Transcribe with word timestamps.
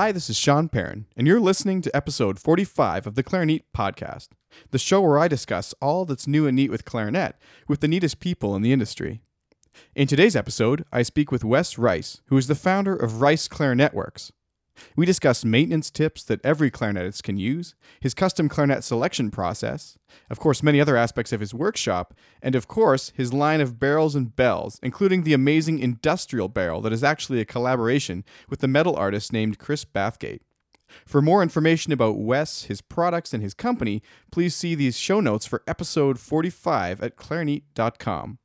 Hi, 0.00 0.12
this 0.12 0.30
is 0.30 0.36
Sean 0.36 0.68
Perrin, 0.68 1.06
and 1.16 1.26
you're 1.26 1.40
listening 1.40 1.82
to 1.82 1.90
episode 1.96 2.38
45 2.38 3.08
of 3.08 3.16
the 3.16 3.24
Clarinet 3.24 3.64
podcast, 3.76 4.28
the 4.70 4.78
show 4.78 5.00
where 5.00 5.18
I 5.18 5.26
discuss 5.26 5.74
all 5.82 6.04
that's 6.04 6.28
new 6.28 6.46
and 6.46 6.54
neat 6.54 6.70
with 6.70 6.84
clarinet 6.84 7.34
with 7.66 7.80
the 7.80 7.88
neatest 7.88 8.20
people 8.20 8.54
in 8.54 8.62
the 8.62 8.72
industry. 8.72 9.22
In 9.96 10.06
today's 10.06 10.36
episode, 10.36 10.84
I 10.92 11.02
speak 11.02 11.32
with 11.32 11.42
Wes 11.42 11.78
Rice, 11.78 12.20
who 12.26 12.36
is 12.36 12.46
the 12.46 12.54
founder 12.54 12.94
of 12.94 13.20
Rice 13.20 13.48
Clarinet 13.48 13.92
Works. 13.92 14.30
We 14.96 15.06
discuss 15.06 15.44
maintenance 15.44 15.90
tips 15.90 16.22
that 16.24 16.44
every 16.44 16.70
clarinetist 16.70 17.22
can 17.22 17.36
use, 17.36 17.74
his 18.00 18.14
custom 18.14 18.48
clarinet 18.48 18.84
selection 18.84 19.30
process, 19.30 19.98
of 20.30 20.38
course, 20.38 20.62
many 20.62 20.80
other 20.80 20.96
aspects 20.96 21.32
of 21.32 21.40
his 21.40 21.54
workshop, 21.54 22.14
and 22.42 22.54
of 22.54 22.68
course, 22.68 23.12
his 23.14 23.32
line 23.32 23.60
of 23.60 23.78
barrels 23.78 24.14
and 24.14 24.34
bells, 24.34 24.78
including 24.82 25.22
the 25.22 25.34
amazing 25.34 25.78
industrial 25.78 26.48
barrel 26.48 26.80
that 26.82 26.92
is 26.92 27.04
actually 27.04 27.40
a 27.40 27.44
collaboration 27.44 28.24
with 28.48 28.60
the 28.60 28.68
metal 28.68 28.96
artist 28.96 29.32
named 29.32 29.58
Chris 29.58 29.84
Bathgate. 29.84 30.40
For 31.04 31.20
more 31.20 31.42
information 31.42 31.92
about 31.92 32.18
Wes, 32.18 32.64
his 32.64 32.80
products, 32.80 33.34
and 33.34 33.42
his 33.42 33.54
company, 33.54 34.02
please 34.30 34.54
see 34.54 34.74
these 34.74 34.98
show 34.98 35.20
notes 35.20 35.46
for 35.46 35.62
episode 35.66 36.18
45 36.18 37.02
at 37.02 37.16
clarinet.com. 37.16 38.38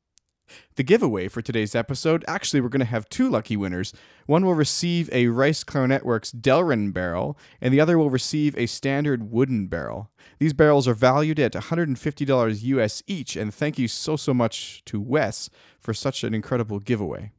The 0.76 0.84
giveaway 0.84 1.28
for 1.28 1.42
today's 1.42 1.76
episode 1.76 2.26
actually, 2.28 2.62
we're 2.62 2.70
going 2.70 2.80
to 2.80 2.86
have 2.86 3.10
two 3.10 3.30
lucky 3.30 3.56
winners. 3.56 3.94
One 4.26 4.46
will 4.46 4.56
receive 4.56 5.10
a 5.12 5.28
Rice 5.28 5.64
Clarinet 5.64 6.04
Works 6.04 6.32
Delrin 6.32 6.94
barrel, 6.94 7.38
and 7.62 7.74
the 7.74 7.80
other 7.80 7.98
will 7.98 8.10
receive 8.10 8.58
a 8.58 8.66
standard 8.66 9.32
wooden 9.32 9.68
barrel. 9.68 10.10
These 10.40 10.54
barrels 10.54 10.88
are 10.88 10.94
valued 10.94 11.40
at 11.40 11.54
$150 11.54 12.64
US 12.64 13.04
each, 13.08 13.36
and 13.36 13.54
thank 13.54 13.78
you 13.78 13.88
so, 13.88 14.16
so 14.16 14.34
much 14.34 14.84
to 14.86 15.00
Wes 15.00 15.50
for 15.80 15.94
such 15.94 16.24
an 16.24 16.34
incredible 16.34 16.80
giveaway. 16.80 17.32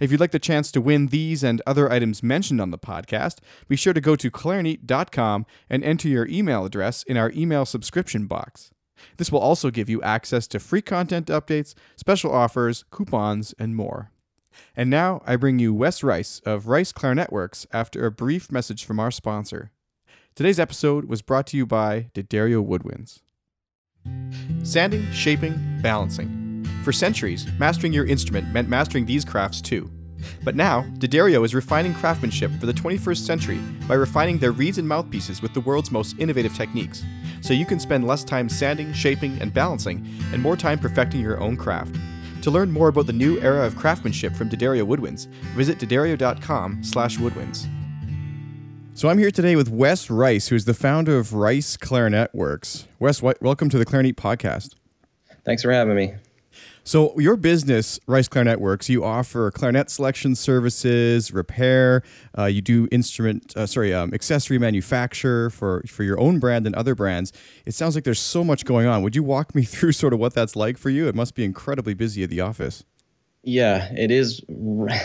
If 0.00 0.10
you'd 0.10 0.20
like 0.20 0.30
the 0.30 0.38
chance 0.38 0.72
to 0.72 0.80
win 0.80 1.08
these 1.08 1.44
and 1.44 1.60
other 1.66 1.90
items 1.92 2.22
mentioned 2.22 2.60
on 2.60 2.70
the 2.70 2.78
podcast, 2.78 3.38
be 3.68 3.76
sure 3.76 3.92
to 3.92 4.00
go 4.00 4.16
to 4.16 4.30
clarinet.com 4.30 5.46
and 5.68 5.84
enter 5.84 6.08
your 6.08 6.26
email 6.28 6.64
address 6.64 7.02
in 7.02 7.16
our 7.16 7.30
email 7.32 7.66
subscription 7.66 8.26
box. 8.26 8.70
This 9.16 9.30
will 9.30 9.40
also 9.40 9.70
give 9.70 9.88
you 9.88 10.02
access 10.02 10.46
to 10.48 10.58
free 10.58 10.82
content 10.82 11.26
updates, 11.26 11.74
special 11.96 12.32
offers, 12.32 12.84
coupons, 12.90 13.54
and 13.58 13.76
more. 13.76 14.10
And 14.74 14.88
now 14.88 15.22
I 15.26 15.36
bring 15.36 15.58
you 15.58 15.74
Wes 15.74 16.02
Rice 16.02 16.40
of 16.46 16.66
Rice 16.66 16.92
Clarinet 16.92 17.32
Works 17.32 17.66
after 17.72 18.06
a 18.06 18.10
brief 18.10 18.50
message 18.50 18.84
from 18.84 19.00
our 19.00 19.10
sponsor. 19.10 19.70
Today's 20.34 20.60
episode 20.60 21.06
was 21.06 21.22
brought 21.22 21.46
to 21.48 21.56
you 21.56 21.66
by 21.66 22.10
D'Addario 22.14 22.66
Woodwinds. 22.66 23.20
Sanding, 24.62 25.10
shaping, 25.12 25.78
balancing. 25.82 26.64
For 26.84 26.92
centuries, 26.92 27.46
mastering 27.58 27.92
your 27.92 28.06
instrument 28.06 28.52
meant 28.52 28.68
mastering 28.68 29.06
these 29.06 29.24
crafts 29.24 29.60
too. 29.60 29.90
But 30.44 30.56
now, 30.56 30.82
D'Addario 30.98 31.44
is 31.44 31.54
refining 31.54 31.94
craftsmanship 31.94 32.50
for 32.58 32.66
the 32.66 32.72
21st 32.72 33.18
century 33.18 33.58
by 33.88 33.94
refining 33.94 34.38
their 34.38 34.52
reeds 34.52 34.78
and 34.78 34.88
mouthpieces 34.88 35.42
with 35.42 35.54
the 35.54 35.60
world's 35.60 35.90
most 35.90 36.18
innovative 36.18 36.54
techniques, 36.54 37.02
so 37.46 37.54
you 37.54 37.64
can 37.64 37.78
spend 37.78 38.04
less 38.04 38.24
time 38.24 38.48
sanding, 38.48 38.92
shaping, 38.92 39.40
and 39.40 39.54
balancing, 39.54 40.04
and 40.32 40.42
more 40.42 40.56
time 40.56 40.80
perfecting 40.80 41.20
your 41.20 41.38
own 41.38 41.56
craft. 41.56 41.94
To 42.42 42.50
learn 42.50 42.72
more 42.72 42.88
about 42.88 43.06
the 43.06 43.12
new 43.12 43.38
era 43.40 43.64
of 43.64 43.76
craftsmanship 43.76 44.34
from 44.34 44.48
D'Addario 44.48 44.84
Woodwinds, 44.84 45.26
visit 45.54 45.78
d'addario.com 45.78 46.82
slash 46.82 47.18
woodwinds. 47.18 47.68
So 48.94 49.08
I'm 49.08 49.18
here 49.18 49.30
today 49.30 49.54
with 49.54 49.68
Wes 49.68 50.10
Rice, 50.10 50.48
who 50.48 50.56
is 50.56 50.64
the 50.64 50.74
founder 50.74 51.18
of 51.18 51.34
Rice 51.34 51.76
Clarinet 51.76 52.34
Works. 52.34 52.88
Wes, 52.98 53.22
welcome 53.22 53.68
to 53.68 53.78
the 53.78 53.84
Clarinet 53.84 54.16
Podcast. 54.16 54.74
Thanks 55.44 55.62
for 55.62 55.70
having 55.70 55.94
me. 55.94 56.14
So, 56.84 57.18
your 57.18 57.36
business, 57.36 57.98
Rice 58.06 58.28
Clarinet 58.28 58.60
Works, 58.60 58.88
you 58.88 59.04
offer 59.04 59.50
clarinet 59.50 59.90
selection 59.90 60.34
services, 60.34 61.32
repair. 61.32 62.02
Uh, 62.38 62.44
you 62.44 62.62
do 62.62 62.86
instrument, 62.92 63.56
uh, 63.56 63.66
sorry, 63.66 63.92
um, 63.92 64.14
accessory 64.14 64.58
manufacture 64.58 65.50
for 65.50 65.82
for 65.88 66.04
your 66.04 66.18
own 66.20 66.38
brand 66.38 66.66
and 66.66 66.74
other 66.74 66.94
brands. 66.94 67.32
It 67.64 67.74
sounds 67.74 67.94
like 67.94 68.04
there's 68.04 68.20
so 68.20 68.44
much 68.44 68.64
going 68.64 68.86
on. 68.86 69.02
Would 69.02 69.16
you 69.16 69.22
walk 69.22 69.54
me 69.54 69.62
through 69.64 69.92
sort 69.92 70.12
of 70.12 70.20
what 70.20 70.34
that's 70.34 70.54
like 70.54 70.78
for 70.78 70.90
you? 70.90 71.08
It 71.08 71.14
must 71.14 71.34
be 71.34 71.44
incredibly 71.44 71.94
busy 71.94 72.22
at 72.22 72.30
the 72.30 72.40
office. 72.40 72.84
Yeah, 73.42 73.92
it 73.92 74.10
is. 74.10 74.40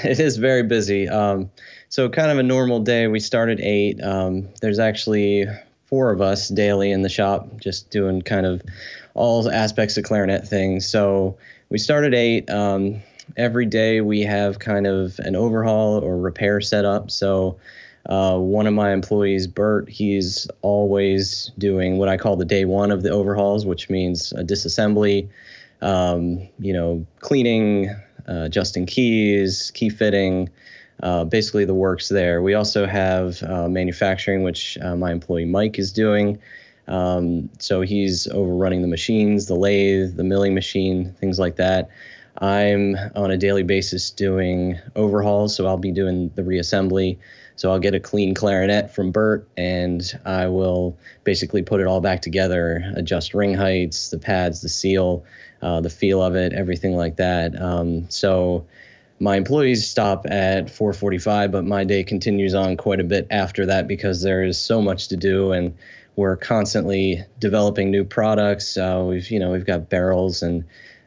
It 0.04 0.20
is 0.20 0.38
very 0.38 0.64
busy. 0.64 1.08
Um, 1.08 1.50
so, 1.90 2.10
kind 2.10 2.32
of 2.32 2.38
a 2.38 2.44
normal 2.44 2.80
day. 2.80 3.08
We 3.08 3.20
start 3.20 3.50
at 3.50 3.60
eight. 3.60 4.02
Um, 4.04 4.50
there's 4.62 4.80
actually 4.80 5.48
four 5.86 6.12
of 6.12 6.22
us 6.22 6.48
daily 6.48 6.92
in 6.92 7.02
the 7.02 7.10
shop, 7.10 7.60
just 7.60 7.92
doing 7.92 8.22
kind 8.22 8.46
of 8.46 8.62
all 9.14 9.50
aspects 9.50 9.98
of 9.98 10.04
clarinet 10.04 10.48
things. 10.48 10.88
So 10.88 11.38
we 11.70 11.78
start 11.78 12.06
at 12.06 12.14
eight. 12.14 12.50
Um, 12.50 13.02
every 13.38 13.66
day 13.66 14.02
we 14.02 14.22
have 14.22 14.60
kind 14.60 14.88
of 14.88 15.20
an 15.20 15.36
overhaul 15.36 16.00
or 16.00 16.18
repair 16.18 16.62
set 16.62 16.86
up. 16.86 17.12
So 17.12 17.58
uh, 18.06 18.38
one 18.38 18.68
of 18.68 18.74
my 18.74 18.92
employees, 18.92 19.48
Bert, 19.48 19.90
he's 19.90 20.48
always 20.62 21.52
doing 21.58 21.98
what 21.98 22.10
I 22.10 22.18
call 22.18 22.36
the 22.36 22.46
day 22.46 22.66
one 22.66 22.92
of 22.92 23.04
the 23.04 23.10
overhauls, 23.10 23.66
which 23.66 23.90
means 23.90 24.32
a 24.34 24.44
disassembly, 24.44 25.30
um, 25.82 26.48
you 26.60 26.74
know, 26.74 27.06
cleaning, 27.20 27.90
uh, 28.28 28.44
adjusting 28.46 28.86
keys, 28.86 29.72
key 29.76 29.90
fitting, 29.90 30.50
uh, 31.04 31.24
basically 31.26 31.66
the 31.66 31.74
works 31.74 32.10
there. 32.10 32.42
We 32.42 32.54
also 32.54 32.86
have 32.86 33.42
uh, 33.44 33.68
manufacturing, 33.68 34.44
which 34.44 34.78
uh, 34.82 34.96
my 34.96 35.12
employee 35.12 35.46
Mike 35.46 35.78
is 35.78 35.92
doing. 35.92 36.40
Um, 36.88 37.50
so 37.60 37.82
he's 37.82 38.28
overrunning 38.28 38.82
the 38.82 38.88
machines, 38.88 39.48
the 39.48 39.56
lathe, 39.56 40.16
the 40.16 40.24
milling 40.24 40.54
machine, 40.54 41.14
things 41.20 41.40
like 41.40 41.58
that. 41.58 41.90
I'm 42.38 42.96
on 43.16 43.32
a 43.32 43.38
daily 43.38 43.64
basis 43.64 44.10
doing 44.10 44.80
overhauls, 44.96 45.56
so 45.56 45.68
I'll 45.68 45.78
be 45.78 45.92
doing 45.92 46.32
the 46.36 46.42
reassembly. 46.42 47.18
So 47.56 47.72
I'll 47.72 47.80
get 47.80 47.94
a 47.94 48.00
clean 48.00 48.34
clarinet 48.34 48.92
from 48.92 49.12
Bert, 49.12 49.48
and 49.56 50.02
I 50.26 50.48
will 50.48 50.98
basically 51.24 51.62
put 51.62 51.82
it 51.82 51.88
all 51.88 52.02
back 52.02 52.22
together, 52.22 52.92
adjust 52.96 53.34
ring 53.34 53.54
heights, 53.54 54.10
the 54.10 54.18
pads, 54.18 54.62
the 54.62 54.70
seal, 54.70 55.24
uh, 55.62 55.82
the 55.82 55.90
feel 55.90 56.24
of 56.24 56.36
it, 56.36 56.54
everything 56.54 56.96
like 56.96 57.18
that. 57.18 57.62
Um, 57.62 58.10
so 58.10 58.66
my 59.20 59.36
employees 59.36 59.88
stop 59.88 60.26
at 60.28 60.72
4:45, 60.72 61.52
but 61.52 61.64
my 61.64 61.84
day 61.84 62.04
continues 62.04 62.56
on 62.56 62.78
quite 62.78 63.00
a 63.00 63.04
bit 63.04 63.28
after 63.30 63.68
that 63.68 63.88
because 63.88 64.24
there 64.24 64.44
is 64.44 64.58
so 64.58 64.82
much 64.82 65.10
to 65.10 65.18
do 65.18 65.52
and 65.52 65.76
we're 66.16 66.38
constantly 66.38 67.24
developing 67.40 67.92
new 67.92 68.04
products. 68.04 68.78
Uh, 68.78 69.04
we've 69.08 69.30
you 69.32 69.40
know 69.40 69.52
we've 69.52 69.66
got 69.66 69.90
barrels 69.90 70.42
and 70.42 70.66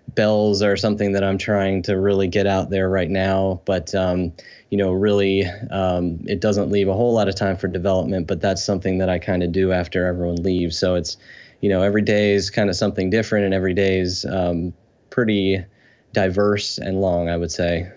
bells 0.09 0.63
are 0.63 0.77
something 0.77 1.13
that 1.13 1.25
I'm 1.25 1.39
trying 1.39 1.83
to 1.83 1.99
really 1.99 2.29
get 2.29 2.47
out 2.47 2.71
there 2.71 2.89
right 2.89 3.09
now. 3.09 3.61
But 3.65 3.95
um, 3.95 4.33
you 4.71 4.79
know, 4.79 4.93
really, 4.93 5.45
um, 5.71 6.21
it 6.27 6.41
doesn't 6.41 6.71
leave 6.71 6.89
a 6.89 6.95
whole 6.95 7.13
lot 7.13 7.29
of 7.29 7.35
time 7.35 7.57
for 7.57 7.69
development. 7.69 8.27
But 8.27 8.41
that's 8.41 8.63
something 8.63 8.99
that 8.99 9.09
I 9.09 9.19
kind 9.19 9.43
of 9.43 9.53
do 9.53 9.73
after 9.73 10.07
everyone 10.07 10.37
leaves. 10.37 10.79
So 10.79 10.95
it's 10.95 11.17
you 11.61 11.69
know 11.69 11.83
every 11.83 12.03
day 12.03 12.33
is 12.33 12.51
kind 12.51 12.71
of 12.71 12.77
something 12.77 13.11
different, 13.11 13.45
and 13.45 13.55
every 13.55 13.75
day 13.75 13.99
is 13.99 14.25
um, 14.25 14.73
pretty 15.11 15.65
diverse 16.13 16.79
and 16.79 17.01
long. 17.01 17.29
I 17.29 17.37
would 17.37 17.53
say. 17.53 17.91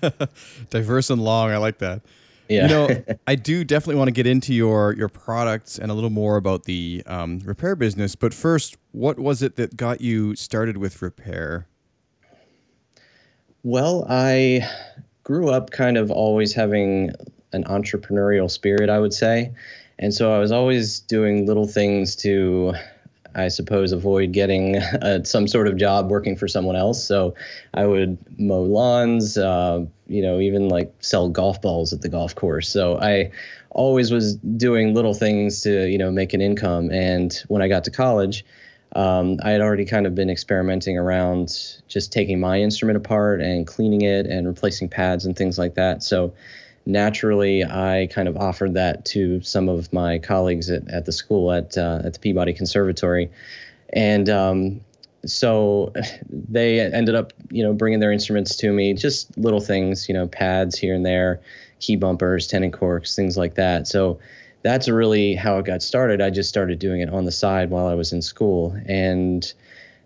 diverse 0.70 1.10
and 1.10 1.22
long. 1.22 1.50
I 1.50 1.58
like 1.58 1.78
that. 1.78 2.00
Yeah. 2.48 2.62
You 2.62 2.68
know, 2.68 3.04
I 3.26 3.34
do 3.34 3.64
definitely 3.64 3.96
want 3.96 4.08
to 4.08 4.12
get 4.12 4.26
into 4.26 4.52
your 4.54 4.94
your 4.94 5.08
products 5.08 5.78
and 5.78 5.90
a 5.90 5.94
little 5.94 6.10
more 6.10 6.36
about 6.36 6.64
the 6.64 7.02
um, 7.06 7.40
repair 7.44 7.76
business. 7.76 8.14
But 8.14 8.34
first, 8.34 8.76
what 8.92 9.18
was 9.18 9.42
it 9.42 9.56
that 9.56 9.76
got 9.76 10.00
you 10.00 10.36
started 10.36 10.76
with 10.76 11.02
repair? 11.02 11.68
Well, 13.62 14.06
I 14.08 14.68
grew 15.22 15.48
up 15.48 15.70
kind 15.70 15.96
of 15.96 16.10
always 16.10 16.52
having 16.52 17.12
an 17.52 17.64
entrepreneurial 17.64 18.50
spirit, 18.50 18.90
I 18.90 18.98
would 18.98 19.14
say. 19.14 19.52
And 19.98 20.12
so 20.12 20.34
I 20.34 20.38
was 20.38 20.52
always 20.52 21.00
doing 21.00 21.46
little 21.46 21.66
things 21.66 22.16
to 22.16 22.74
I 23.34 23.48
suppose, 23.48 23.92
avoid 23.92 24.32
getting 24.32 24.76
uh, 25.02 25.24
some 25.24 25.48
sort 25.48 25.68
of 25.68 25.76
job 25.76 26.10
working 26.10 26.36
for 26.36 26.48
someone 26.48 26.76
else. 26.76 27.04
So 27.04 27.34
I 27.72 27.86
would 27.86 28.18
mow 28.38 28.62
lawns, 28.62 29.36
uh, 29.38 29.84
you 30.06 30.22
know, 30.22 30.40
even 30.40 30.68
like 30.68 30.92
sell 31.00 31.28
golf 31.28 31.60
balls 31.60 31.92
at 31.92 32.02
the 32.02 32.08
golf 32.08 32.34
course. 32.34 32.68
So 32.68 32.98
I 32.98 33.30
always 33.70 34.10
was 34.10 34.36
doing 34.36 34.94
little 34.94 35.14
things 35.14 35.62
to, 35.62 35.86
you 35.88 35.98
know, 35.98 36.10
make 36.10 36.32
an 36.32 36.40
income. 36.40 36.90
And 36.90 37.34
when 37.48 37.62
I 37.62 37.68
got 37.68 37.84
to 37.84 37.90
college, 37.90 38.44
um, 38.94 39.38
I 39.42 39.50
had 39.50 39.60
already 39.60 39.84
kind 39.84 40.06
of 40.06 40.14
been 40.14 40.30
experimenting 40.30 40.96
around 40.96 41.48
just 41.88 42.12
taking 42.12 42.38
my 42.38 42.60
instrument 42.60 42.96
apart 42.96 43.40
and 43.40 43.66
cleaning 43.66 44.02
it 44.02 44.26
and 44.26 44.46
replacing 44.46 44.88
pads 44.88 45.26
and 45.26 45.36
things 45.36 45.58
like 45.58 45.74
that. 45.74 46.02
So 46.02 46.32
naturally, 46.86 47.64
I 47.64 48.08
kind 48.12 48.28
of 48.28 48.36
offered 48.36 48.74
that 48.74 49.04
to 49.06 49.40
some 49.42 49.68
of 49.68 49.92
my 49.92 50.18
colleagues 50.18 50.70
at, 50.70 50.88
at 50.88 51.04
the 51.04 51.12
school 51.12 51.52
at 51.52 51.76
uh, 51.78 52.02
at 52.04 52.14
the 52.14 52.18
Peabody 52.18 52.52
Conservatory, 52.52 53.30
and 53.92 54.28
um, 54.28 54.80
so 55.26 55.92
they 56.30 56.80
ended 56.80 57.14
up, 57.14 57.32
you 57.50 57.62
know, 57.62 57.72
bringing 57.72 58.00
their 58.00 58.12
instruments 58.12 58.56
to 58.56 58.72
me, 58.72 58.94
just 58.94 59.36
little 59.36 59.60
things, 59.60 60.08
you 60.08 60.14
know, 60.14 60.26
pads 60.26 60.78
here 60.78 60.94
and 60.94 61.04
there, 61.04 61.40
key 61.80 61.96
bumpers, 61.96 62.46
tenon 62.46 62.72
corks, 62.72 63.16
things 63.16 63.36
like 63.36 63.54
that. 63.54 63.86
So 63.88 64.18
that's 64.62 64.88
really 64.88 65.34
how 65.34 65.58
it 65.58 65.66
got 65.66 65.82
started. 65.82 66.20
I 66.20 66.30
just 66.30 66.48
started 66.48 66.78
doing 66.78 67.00
it 67.00 67.10
on 67.10 67.24
the 67.24 67.32
side 67.32 67.70
while 67.70 67.86
I 67.86 67.94
was 67.94 68.12
in 68.12 68.22
school, 68.22 68.76
and 68.86 69.52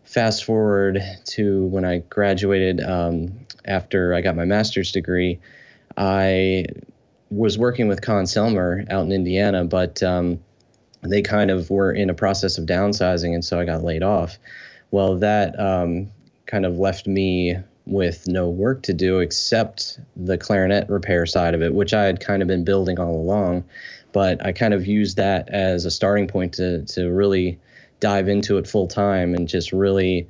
fast 0.05 0.45
forward 0.45 1.03
to 1.27 1.67
when 1.67 1.85
I 1.85 1.99
graduated 1.99 2.81
um, 2.81 3.47
after 3.65 4.15
I 4.15 4.21
got 4.21 4.37
my 4.37 4.45
master's 4.45 4.91
degree. 4.91 5.39
I 5.99 6.67
was 7.29 7.59
working 7.59 7.89
with 7.89 8.01
Conn-Selmer 8.01 8.91
out 8.91 9.05
in 9.05 9.13
Indiana, 9.13 9.65
but 9.65 10.03
um, 10.03 10.39
they 11.03 11.23
kind 11.23 11.51
of 11.51 11.69
were 11.71 11.93
in 11.93 12.09
a 12.09 12.15
process 12.15 12.57
of 12.57 12.67
downsizing, 12.67 13.35
and 13.35 13.45
so 13.45 13.59
I 13.59 13.65
got 13.65 13.83
laid 13.83 14.05
off. 14.05 14.39
Well, 14.93 15.17
that 15.17 15.59
um, 15.59 16.11
kind 16.47 16.65
of 16.65 16.79
left 16.79 17.07
me 17.07 17.57
with 17.85 18.29
no 18.29 18.49
work 18.49 18.83
to 18.83 18.93
do 18.93 19.19
except 19.19 19.99
the 20.15 20.39
clarinet 20.39 20.89
repair 20.89 21.27
side 21.27 21.55
of 21.55 21.63
it, 21.63 21.75
which 21.75 21.93
I 21.93 22.05
had 22.05 22.21
kind 22.21 22.43
of 22.43 22.49
been 22.49 22.65
building 22.65 23.01
all 23.01 23.17
along. 23.17 23.65
But 24.13 24.45
I 24.45 24.53
kind 24.53 24.75
of 24.75 24.87
used 24.87 25.17
that 25.17 25.49
as 25.49 25.85
a 25.85 25.91
starting 25.91 26.29
point 26.29 26.55
to 26.55 26.85
to 26.85 27.11
really 27.11 27.59
dive 28.01 28.29
into 28.29 28.59
it 28.59 28.69
full 28.69 28.87
time 28.87 29.35
and 29.35 29.49
just 29.49 29.73
really, 29.73 30.29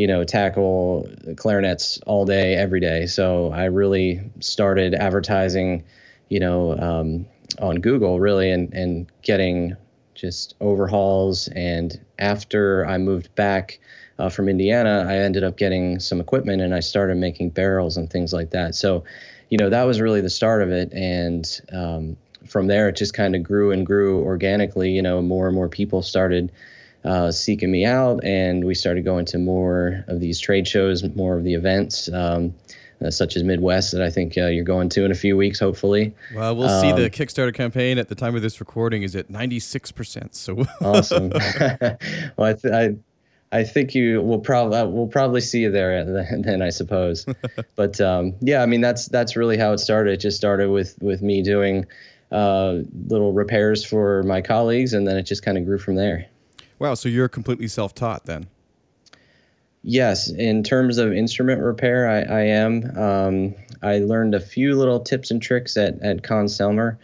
you 0.00 0.06
know, 0.06 0.24
tackle 0.24 1.06
clarinets 1.36 2.00
all 2.06 2.24
day, 2.24 2.54
every 2.54 2.80
day. 2.80 3.04
So 3.04 3.52
I 3.52 3.64
really 3.66 4.22
started 4.40 4.94
advertising, 4.94 5.84
you 6.30 6.40
know, 6.40 6.74
um, 6.78 7.26
on 7.58 7.76
Google 7.76 8.18
really 8.18 8.50
and 8.50 8.72
and 8.72 9.12
getting 9.20 9.76
just 10.14 10.54
overhauls. 10.58 11.48
And 11.48 12.00
after 12.18 12.86
I 12.86 12.96
moved 12.96 13.34
back 13.34 13.78
uh, 14.18 14.30
from 14.30 14.48
Indiana, 14.48 15.04
I 15.06 15.18
ended 15.18 15.44
up 15.44 15.58
getting 15.58 16.00
some 16.00 16.18
equipment 16.18 16.62
and 16.62 16.74
I 16.74 16.80
started 16.80 17.18
making 17.18 17.50
barrels 17.50 17.98
and 17.98 18.08
things 18.08 18.32
like 18.32 18.52
that. 18.52 18.74
So, 18.74 19.04
you 19.50 19.58
know, 19.58 19.68
that 19.68 19.84
was 19.84 20.00
really 20.00 20.22
the 20.22 20.30
start 20.30 20.62
of 20.62 20.70
it. 20.70 20.94
And 20.94 21.44
um, 21.74 22.16
from 22.46 22.68
there, 22.68 22.88
it 22.88 22.96
just 22.96 23.12
kind 23.12 23.36
of 23.36 23.42
grew 23.42 23.70
and 23.70 23.84
grew 23.84 24.24
organically. 24.24 24.92
You 24.92 25.02
know, 25.02 25.20
more 25.20 25.46
and 25.46 25.54
more 25.54 25.68
people 25.68 26.00
started 26.00 26.52
uh, 27.04 27.30
seeking 27.30 27.70
me 27.70 27.84
out, 27.84 28.24
and 28.24 28.64
we 28.64 28.74
started 28.74 29.04
going 29.04 29.24
to 29.26 29.38
more 29.38 30.04
of 30.08 30.20
these 30.20 30.40
trade 30.40 30.68
shows, 30.68 31.02
more 31.14 31.36
of 31.36 31.44
the 31.44 31.54
events. 31.54 32.08
Um, 32.12 32.54
uh, 33.02 33.10
such 33.10 33.34
as 33.34 33.42
Midwest 33.42 33.92
that 33.92 34.02
I 34.02 34.10
think 34.10 34.36
uh, 34.36 34.48
you're 34.48 34.62
going 34.62 34.90
to 34.90 35.06
in 35.06 35.10
a 35.10 35.14
few 35.14 35.34
weeks, 35.34 35.58
hopefully. 35.58 36.14
Well, 36.34 36.54
we'll 36.54 36.68
um, 36.68 36.80
see. 36.82 36.92
The 36.92 37.06
um, 37.06 37.10
Kickstarter 37.10 37.54
campaign 37.54 37.96
at 37.96 38.08
the 38.08 38.14
time 38.14 38.36
of 38.36 38.42
this 38.42 38.60
recording 38.60 39.04
is 39.04 39.16
at 39.16 39.28
96%. 39.28 40.34
So 40.34 40.66
awesome. 40.82 41.30
well, 42.36 42.48
I, 42.50 42.52
th- 42.52 42.74
I, 42.74 42.96
I 43.52 43.64
think 43.64 43.94
you 43.94 44.22
will 44.22 44.38
probably 44.38 44.78
uh, 44.78 44.86
we'll 44.86 45.08
probably 45.08 45.40
see 45.40 45.60
you 45.60 45.70
there 45.70 46.04
then, 46.38 46.62
I 46.62 46.70
suppose. 46.70 47.26
but 47.74 48.00
um, 48.00 48.34
yeah, 48.40 48.62
I 48.62 48.66
mean 48.66 48.80
that's 48.80 49.06
that's 49.06 49.34
really 49.34 49.56
how 49.56 49.72
it 49.72 49.78
started. 49.78 50.12
It 50.12 50.18
just 50.18 50.36
started 50.36 50.70
with 50.70 50.96
with 51.00 51.20
me 51.20 51.42
doing 51.42 51.86
uh, 52.30 52.78
little 53.08 53.32
repairs 53.32 53.84
for 53.84 54.22
my 54.22 54.40
colleagues, 54.40 54.92
and 54.92 55.06
then 55.06 55.16
it 55.16 55.24
just 55.24 55.42
kind 55.42 55.58
of 55.58 55.64
grew 55.64 55.78
from 55.78 55.96
there. 55.96 56.26
Wow, 56.80 56.94
so 56.94 57.10
you're 57.10 57.28
completely 57.28 57.68
self-taught 57.68 58.24
then? 58.24 58.48
Yes, 59.82 60.30
in 60.30 60.62
terms 60.62 60.96
of 60.96 61.12
instrument 61.12 61.60
repair, 61.60 62.08
I, 62.08 62.20
I 62.22 62.40
am. 62.40 62.98
Um, 62.98 63.54
I 63.82 63.98
learned 63.98 64.34
a 64.34 64.40
few 64.40 64.74
little 64.74 64.98
tips 64.98 65.30
and 65.30 65.40
tricks 65.40 65.76
at, 65.76 66.00
at 66.02 66.22
Conn-Selmer. 66.22 66.96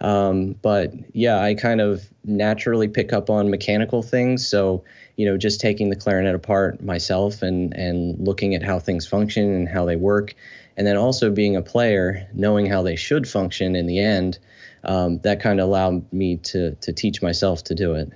Um, 0.00 0.54
but 0.62 0.94
yeah, 1.12 1.40
I 1.40 1.54
kind 1.54 1.80
of 1.80 2.08
naturally 2.24 2.88
pick 2.88 3.12
up 3.12 3.28
on 3.28 3.50
mechanical 3.50 4.02
things. 4.02 4.48
So, 4.48 4.82
you 5.16 5.26
know, 5.26 5.36
just 5.36 5.60
taking 5.60 5.90
the 5.90 5.96
clarinet 5.96 6.34
apart 6.34 6.82
myself 6.82 7.42
and, 7.42 7.74
and 7.74 8.18
looking 8.18 8.54
at 8.54 8.62
how 8.62 8.78
things 8.78 9.06
function 9.06 9.44
and 9.54 9.68
how 9.68 9.84
they 9.84 9.96
work. 9.96 10.34
And 10.76 10.86
then 10.86 10.96
also 10.96 11.30
being 11.30 11.56
a 11.56 11.62
player, 11.62 12.26
knowing 12.32 12.66
how 12.66 12.82
they 12.82 12.96
should 12.96 13.28
function 13.28 13.76
in 13.76 13.86
the 13.86 13.98
end, 13.98 14.38
um, 14.84 15.18
that 15.18 15.40
kind 15.40 15.60
of 15.60 15.66
allowed 15.66 16.10
me 16.12 16.36
to, 16.36 16.76
to 16.76 16.92
teach 16.92 17.20
myself 17.20 17.64
to 17.64 17.74
do 17.74 17.94
it. 17.94 18.12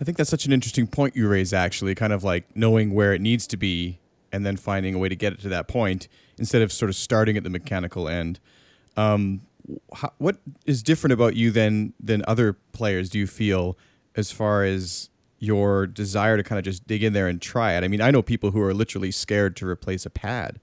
I 0.00 0.04
think 0.04 0.16
that's 0.16 0.30
such 0.30 0.46
an 0.46 0.52
interesting 0.52 0.86
point 0.86 1.16
you 1.16 1.28
raise, 1.28 1.52
actually, 1.52 1.94
kind 1.94 2.12
of 2.12 2.22
like 2.22 2.44
knowing 2.54 2.94
where 2.94 3.12
it 3.12 3.20
needs 3.20 3.46
to 3.48 3.56
be 3.56 3.98
and 4.32 4.46
then 4.46 4.56
finding 4.56 4.94
a 4.94 4.98
way 4.98 5.08
to 5.08 5.16
get 5.16 5.32
it 5.32 5.40
to 5.40 5.48
that 5.48 5.68
point 5.68 6.06
instead 6.38 6.62
of 6.62 6.72
sort 6.72 6.88
of 6.88 6.96
starting 6.96 7.36
at 7.36 7.44
the 7.44 7.50
mechanical 7.50 8.08
end. 8.08 8.38
Um, 8.96 9.42
how, 9.94 10.12
what 10.18 10.38
is 10.66 10.82
different 10.82 11.12
about 11.12 11.36
you 11.36 11.50
than 11.50 11.94
than 12.00 12.24
other 12.26 12.54
players? 12.72 13.10
Do 13.10 13.18
you 13.18 13.26
feel 13.26 13.76
as 14.14 14.30
far 14.30 14.64
as 14.64 15.10
your 15.38 15.86
desire 15.86 16.36
to 16.36 16.42
kind 16.42 16.58
of 16.58 16.64
just 16.64 16.86
dig 16.86 17.02
in 17.02 17.12
there 17.12 17.28
and 17.28 17.40
try 17.40 17.72
it? 17.74 17.84
I 17.84 17.88
mean, 17.88 18.00
I 18.00 18.10
know 18.10 18.22
people 18.22 18.52
who 18.52 18.62
are 18.62 18.74
literally 18.74 19.10
scared 19.10 19.56
to 19.56 19.68
replace 19.68 20.06
a 20.06 20.10
pad. 20.10 20.60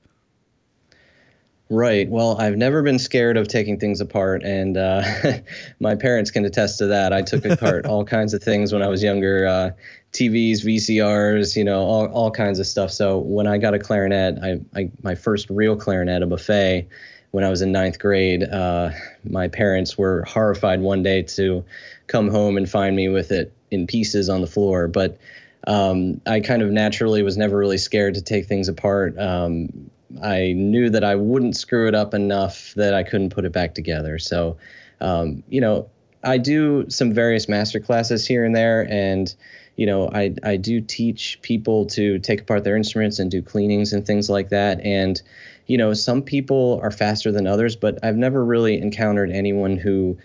Right. 1.70 2.08
Well, 2.08 2.40
I've 2.40 2.58
never 2.58 2.84
been 2.84 3.00
scared 3.00 3.38
of 3.38 3.48
taking 3.48 3.80
things 3.80 4.00
apart, 4.00 4.44
and 4.44 4.78
uh, 4.78 5.02
my 5.80 5.96
parents 5.96 6.30
can 6.30 6.46
attest 6.46 6.78
to 6.78 6.88
that. 6.88 7.12
I 7.12 7.24
took 7.24 7.44
apart 7.44 7.86
all 7.88 8.06
kinds 8.06 8.36
of 8.36 8.44
things 8.44 8.72
when 8.72 8.84
I 8.84 8.88
was 8.88 9.02
younger 9.02 9.48
uh, 9.48 9.72
TVs, 10.14 10.64
VCRs, 10.64 11.56
you 11.56 11.64
know, 11.64 11.82
all, 11.82 12.06
all 12.08 12.32
kinds 12.32 12.60
of 12.60 12.68
stuff. 12.68 12.92
So 12.92 13.18
when 13.18 13.48
I 13.48 13.58
got 13.58 13.74
a 13.74 13.80
clarinet, 13.80 14.38
I, 14.44 14.60
I 14.80 14.92
my 15.02 15.16
first 15.16 15.50
real 15.50 15.76
clarinet, 15.76 16.22
a 16.22 16.28
buffet, 16.28 16.88
when 17.32 17.44
I 17.44 17.50
was 17.50 17.64
in 17.64 17.72
ninth 17.72 17.98
grade, 17.98 18.44
uh, 18.44 18.92
my 19.24 19.48
parents 19.48 19.98
were 19.98 20.24
horrified 20.24 20.82
one 20.82 21.02
day 21.02 21.24
to 21.24 21.66
come 22.06 22.30
home 22.30 22.58
and 22.58 22.70
find 22.70 22.96
me 22.96 23.10
with 23.10 23.32
it 23.32 23.52
in 23.72 23.88
pieces 23.88 24.30
on 24.30 24.42
the 24.42 24.48
floor. 24.48 24.88
But 24.88 25.18
um, 25.66 26.22
I 26.28 26.42
kind 26.42 26.62
of 26.62 26.70
naturally 26.70 27.24
was 27.24 27.38
never 27.38 27.58
really 27.58 27.80
scared 27.80 28.14
to 28.14 28.22
take 28.22 28.46
things 28.46 28.70
apart. 28.70 29.18
Um, 29.20 29.90
I 30.22 30.54
knew 30.54 30.90
that 30.90 31.04
I 31.04 31.16
wouldn't 31.16 31.56
screw 31.56 31.88
it 31.88 31.96
up 31.96 32.13
enough 32.13 32.74
that 32.75 32.94
I 32.94 33.04
couldn't 33.04 33.31
put 33.31 33.46
it 33.46 33.52
back 33.52 33.74
together. 33.74 34.19
So, 34.19 34.57
um, 35.02 35.44
you 35.50 35.62
know, 35.62 35.90
I 36.24 36.38
do 36.38 36.90
some 36.90 37.13
various 37.13 37.48
master 37.48 37.80
classes 37.80 38.25
here 38.25 38.44
and 38.44 38.56
there, 38.56 38.88
and 38.90 39.34
you 39.75 39.86
know, 39.86 40.10
I 40.12 40.34
I 40.44 40.57
do 40.57 40.81
teach 40.81 41.40
people 41.42 41.86
to 41.88 42.19
take 42.19 42.42
apart 42.42 42.63
their 42.63 42.75
instruments 42.75 43.19
and 43.19 43.30
do 43.30 43.42
cleanings 43.42 43.94
and 43.94 44.06
things 44.06 44.30
like 44.30 44.50
that. 44.50 44.81
And 44.81 45.22
you 45.68 45.78
know, 45.78 45.94
some 45.94 46.22
people 46.22 46.80
are 46.81 46.92
faster 46.92 47.31
than 47.31 47.48
others, 47.48 47.75
but 47.75 48.00
I've 48.04 48.18
never 48.18 48.44
really 48.44 48.80
encountered 48.80 49.31
anyone 49.31 49.78
who 49.78 50.18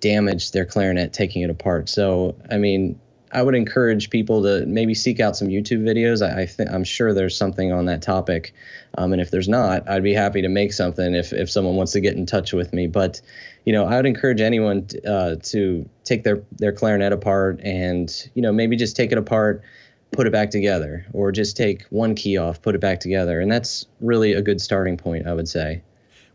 damaged 0.00 0.52
their 0.52 0.64
clarinet 0.64 1.12
taking 1.12 1.42
it 1.42 1.50
apart. 1.50 1.88
So, 1.88 2.36
I 2.50 2.58
mean, 2.58 2.98
I 3.32 3.42
would 3.42 3.54
encourage 3.54 4.10
people 4.10 4.42
to 4.42 4.64
maybe 4.66 4.94
seek 4.94 5.20
out 5.20 5.36
some 5.36 5.48
YouTube 5.48 5.82
videos. 5.82 6.26
I, 6.26 6.42
I 6.42 6.46
think 6.46 6.70
I'm 6.70 6.84
sure 6.84 7.12
there's 7.12 7.36
something 7.36 7.72
on 7.72 7.86
that 7.86 8.02
topic, 8.02 8.54
um, 8.96 9.12
and 9.12 9.20
if 9.20 9.30
there's 9.30 9.48
not, 9.48 9.88
I'd 9.88 10.02
be 10.02 10.14
happy 10.14 10.42
to 10.42 10.48
make 10.48 10.72
something 10.72 11.14
if 11.14 11.32
if 11.32 11.50
someone 11.50 11.76
wants 11.76 11.92
to 11.92 12.00
get 12.00 12.16
in 12.16 12.26
touch 12.26 12.52
with 12.52 12.72
me. 12.72 12.86
But 12.86 13.20
you 13.64 13.72
know, 13.72 13.84
I 13.84 13.96
would 13.96 14.06
encourage 14.06 14.40
anyone 14.40 14.86
t- 14.86 15.00
uh, 15.06 15.36
to 15.36 15.88
take 16.04 16.24
their 16.24 16.42
their 16.52 16.72
clarinet 16.72 17.12
apart 17.12 17.60
and 17.62 18.10
you 18.34 18.42
know 18.42 18.52
maybe 18.52 18.76
just 18.76 18.96
take 18.96 19.12
it 19.12 19.18
apart, 19.18 19.62
put 20.12 20.26
it 20.26 20.32
back 20.32 20.50
together, 20.50 21.06
or 21.12 21.32
just 21.32 21.56
take 21.56 21.82
one 21.90 22.14
key 22.14 22.38
off, 22.38 22.62
put 22.62 22.74
it 22.74 22.80
back 22.80 23.00
together, 23.00 23.40
and 23.40 23.50
that's 23.50 23.86
really 24.00 24.32
a 24.32 24.42
good 24.42 24.60
starting 24.60 24.96
point, 24.96 25.26
I 25.26 25.34
would 25.34 25.48
say. 25.48 25.82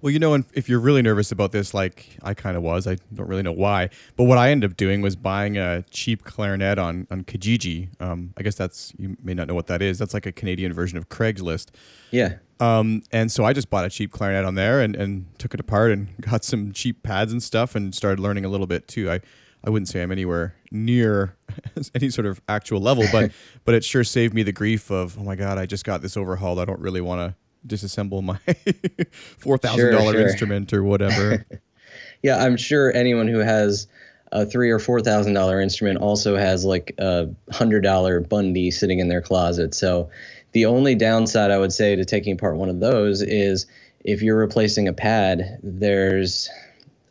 Well, 0.04 0.12
you 0.12 0.20
know, 0.20 0.34
if 0.54 0.68
you're 0.68 0.82
really 0.82 1.02
nervous 1.02 1.32
about 1.32 1.54
this, 1.54 1.74
like 1.74 2.18
I 2.24 2.34
kind 2.34 2.58
of 2.58 2.62
was, 2.62 2.88
I 2.88 2.98
don't 3.14 3.30
really 3.30 3.42
know 3.42 3.54
why, 3.54 3.90
but 4.18 4.26
what 4.26 4.38
I 4.38 4.52
ended 4.52 4.70
up 4.70 4.76
doing 4.76 5.02
was 5.02 5.16
buying 5.16 5.58
a 5.58 5.84
cheap 5.92 6.26
clarinet 6.26 6.78
on 6.78 7.08
on 7.10 7.24
Kijiji. 7.24 7.88
Um, 8.02 8.34
I 8.36 8.44
guess 8.44 8.56
that's 8.56 8.92
you 8.98 9.16
may 9.24 9.34
not 9.34 9.48
know 9.48 9.54
what 9.54 9.68
that 9.68 9.82
is. 9.82 9.98
That's 9.98 10.14
like 10.14 10.26
a 10.26 10.34
Canadian 10.34 10.74
version 10.74 10.98
of 10.98 11.08
Craigslist. 11.08 11.70
Yeah. 12.12 12.40
Um, 12.60 13.04
and 13.14 13.32
so 13.32 13.46
I 13.46 13.54
just 13.54 13.70
bought 13.70 13.86
a 13.86 13.90
cheap 13.90 14.12
clarinet 14.12 14.44
on 14.44 14.56
there 14.56 14.82
and, 14.82 14.94
and 14.94 15.40
took 15.40 15.54
it 15.54 15.62
apart 15.62 15.92
and 15.92 16.10
got 16.22 16.44
some 16.44 16.74
cheap 16.74 17.02
pads 17.02 17.32
and 17.32 17.42
stuff 17.42 17.74
and 17.74 17.96
started 17.96 18.20
learning 18.20 18.44
a 18.44 18.50
little 18.50 18.68
bit 18.68 18.90
too. 18.90 19.10
I, 19.10 19.22
I 19.64 19.70
wouldn't 19.70 19.88
say 19.88 20.04
I'm 20.04 20.12
anywhere 20.12 20.54
near 20.70 21.38
any 21.96 22.10
sort 22.10 22.26
of 22.26 22.42
actual 22.50 22.82
level, 22.82 23.06
but 23.10 23.32
but 23.64 23.74
it 23.74 23.86
sure 23.86 24.04
saved 24.04 24.34
me 24.34 24.44
the 24.44 24.52
grief 24.52 24.92
of 24.92 25.18
oh 25.18 25.24
my 25.24 25.38
god, 25.38 25.58
I 25.58 25.66
just 25.66 25.86
got 25.86 26.02
this 26.02 26.18
overhauled. 26.18 26.60
I 26.60 26.66
don't 26.66 26.82
really 26.82 27.00
want 27.00 27.22
to 27.22 27.43
disassemble 27.66 28.24
my 28.24 28.38
four 29.38 29.58
thousand 29.58 29.80
sure, 29.80 29.92
dollar 29.92 30.14
sure. 30.14 30.28
instrument 30.28 30.74
or 30.74 30.84
whatever. 30.84 31.46
yeah, 32.24 32.44
I'm 32.44 32.58
sure 32.58 32.94
anyone 32.94 33.28
who 33.28 33.40
has 33.40 33.88
a 34.32 34.46
three 34.46 34.72
or 34.72 34.80
four 34.80 35.02
thousand 35.02 35.34
dollar 35.34 35.62
instrument 35.62 36.00
also 36.00 36.36
has 36.36 36.66
like 36.66 36.96
a 36.98 37.30
hundred 37.52 37.82
dollar 37.82 38.20
Bundy 38.20 38.72
sitting 38.72 39.00
in 39.00 39.08
their 39.08 39.22
closet. 39.22 39.74
So 39.74 40.10
the 40.54 40.66
only 40.66 40.96
downside 40.96 41.52
I 41.52 41.58
would 41.58 41.74
say 41.74 41.96
to 41.96 42.06
taking 42.06 42.34
apart 42.34 42.58
one 42.58 42.70
of 42.70 42.80
those 42.80 43.22
is 43.22 43.66
if 44.04 44.22
you're 44.22 44.38
replacing 44.38 44.88
a 44.88 44.94
pad, 44.94 45.60
there's 45.64 46.50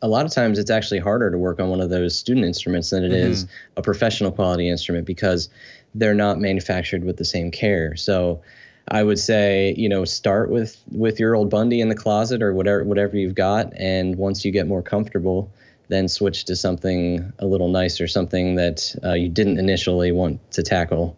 a 0.01 0.07
lot 0.07 0.25
of 0.25 0.33
times 0.33 0.59
it's 0.59 0.69
actually 0.69 0.99
harder 0.99 1.31
to 1.31 1.37
work 1.37 1.59
on 1.59 1.69
one 1.69 1.79
of 1.79 1.89
those 1.89 2.17
student 2.17 2.45
instruments 2.45 2.89
than 2.89 3.05
it 3.05 3.11
mm-hmm. 3.11 3.31
is 3.31 3.47
a 3.77 3.81
professional 3.81 4.31
quality 4.31 4.69
instrument 4.69 5.07
because 5.07 5.49
they're 5.95 6.13
not 6.13 6.39
manufactured 6.39 7.05
with 7.05 7.17
the 7.17 7.25
same 7.25 7.51
care. 7.51 7.95
So 7.95 8.41
I 8.89 9.03
would 9.03 9.19
say, 9.19 9.73
you 9.77 9.87
know, 9.87 10.05
start 10.05 10.49
with 10.49 10.81
with 10.91 11.19
your 11.19 11.35
old 11.35 11.49
Bundy 11.49 11.79
in 11.79 11.89
the 11.89 11.95
closet 11.95 12.41
or 12.41 12.53
whatever 12.53 12.83
whatever 12.83 13.17
you've 13.17 13.35
got, 13.35 13.73
and 13.77 14.17
once 14.17 14.43
you 14.43 14.51
get 14.51 14.67
more 14.67 14.81
comfortable, 14.81 15.49
then 15.87 16.07
switch 16.07 16.45
to 16.45 16.55
something 16.55 17.31
a 17.39 17.45
little 17.45 17.69
nicer, 17.69 18.07
something 18.07 18.55
that 18.55 18.95
uh, 19.03 19.13
you 19.13 19.29
didn't 19.29 19.57
initially 19.57 20.11
want 20.11 20.39
to 20.51 20.63
tackle. 20.63 21.15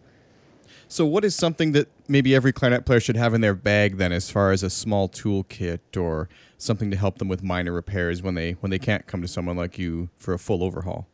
So, 0.88 1.04
what 1.04 1.24
is 1.24 1.34
something 1.34 1.72
that 1.72 1.88
maybe 2.06 2.34
every 2.34 2.52
clarinet 2.52 2.86
player 2.86 3.00
should 3.00 3.16
have 3.16 3.34
in 3.34 3.40
their 3.40 3.54
bag 3.54 3.96
then, 3.96 4.12
as 4.12 4.30
far 4.30 4.52
as 4.52 4.62
a 4.62 4.70
small 4.70 5.08
toolkit 5.08 6.00
or 6.00 6.28
something 6.58 6.90
to 6.92 6.96
help 6.96 7.18
them 7.18 7.28
with 7.28 7.42
minor 7.42 7.72
repairs 7.72 8.22
when 8.22 8.34
they 8.34 8.52
when 8.52 8.70
they 8.70 8.78
can't 8.78 9.06
come 9.06 9.20
to 9.22 9.28
someone 9.28 9.56
like 9.56 9.78
you 9.78 10.10
for 10.16 10.32
a 10.32 10.38
full 10.38 10.62
overhaul? 10.62 11.08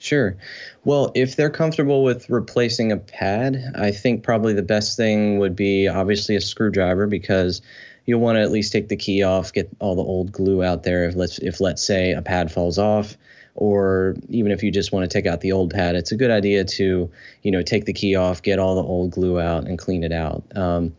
Sure. 0.00 0.36
Well, 0.84 1.12
if 1.14 1.36
they're 1.36 1.50
comfortable 1.50 2.02
with 2.02 2.28
replacing 2.28 2.90
a 2.90 2.96
pad, 2.96 3.72
I 3.76 3.92
think 3.92 4.24
probably 4.24 4.54
the 4.54 4.62
best 4.62 4.96
thing 4.96 5.38
would 5.38 5.54
be 5.54 5.86
obviously 5.86 6.34
a 6.34 6.40
screwdriver 6.40 7.06
because, 7.06 7.62
you'll 8.06 8.20
want 8.20 8.36
to 8.36 8.42
at 8.42 8.50
least 8.50 8.72
take 8.72 8.88
the 8.88 8.96
key 8.96 9.22
off, 9.22 9.52
get 9.52 9.70
all 9.78 9.94
the 9.94 10.02
old 10.02 10.32
glue 10.32 10.62
out 10.64 10.82
there. 10.82 11.04
If 11.04 11.14
let's 11.14 11.38
if 11.38 11.60
let's 11.60 11.82
say 11.82 12.12
a 12.12 12.22
pad 12.22 12.50
falls 12.50 12.78
off, 12.78 13.16
or 13.54 14.16
even 14.28 14.52
if 14.52 14.62
you 14.62 14.70
just 14.70 14.90
want 14.90 15.08
to 15.08 15.12
take 15.16 15.26
out 15.26 15.40
the 15.40 15.52
old 15.52 15.70
pad, 15.70 15.94
it's 15.94 16.10
a 16.10 16.16
good 16.16 16.30
idea 16.30 16.64
to 16.64 17.10
you 17.42 17.50
know 17.50 17.62
take 17.62 17.84
the 17.84 17.92
key 17.92 18.16
off, 18.16 18.42
get 18.42 18.58
all 18.58 18.74
the 18.74 18.82
old 18.82 19.12
glue 19.12 19.40
out, 19.40 19.66
and 19.66 19.78
clean 19.78 20.02
it 20.02 20.12
out. 20.12 20.42
Um, 20.56 20.96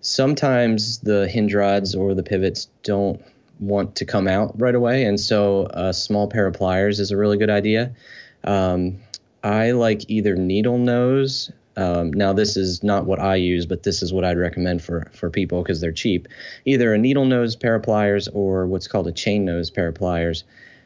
sometimes 0.00 0.98
the 0.98 1.28
hinge 1.28 1.54
rods 1.54 1.94
or 1.94 2.14
the 2.14 2.22
pivots 2.22 2.68
don't 2.82 3.22
want 3.58 3.96
to 3.96 4.04
come 4.04 4.28
out 4.28 4.58
right 4.60 4.74
away, 4.74 5.04
and 5.04 5.18
so 5.18 5.66
a 5.70 5.94
small 5.94 6.28
pair 6.28 6.46
of 6.46 6.54
pliers 6.54 7.00
is 7.00 7.10
a 7.10 7.16
really 7.16 7.38
good 7.38 7.50
idea. 7.50 7.94
Um, 8.44 8.98
I 9.42 9.72
like 9.72 10.08
either 10.08 10.36
needle 10.36 10.78
nose. 10.78 11.50
Um, 11.76 12.12
now 12.12 12.32
this 12.32 12.56
is 12.56 12.82
not 12.82 13.06
what 13.06 13.20
I 13.20 13.36
use, 13.36 13.64
but 13.64 13.82
this 13.82 14.02
is 14.02 14.12
what 14.12 14.24
I'd 14.24 14.38
recommend 14.38 14.82
for 14.82 15.10
for 15.14 15.30
people 15.30 15.62
because 15.62 15.80
they're 15.80 15.92
cheap. 15.92 16.28
Either 16.64 16.92
a 16.92 16.98
needle 16.98 17.24
nose 17.24 17.56
pair 17.56 17.76
of 17.76 17.82
pliers 17.82 18.28
or 18.28 18.66
what's 18.66 18.88
called 18.88 19.06
a 19.06 19.12
chain 19.12 19.44
nose 19.44 19.70
pair 19.70 19.88
of 19.88 19.94
pliers. 19.94 20.44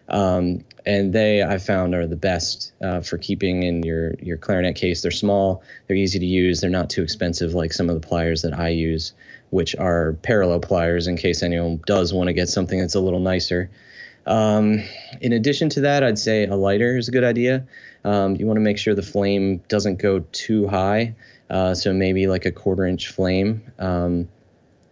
Um, 0.09 0.65
and 0.85 1.13
they 1.15 1.43
I 1.43 1.59
found 1.59 1.95
are 1.95 2.07
the 2.07 2.17
best 2.17 2.73
uh, 2.83 3.01
for 3.01 3.17
keeping 3.17 3.63
in 3.63 3.83
your 3.83 4.15
your 4.21 4.37
clarinet 4.37 4.77
case. 4.77 5.01
They're 5.03 5.11
small, 5.11 5.63
they're 5.87 5.97
easy 5.97 6.19
to 6.19 6.27
use, 6.27 6.61
they're 6.61 6.71
not 6.71 6.91
too 6.91 7.03
expensive 7.03 7.55
like 7.55 7.73
some 7.73 7.89
of 7.89 8.01
the 8.01 8.07
pliers 8.07 8.43
that 8.43 8.53
I 8.53 8.69
use, 8.69 9.15
which 9.51 9.75
are 9.77 10.13
parallel 10.23 10.61
pliers. 10.61 11.07
In 11.07 11.17
case 11.17 11.43
anyone 11.43 11.81
does 11.87 12.13
want 12.13 12.29
to 12.29 12.35
get 12.35 12.49
something 12.49 12.79
that's 12.79 12.95
a 12.95 13.01
little 13.01 13.21
nicer. 13.21 13.71
Um, 14.27 14.83
in 15.21 15.33
addition 15.33 15.69
to 15.71 15.81
that, 15.83 16.03
I'd 16.03 16.19
say 16.19 16.47
a 16.47 16.57
lighter 16.57 16.97
is 16.97 17.09
a 17.09 17.13
good 17.13 17.25
idea. 17.25 17.67
Um, 18.05 18.37
you 18.37 18.47
want 18.47 18.57
to 18.57 18.63
make 18.63 18.79
sure 18.79 18.95
the 18.95 19.03
flame 19.03 19.63
doesn't 19.69 19.97
go 19.97 20.21
too 20.33 20.67
high, 20.69 21.15
uh, 21.51 21.75
so 21.75 21.93
maybe 21.93 22.27
like 22.27 22.45
a 22.45 22.53
quarter 22.53 22.87
inch 22.87 23.09
flame. 23.09 23.63
Um, 23.79 24.29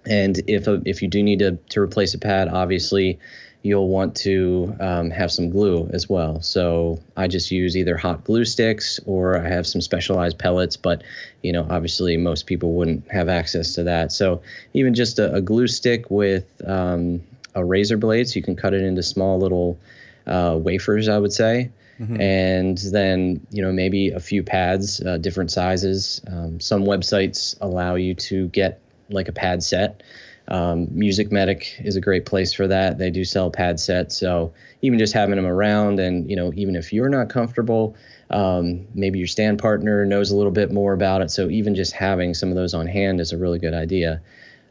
and 0.07 0.41
if 0.49 0.67
a, 0.67 0.83
if 0.85 1.03
you 1.03 1.09
do 1.09 1.23
need 1.23 1.41
to 1.41 1.53
to 1.71 1.81
replace 1.81 2.15
a 2.15 2.19
pad, 2.19 2.49
obviously 2.49 3.19
you'll 3.63 3.89
want 3.89 4.17
to 4.17 4.77
um, 4.81 5.11
have 5.11 5.31
some 5.31 5.51
glue 5.51 5.89
as 5.93 6.09
well. 6.09 6.43
So 6.43 7.01
I 7.17 7.29
just 7.29 7.51
use 7.51 7.77
either 7.77 7.97
hot 7.97 8.25
glue 8.25 8.45
sticks 8.45 8.99
or 9.07 9.39
I 9.39 9.49
have 9.49 9.67
some 9.67 9.81
specialized 9.81 10.39
pellets, 10.39 10.77
but 10.77 11.05
you 11.43 11.53
know, 11.53 11.67
obviously 11.71 12.17
most 12.17 12.47
people 12.47 12.73
wouldn't 12.73 13.09
have 13.11 13.29
access 13.29 13.75
to 13.77 13.85
that. 13.85 14.11
So 14.11 14.43
even 14.75 14.95
just 14.95 15.21
a, 15.21 15.35
a 15.35 15.41
glue 15.41 15.69
stick 15.69 16.11
with 16.11 16.45
um, 16.67 17.23
a 17.55 17.65
razor 17.65 17.97
blade, 17.97 18.29
so 18.29 18.37
you 18.37 18.43
can 18.43 18.57
cut 18.57 18.75
it 18.75 18.83
into 18.83 19.03
small 19.03 19.39
little 19.39 19.79
uh, 20.27 20.59
wafers, 20.61 21.09
I 21.09 21.19
would 21.19 21.33
say. 21.33 21.71
Mm-hmm. 22.01 22.21
And 22.21 22.79
then, 22.79 23.47
you 23.51 23.63
know, 23.63 23.73
maybe 23.73 24.11
a 24.11 24.21
few 24.21 24.43
pads, 24.43 25.01
uh, 25.01 25.19
different 25.19 25.51
sizes. 25.51 26.21
Um, 26.27 26.59
some 26.59 26.85
websites 26.85 27.57
allow 27.61 27.95
you 27.95 28.15
to 28.15 28.49
get 28.49 28.81
like 29.09 29.29
a 29.29 29.33
pad 29.33 29.63
set. 29.63 30.03
Um, 30.49 30.89
MusicMedic 30.89 31.85
is 31.85 31.97
a 31.97 32.01
great 32.01 32.27
place 32.27 32.53
for 32.53 32.67
that. 32.67 32.99
They 32.99 33.11
do 33.11 33.25
sell 33.25 33.51
pad 33.51 33.79
sets, 33.79 34.17
so 34.17 34.53
even 34.81 34.99
just 34.99 35.15
having 35.15 35.37
them 35.37 35.47
around, 35.47 36.01
and 36.01 36.29
you 36.29 36.35
know, 36.35 36.53
even 36.57 36.75
if 36.75 36.93
you're 36.93 37.09
not 37.09 37.29
comfortable, 37.29 37.95
um, 38.31 38.89
maybe 38.93 39.19
your 39.19 39.29
stand 39.29 39.61
partner 39.61 40.05
knows 40.05 40.31
a 40.33 40.37
little 40.37 40.51
bit 40.51 40.73
more 40.73 40.95
about 40.95 41.23
it. 41.23 41.31
So 41.31 41.49
even 41.49 41.75
just 41.77 41.93
having 41.93 42.35
some 42.35 42.49
of 42.49 42.57
those 42.57 42.75
on 42.75 42.87
hand 42.87 43.21
is 43.21 43.33
a 43.33 43.39
really 43.39 43.61
good 43.61 43.75
idea. 43.75 44.21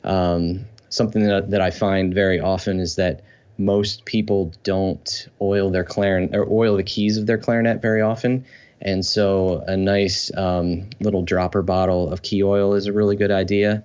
Um, 0.04 0.66
something 0.92 1.24
that, 1.24 1.50
that 1.50 1.62
I 1.62 1.72
find 1.72 2.14
very 2.14 2.40
often 2.40 2.80
is 2.80 2.96
that 2.98 3.24
most 3.58 4.06
people 4.06 4.54
don't 4.64 5.28
oil 5.42 5.72
their 5.72 5.84
clarinet 5.84 6.36
or 6.36 6.48
oil 6.50 6.78
the 6.78 6.84
keys 6.84 7.18
of 7.18 7.26
their 7.26 7.38
clarinet 7.38 7.82
very 7.82 8.02
often. 8.02 8.46
And 8.82 9.06
so 9.06 9.64
a 9.68 9.78
nice 9.78 10.32
um, 10.36 10.90
little 11.00 11.24
dropper 11.24 11.62
bottle 11.62 12.12
of 12.12 12.22
key 12.22 12.44
oil 12.44 12.74
is 12.74 12.88
a 12.88 12.94
really 12.94 13.16
good 13.16 13.32
idea. 13.32 13.84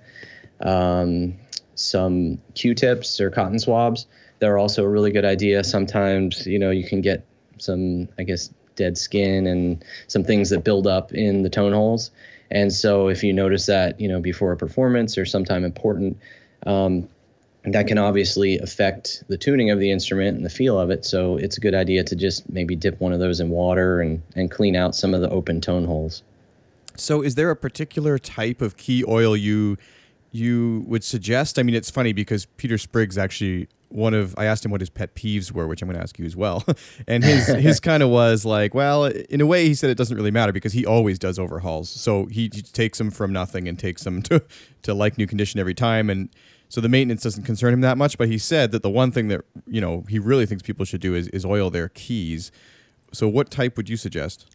Um, 0.59 1.35
some 1.75 2.39
Q-tips 2.55 3.21
or 3.21 3.29
cotton 3.29 3.59
swabs. 3.59 4.07
They're 4.39 4.57
also 4.57 4.83
a 4.83 4.89
really 4.89 5.11
good 5.11 5.25
idea. 5.25 5.63
Sometimes, 5.63 6.45
you 6.45 6.59
know, 6.59 6.71
you 6.71 6.83
can 6.83 7.01
get 7.01 7.25
some, 7.57 8.09
I 8.19 8.23
guess, 8.23 8.51
dead 8.75 8.97
skin 8.97 9.47
and 9.47 9.83
some 10.07 10.23
things 10.23 10.49
that 10.49 10.63
build 10.63 10.87
up 10.87 11.13
in 11.13 11.43
the 11.43 11.49
tone 11.49 11.73
holes. 11.73 12.11
And 12.49 12.71
so, 12.71 13.09
if 13.09 13.23
you 13.23 13.33
notice 13.33 13.65
that, 13.65 13.99
you 13.99 14.07
know, 14.07 14.19
before 14.19 14.51
a 14.51 14.57
performance 14.57 15.17
or 15.17 15.25
sometime 15.25 15.63
important, 15.63 16.17
um, 16.67 17.09
that 17.65 17.87
can 17.87 17.97
obviously 17.97 18.59
affect 18.59 19.23
the 19.27 19.37
tuning 19.37 19.71
of 19.71 19.79
the 19.79 19.91
instrument 19.91 20.37
and 20.37 20.45
the 20.45 20.49
feel 20.49 20.79
of 20.79 20.89
it. 20.89 21.05
So, 21.05 21.37
it's 21.37 21.57
a 21.57 21.61
good 21.61 21.73
idea 21.73 22.03
to 22.03 22.15
just 22.15 22.49
maybe 22.49 22.75
dip 22.75 22.99
one 22.99 23.13
of 23.13 23.19
those 23.19 23.39
in 23.39 23.49
water 23.49 24.01
and, 24.01 24.21
and 24.35 24.51
clean 24.51 24.75
out 24.75 24.95
some 24.95 25.13
of 25.13 25.21
the 25.21 25.29
open 25.29 25.59
tone 25.61 25.85
holes. 25.85 26.23
So, 26.95 27.21
is 27.21 27.35
there 27.35 27.49
a 27.49 27.55
particular 27.55 28.19
type 28.19 28.61
of 28.61 28.77
key 28.77 29.03
oil 29.07 29.35
you 29.35 29.77
you 30.31 30.83
would 30.87 31.03
suggest? 31.03 31.57
I 31.57 31.63
mean, 31.63 31.75
it's 31.75 31.89
funny 31.89 32.13
because 32.13 32.45
Peter 32.45 32.77
Spriggs 32.77 33.17
actually 33.17 33.67
one 33.89 34.13
of 34.13 34.35
I 34.37 34.45
asked 34.45 34.65
him 34.65 34.71
what 34.71 34.81
his 34.81 34.89
pet 34.89 35.15
peeves 35.15 35.51
were, 35.51 35.67
which 35.67 35.81
I'm 35.81 35.87
going 35.87 35.97
to 35.97 36.03
ask 36.03 36.19
you 36.19 36.25
as 36.25 36.35
well. 36.35 36.63
and 37.07 37.23
his 37.23 37.47
his 37.67 37.79
kind 37.79 38.03
of 38.03 38.09
was 38.09 38.45
like, 38.45 38.73
well, 38.73 39.05
in 39.05 39.41
a 39.41 39.45
way, 39.45 39.65
he 39.67 39.73
said 39.73 39.89
it 39.89 39.97
doesn't 39.97 40.15
really 40.15 40.31
matter 40.31 40.51
because 40.51 40.73
he 40.73 40.85
always 40.85 41.17
does 41.19 41.39
overhauls. 41.39 41.89
So 41.89 42.25
he, 42.25 42.49
he 42.53 42.61
takes 42.61 42.97
them 42.97 43.11
from 43.11 43.31
nothing 43.31 43.67
and 43.67 43.77
takes 43.77 44.03
them 44.03 44.21
to 44.23 44.43
to 44.83 44.93
like 44.93 45.17
new 45.17 45.27
condition 45.27 45.59
every 45.59 45.75
time, 45.75 46.09
and 46.09 46.29
so 46.69 46.81
the 46.81 46.89
maintenance 46.89 47.23
doesn't 47.23 47.43
concern 47.43 47.73
him 47.73 47.81
that 47.81 47.97
much. 47.97 48.17
But 48.17 48.27
he 48.27 48.37
said 48.37 48.71
that 48.71 48.83
the 48.83 48.89
one 48.89 49.11
thing 49.11 49.27
that 49.29 49.41
you 49.65 49.81
know 49.81 50.05
he 50.09 50.19
really 50.19 50.45
thinks 50.45 50.63
people 50.63 50.85
should 50.85 51.01
do 51.01 51.15
is 51.15 51.27
is 51.29 51.45
oil 51.45 51.69
their 51.69 51.89
keys. 51.89 52.51
So 53.13 53.27
what 53.27 53.49
type 53.49 53.77
would 53.77 53.89
you 53.89 53.97
suggest? 53.97 54.45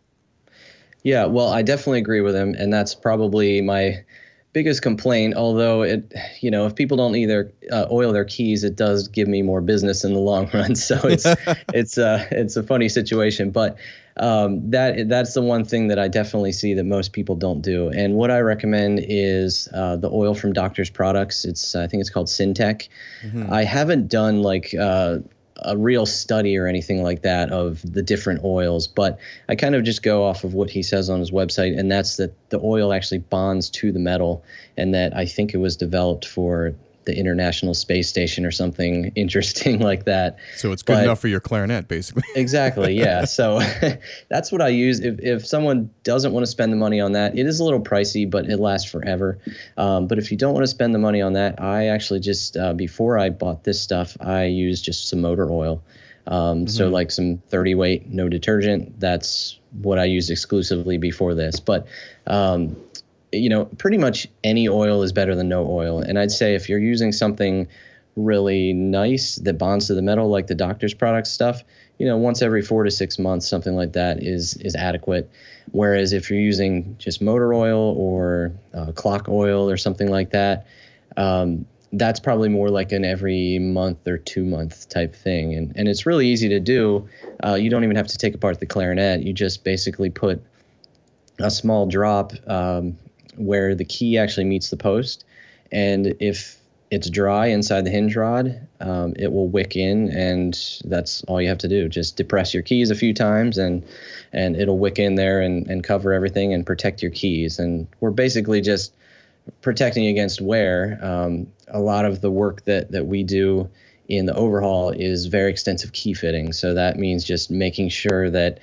Yeah, 1.05 1.25
well, 1.25 1.49
I 1.49 1.63
definitely 1.63 1.99
agree 1.99 2.21
with 2.21 2.35
him, 2.35 2.55
and 2.57 2.73
that's 2.73 2.95
probably 2.95 3.61
my 3.61 4.05
biggest 4.53 4.83
complaint, 4.83 5.35
although 5.35 5.83
it, 5.83 6.13
you 6.41 6.51
know, 6.51 6.67
if 6.67 6.75
people 6.75 6.97
don't 6.97 7.17
either 7.17 7.51
uh, 7.71 7.87
oil 7.91 8.13
their 8.13 8.25
keys, 8.25 8.65
it 8.65 8.77
does 8.77 9.09
give 9.09 9.27
me 9.27 9.43
more 9.43 9.61
business 9.61 10.05
in 10.05 10.13
the 10.13 10.19
long 10.19 10.51
run. 10.55 10.75
So 10.75 11.01
it's 11.05 11.27
it's 11.75 11.99
uh, 11.99 12.27
it's 12.31 12.57
a 12.57 12.63
funny 12.63 12.89
situation, 12.89 13.51
but 13.51 13.77
um, 14.17 14.71
that 14.71 15.09
that's 15.09 15.35
the 15.35 15.43
one 15.43 15.65
thing 15.65 15.89
that 15.89 15.99
I 15.99 16.09
definitely 16.09 16.53
see 16.53 16.75
that 16.75 16.85
most 16.85 17.13
people 17.13 17.37
don't 17.37 17.63
do. 17.63 17.89
And 17.89 18.15
what 18.15 18.31
I 18.31 18.41
recommend 18.41 19.01
is 19.03 19.69
uh, 19.73 19.97
the 19.97 20.11
oil 20.11 20.35
from 20.35 20.53
Doctor's 20.53 20.91
Products. 20.91 21.45
It's 21.45 21.75
I 21.75 21.87
think 21.87 22.01
it's 22.01 22.11
called 22.11 22.27
Syntec. 22.27 22.89
Mm-hmm. 23.23 23.53
I 23.53 23.65
haven't 23.65 24.09
done 24.09 24.43
like 24.43 24.75
uh, 24.75 25.19
a 25.65 25.77
real 25.77 26.07
study 26.07 26.57
or 26.59 26.67
anything 26.67 27.03
like 27.03 27.23
that 27.23 27.51
of 27.51 27.81
the 27.91 28.03
different 28.03 28.45
oils, 28.45 28.87
but 28.87 29.19
I 29.49 29.55
kind 29.55 29.75
of 29.75 29.85
just 29.85 30.03
go 30.03 30.25
off 30.25 30.45
of 30.45 30.55
what 30.55 30.71
he 30.71 30.83
says 30.83 31.09
on 31.09 31.21
his 31.21 31.31
website, 31.31 31.79
and 31.79 31.91
that's 31.91 32.17
that 32.17 32.35
the 32.51 32.61
oil 32.61 32.93
actually 32.93 33.19
bonds 33.19 33.71
to 33.71 33.93
the 33.93 33.99
metal, 33.99 34.45
and 34.77 34.95
that 34.95 35.17
I 35.17 35.27
think 35.27 35.55
it 35.55 35.59
was 35.59 35.77
developed 35.77 36.27
for 36.27 36.75
the 37.05 37.17
International 37.17 37.75
Space 37.75 38.09
Station 38.09 38.45
or 38.45 38.51
something 38.51 39.13
interesting 39.17 39.81
like 39.81 40.05
that. 40.05 40.39
So 40.57 40.73
it's 40.73 40.83
good 40.83 40.95
but, 40.95 41.05
enough 41.05 41.21
for 41.21 41.29
your 41.29 41.41
clarinet, 41.41 41.89
basically. 41.89 42.25
exactly. 42.37 42.95
Yeah. 42.95 43.25
So 43.33 43.61
that's 44.29 44.53
what 44.53 44.61
I 44.61 44.69
use. 44.69 45.01
If, 45.01 45.19
if 45.21 45.47
someone 45.47 45.91
doesn't 46.05 46.33
want 46.33 46.45
to 46.45 46.51
spend 46.51 46.71
the 46.71 46.77
money 46.77 47.01
on 47.01 47.13
that, 47.13 47.37
it 47.37 47.47
is 47.47 47.61
a 47.61 47.65
little 47.65 47.81
pricey, 47.81 48.31
but 48.31 48.47
it 48.47 48.59
lasts 48.59 48.91
forever. 48.91 49.39
Um, 49.77 50.07
but 50.07 50.19
if 50.19 50.31
you 50.31 50.37
don't 50.37 50.53
want 50.53 50.65
to 50.65 50.69
spend 50.69 50.95
the 50.95 50.99
money 50.99 51.23
on 51.23 51.33
that, 51.33 51.61
I 51.61 51.87
actually 51.87 52.21
just, 52.21 52.57
uh, 52.57 52.75
before 52.75 53.19
I 53.19 53.31
bought 53.31 53.65
this 53.65 53.81
stuff, 53.81 54.17
I 54.21 54.45
used 54.45 54.85
just 54.85 55.09
some 55.09 55.23
motor 55.23 55.51
oil. 55.51 55.83
Um, 56.27 56.35
mm-hmm. 56.35 56.67
So 56.67 56.89
like 56.89 57.11
some 57.11 57.39
30 57.49 57.75
weight, 57.75 58.09
no 58.09 58.29
detergent. 58.29 59.01
That's 59.01 59.59
what 59.81 59.99
I 59.99 60.05
used 60.05 60.31
exclusively 60.31 60.99
before 60.99 61.35
this. 61.35 61.61
But 61.61 61.87
um, 62.27 62.77
you 63.33 63.49
know, 63.49 63.65
pretty 63.65 63.99
much 63.99 64.29
any 64.45 64.69
oil 64.69 65.03
is 65.03 65.13
better 65.13 65.35
than 65.35 65.49
no 65.49 65.67
oil. 65.69 66.01
And 66.01 66.19
I'd 66.19 66.31
say 66.31 66.55
if 66.55 66.69
you're 66.69 66.79
using 66.79 67.13
something 67.13 67.67
really 68.15 68.75
nice 68.75 69.37
that 69.37 69.55
bonds 69.55 69.87
to 69.87 69.95
the 69.95 70.03
metal, 70.03 70.29
like 70.29 70.47
the 70.47 70.55
doctor's 70.55 70.93
product 70.93 71.27
stuff, 71.27 71.63
you 71.99 72.07
know, 72.07 72.17
once 72.17 72.43
every 72.43 72.63
four 72.63 72.85
to 72.85 72.91
six 72.91 73.19
months, 73.19 73.49
something 73.49 73.75
like 73.75 73.93
that 73.93 74.23
is 74.23 74.57
is 74.57 74.75
adequate. 74.75 75.31
Whereas 75.71 76.13
if 76.13 76.31
you're 76.31 76.41
using 76.41 76.97
just 76.99 77.23
motor 77.23 77.55
oil 77.55 77.95
or 77.97 78.53
uh, 78.75 78.93
clock 78.93 79.29
oil 79.29 79.71
or 79.71 79.77
something 79.77 80.11
like 80.11 80.31
that, 80.31 80.67
um, 81.17 81.65
that's 81.93 82.21
probably 82.21 82.49
more 82.49 82.71
like 82.71 82.93
an 82.93 83.05
every 83.05 83.59
month 83.59 84.07
or 84.07 84.19
two 84.19 84.45
month 84.45 84.89
type 84.89 85.15
thing. 85.15 85.55
And 85.55 85.73
and 85.77 85.89
it's 85.89 86.05
really 86.05 86.27
easy 86.27 86.49
to 86.51 86.61
do. 86.61 87.09
Uh, 87.43 87.55
you 87.55 87.71
don't 87.71 87.85
even 87.85 87.97
have 87.97 88.09
to 88.09 88.19
take 88.19 88.35
apart 88.35 88.61
the 88.61 88.67
clarinet. 88.67 89.23
You 89.23 89.33
just 89.33 89.65
basically 89.65 90.11
put 90.11 90.43
a 91.39 91.51
small 91.51 91.87
drop 91.87 92.33
um, 92.47 92.97
where 93.37 93.75
the 93.75 93.85
key 93.85 94.19
actually 94.19 94.45
meets 94.45 94.71
the 94.71 94.77
post. 94.77 95.25
And 95.71 96.15
if 96.21 96.59
it's 96.91 97.09
dry 97.09 97.47
inside 97.47 97.87
the 97.87 97.91
hinge 97.91 98.15
rod, 98.17 98.69
um, 98.79 99.15
it 99.17 99.33
will 99.33 99.49
wick 99.49 99.77
in, 99.77 100.11
and 100.11 100.59
that's 100.85 101.23
all 101.25 101.41
you 101.41 101.49
have 101.49 101.59
to 101.59 101.69
do. 101.69 101.89
Just 101.89 102.19
depress 102.19 102.53
your 102.53 102.63
keys 102.63 102.91
a 102.91 102.95
few 102.95 103.15
times, 103.15 103.57
and 103.57 103.83
and 104.33 104.57
it'll 104.57 104.79
wick 104.79 104.99
in 104.99 105.15
there 105.15 105.41
and, 105.41 105.67
and 105.69 105.83
cover 105.83 106.13
everything 106.13 106.53
and 106.53 106.67
protect 106.67 107.01
your 107.01 107.11
keys. 107.11 107.59
And 107.59 107.89
we're 108.01 108.11
basically 108.11 108.61
just 108.61 108.95
protecting 109.63 110.07
against 110.07 110.43
wear. 110.43 110.99
Um, 111.03 111.47
a 111.69 111.81
lot 111.81 112.05
of 112.05 112.21
the 112.21 112.31
work 112.31 112.65
that 112.67 112.91
that 112.91 113.07
we 113.07 113.23
do 113.23 113.71
in 114.07 114.27
the 114.27 114.35
overhaul 114.35 114.91
is 114.91 115.25
very 115.25 115.51
extensive 115.51 115.93
key 115.93 116.13
fitting. 116.13 116.53
So 116.53 116.75
that 116.75 116.99
means 116.99 117.25
just 117.25 117.51
making 117.51 117.89
sure 117.89 118.29
that 118.29 118.59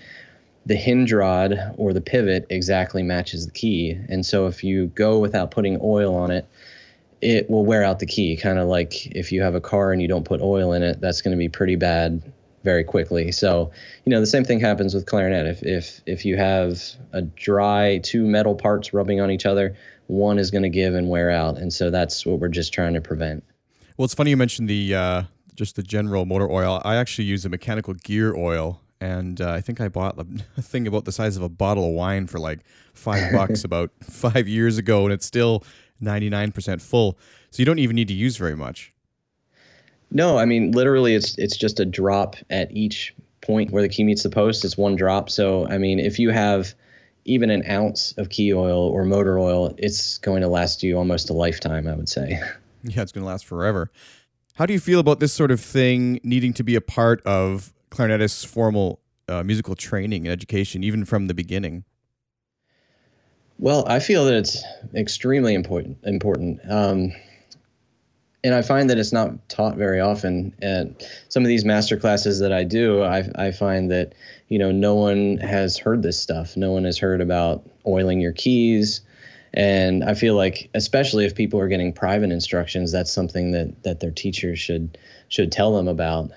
the 0.66 0.76
hinge 0.76 1.12
rod 1.12 1.58
or 1.78 1.94
the 1.94 2.02
pivot 2.02 2.46
exactly 2.50 3.04
matches 3.04 3.46
the 3.46 3.52
key. 3.52 3.98
And 4.10 4.26
so 4.26 4.48
if 4.48 4.64
you 4.64 4.88
go 4.88 5.20
without 5.20 5.52
putting 5.52 5.80
oil 5.82 6.16
on 6.16 6.32
it, 6.32 6.48
it 7.22 7.50
will 7.50 7.66
wear 7.66 7.84
out 7.84 8.00
the 8.00 8.06
key. 8.06 8.38
Kind 8.38 8.60
of 8.60 8.68
like 8.68 9.08
if 9.08 9.32
you 9.32 9.42
have 9.42 9.56
a 9.56 9.62
car 9.62 9.92
and 9.92 10.02
you 10.02 10.08
don't 10.08 10.26
put 10.26 10.42
oil 10.42 10.74
in 10.74 10.84
it, 10.84 11.02
that's 11.02 11.22
going 11.22 11.32
to 11.32 11.38
be 11.38 11.50
pretty 11.50 11.76
bad 11.76 12.22
very 12.64 12.84
quickly. 12.84 13.32
So, 13.32 13.72
you 14.06 14.10
know, 14.12 14.20
the 14.20 14.28
same 14.28 14.44
thing 14.44 14.60
happens 14.60 14.94
with 14.94 15.06
clarinet. 15.06 15.48
If 15.48 15.64
if 15.64 16.02
if 16.06 16.26
you 16.26 16.38
have 16.38 16.82
a 17.14 17.22
dry 17.22 18.00
two 18.00 18.26
metal 18.26 18.56
parts 18.56 18.94
rubbing 18.94 19.22
on 19.22 19.32
each 19.32 19.46
other, 19.46 19.76
one 20.08 20.40
is 20.40 20.52
going 20.52 20.64
to 20.64 20.70
give 20.70 20.96
and 20.96 21.10
wear 21.10 21.30
out, 21.30 21.58
and 21.58 21.74
so 21.74 21.90
that's 21.90 22.26
what 22.26 22.40
we're 22.40 22.48
just 22.50 22.74
trying 22.74 22.94
to 22.96 23.02
prevent. 23.02 23.44
Well, 23.98 24.06
it's 24.06 24.14
funny 24.14 24.30
you 24.32 24.38
mentioned 24.38 24.70
the 24.70 24.96
uh, 24.96 25.24
just 25.56 25.76
the 25.76 25.84
general 25.84 26.26
motor 26.26 26.50
oil. 26.50 26.82
I 26.84 26.96
actually 26.96 27.26
use 27.26 27.46
a 27.46 27.50
mechanical 27.50 27.94
gear 27.94 28.36
oil, 28.36 28.82
and 29.02 29.40
uh, 29.40 29.52
I 29.52 29.62
think 29.62 29.80
I 29.80 29.88
bought 29.88 30.20
a 30.58 30.62
thing 30.62 30.88
about 30.88 31.06
the 31.06 31.12
size 31.12 31.38
of 31.38 31.44
a 31.44 31.50
bottle 31.50 31.90
of 31.90 31.94
wine 31.94 32.28
for 32.28 32.40
like 32.40 32.60
five 32.94 33.32
bucks 33.32 33.64
about 33.64 33.92
five 34.02 34.48
years 34.48 34.78
ago, 34.78 35.04
and 35.04 35.14
it's 35.14 35.26
still 35.26 35.64
ninety 36.00 36.30
nine 36.30 36.52
percent 36.52 36.82
full. 36.82 37.18
So 37.52 37.62
you 37.62 37.66
don't 37.66 37.80
even 37.80 37.96
need 37.96 38.08
to 38.10 38.14
use 38.14 38.38
very 38.38 38.56
much. 38.56 38.94
No, 40.12 40.38
I 40.38 40.46
mean 40.46 40.72
literally, 40.72 41.16
it's 41.16 41.38
it's 41.38 41.58
just 41.58 41.80
a 41.80 41.86
drop 41.86 42.36
at 42.50 42.72
each 42.72 43.14
point 43.42 43.72
where 43.72 43.82
the 43.82 43.90
key 43.90 44.04
meets 44.04 44.24
the 44.24 44.30
post. 44.30 44.66
It's 44.66 44.78
one 44.78 44.96
drop. 44.96 45.30
So 45.30 45.68
I 45.68 45.78
mean, 45.78 46.00
if 46.00 46.20
you 46.20 46.30
have 46.32 46.74
even 47.26 47.50
an 47.50 47.64
ounce 47.70 48.14
of 48.18 48.30
key 48.30 48.54
oil 48.54 48.80
or 48.80 49.06
motor 49.06 49.38
oil, 49.38 49.74
it's 49.78 50.18
going 50.20 50.42
to 50.42 50.48
last 50.48 50.84
you 50.84 50.98
almost 50.98 51.30
a 51.30 51.34
lifetime. 51.34 51.88
I 51.88 51.96
would 51.96 52.10
say. 52.10 52.42
Yeah, 52.82 53.02
it's 53.02 53.12
going 53.12 53.24
to 53.24 53.28
last 53.28 53.46
forever. 53.46 53.92
How 54.54 54.66
do 54.66 54.72
you 54.72 54.80
feel 54.80 55.02
about 55.02 55.20
this 55.20 55.34
sort 55.34 55.52
of 55.52 55.60
thing 55.60 56.22
needing 56.24 56.54
to 56.54 56.64
be 56.64 56.76
a 56.76 56.82
part 56.82 57.22
of 57.26 57.74
clarinetist's 57.90 58.44
formal 58.44 59.02
uh, 59.28 59.44
musical 59.44 59.76
training 59.76 60.26
and 60.26 60.32
education, 60.32 60.84
even 60.84 61.06
from 61.06 61.28
the 61.28 61.34
beginning? 61.34 61.84
Well, 63.58 63.86
I 63.88 64.00
feel 64.00 64.26
that 64.26 64.36
it's 64.36 64.64
extremely 64.96 65.54
important. 65.54 65.98
Important. 66.04 66.60
Um, 66.70 67.12
and 68.44 68.56
I 68.56 68.62
find 68.62 68.90
that 68.90 68.98
it's 68.98 69.12
not 69.12 69.50
taught 69.50 69.76
very 69.76 70.00
often. 70.00 70.56
At 70.62 71.06
some 71.28 71.44
of 71.44 71.48
these 71.48 71.66
master 71.66 71.98
classes 71.98 72.40
that 72.40 72.54
I 72.54 72.64
do, 72.64 73.04
I, 73.04 73.30
I 73.36 73.52
find 73.52 73.92
that 73.92 74.14
you 74.48 74.58
know 74.60 74.72
no 74.72 74.96
one 74.96 75.38
has 75.38 75.78
heard 75.78 76.04
this 76.04 76.20
stuff. 76.20 76.56
No 76.56 76.72
one 76.72 76.86
has 76.86 76.98
heard 76.98 77.22
about 77.22 77.70
oiling 77.86 78.22
your 78.22 78.32
keys, 78.32 79.02
and 79.54 80.04
I 80.04 80.14
feel 80.14 80.36
like 80.36 80.70
especially 80.74 81.26
if 81.26 81.36
people 81.36 81.60
are 81.60 81.68
getting 81.68 81.92
private 81.92 82.32
instructions, 82.32 82.92
that's 82.92 83.12
something 83.12 83.52
that 83.52 83.84
that 83.84 84.00
their 84.00 84.12
teachers 84.12 84.58
should 84.60 84.98
should 85.28 85.52
tell 85.52 85.76
them 85.76 85.90
about. 85.90 86.32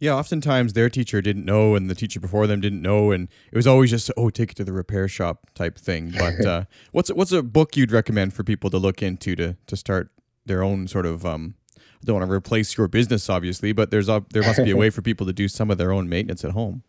Yeah, 0.00 0.14
oftentimes 0.14 0.72
their 0.72 0.90
teacher 0.90 1.22
didn't 1.22 1.44
know, 1.44 1.74
and 1.74 1.88
the 1.88 1.94
teacher 1.94 2.20
before 2.20 2.46
them 2.46 2.60
didn't 2.60 2.82
know, 2.82 3.10
and 3.10 3.28
it 3.50 3.56
was 3.56 3.66
always 3.66 3.90
just 3.90 4.10
oh, 4.16 4.28
take 4.28 4.50
it 4.50 4.54
to 4.56 4.64
the 4.64 4.72
repair 4.72 5.08
shop 5.08 5.50
type 5.54 5.78
thing. 5.78 6.12
But 6.18 6.44
uh, 6.46 6.64
what's 6.92 7.10
what's 7.12 7.32
a 7.32 7.42
book 7.42 7.76
you'd 7.76 7.92
recommend 7.92 8.34
for 8.34 8.44
people 8.44 8.70
to 8.70 8.78
look 8.78 9.02
into 9.02 9.36
to 9.36 9.56
to 9.66 9.76
start 9.76 10.10
their 10.46 10.62
own 10.62 10.88
sort 10.88 11.06
of 11.06 11.24
um, 11.24 11.54
I 11.76 12.04
don't 12.04 12.18
want 12.18 12.28
to 12.28 12.34
replace 12.34 12.76
your 12.76 12.88
business 12.88 13.30
obviously, 13.30 13.72
but 13.72 13.90
there's 13.90 14.08
a 14.08 14.24
there 14.32 14.42
must 14.42 14.62
be 14.62 14.70
a 14.70 14.76
way 14.76 14.90
for 14.90 15.00
people 15.00 15.26
to 15.26 15.32
do 15.32 15.48
some 15.48 15.70
of 15.70 15.78
their 15.78 15.92
own 15.92 16.08
maintenance 16.08 16.44
at 16.44 16.50
home. 16.50 16.82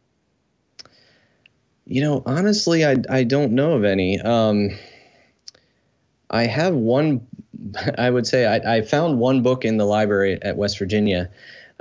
You 1.85 2.01
know, 2.01 2.23
honestly, 2.25 2.85
I 2.85 2.97
I 3.09 3.23
don't 3.23 3.53
know 3.53 3.73
of 3.73 3.85
any. 3.85 4.19
Um, 4.19 4.71
I 6.29 6.47
have 6.47 6.73
one. 6.73 7.25
I 7.97 8.09
would 8.09 8.27
say 8.27 8.45
I, 8.45 8.77
I 8.77 8.81
found 8.81 9.19
one 9.19 9.41
book 9.41 9.63
in 9.63 9.77
the 9.77 9.85
library 9.85 10.37
at 10.41 10.57
West 10.57 10.79
Virginia, 10.79 11.29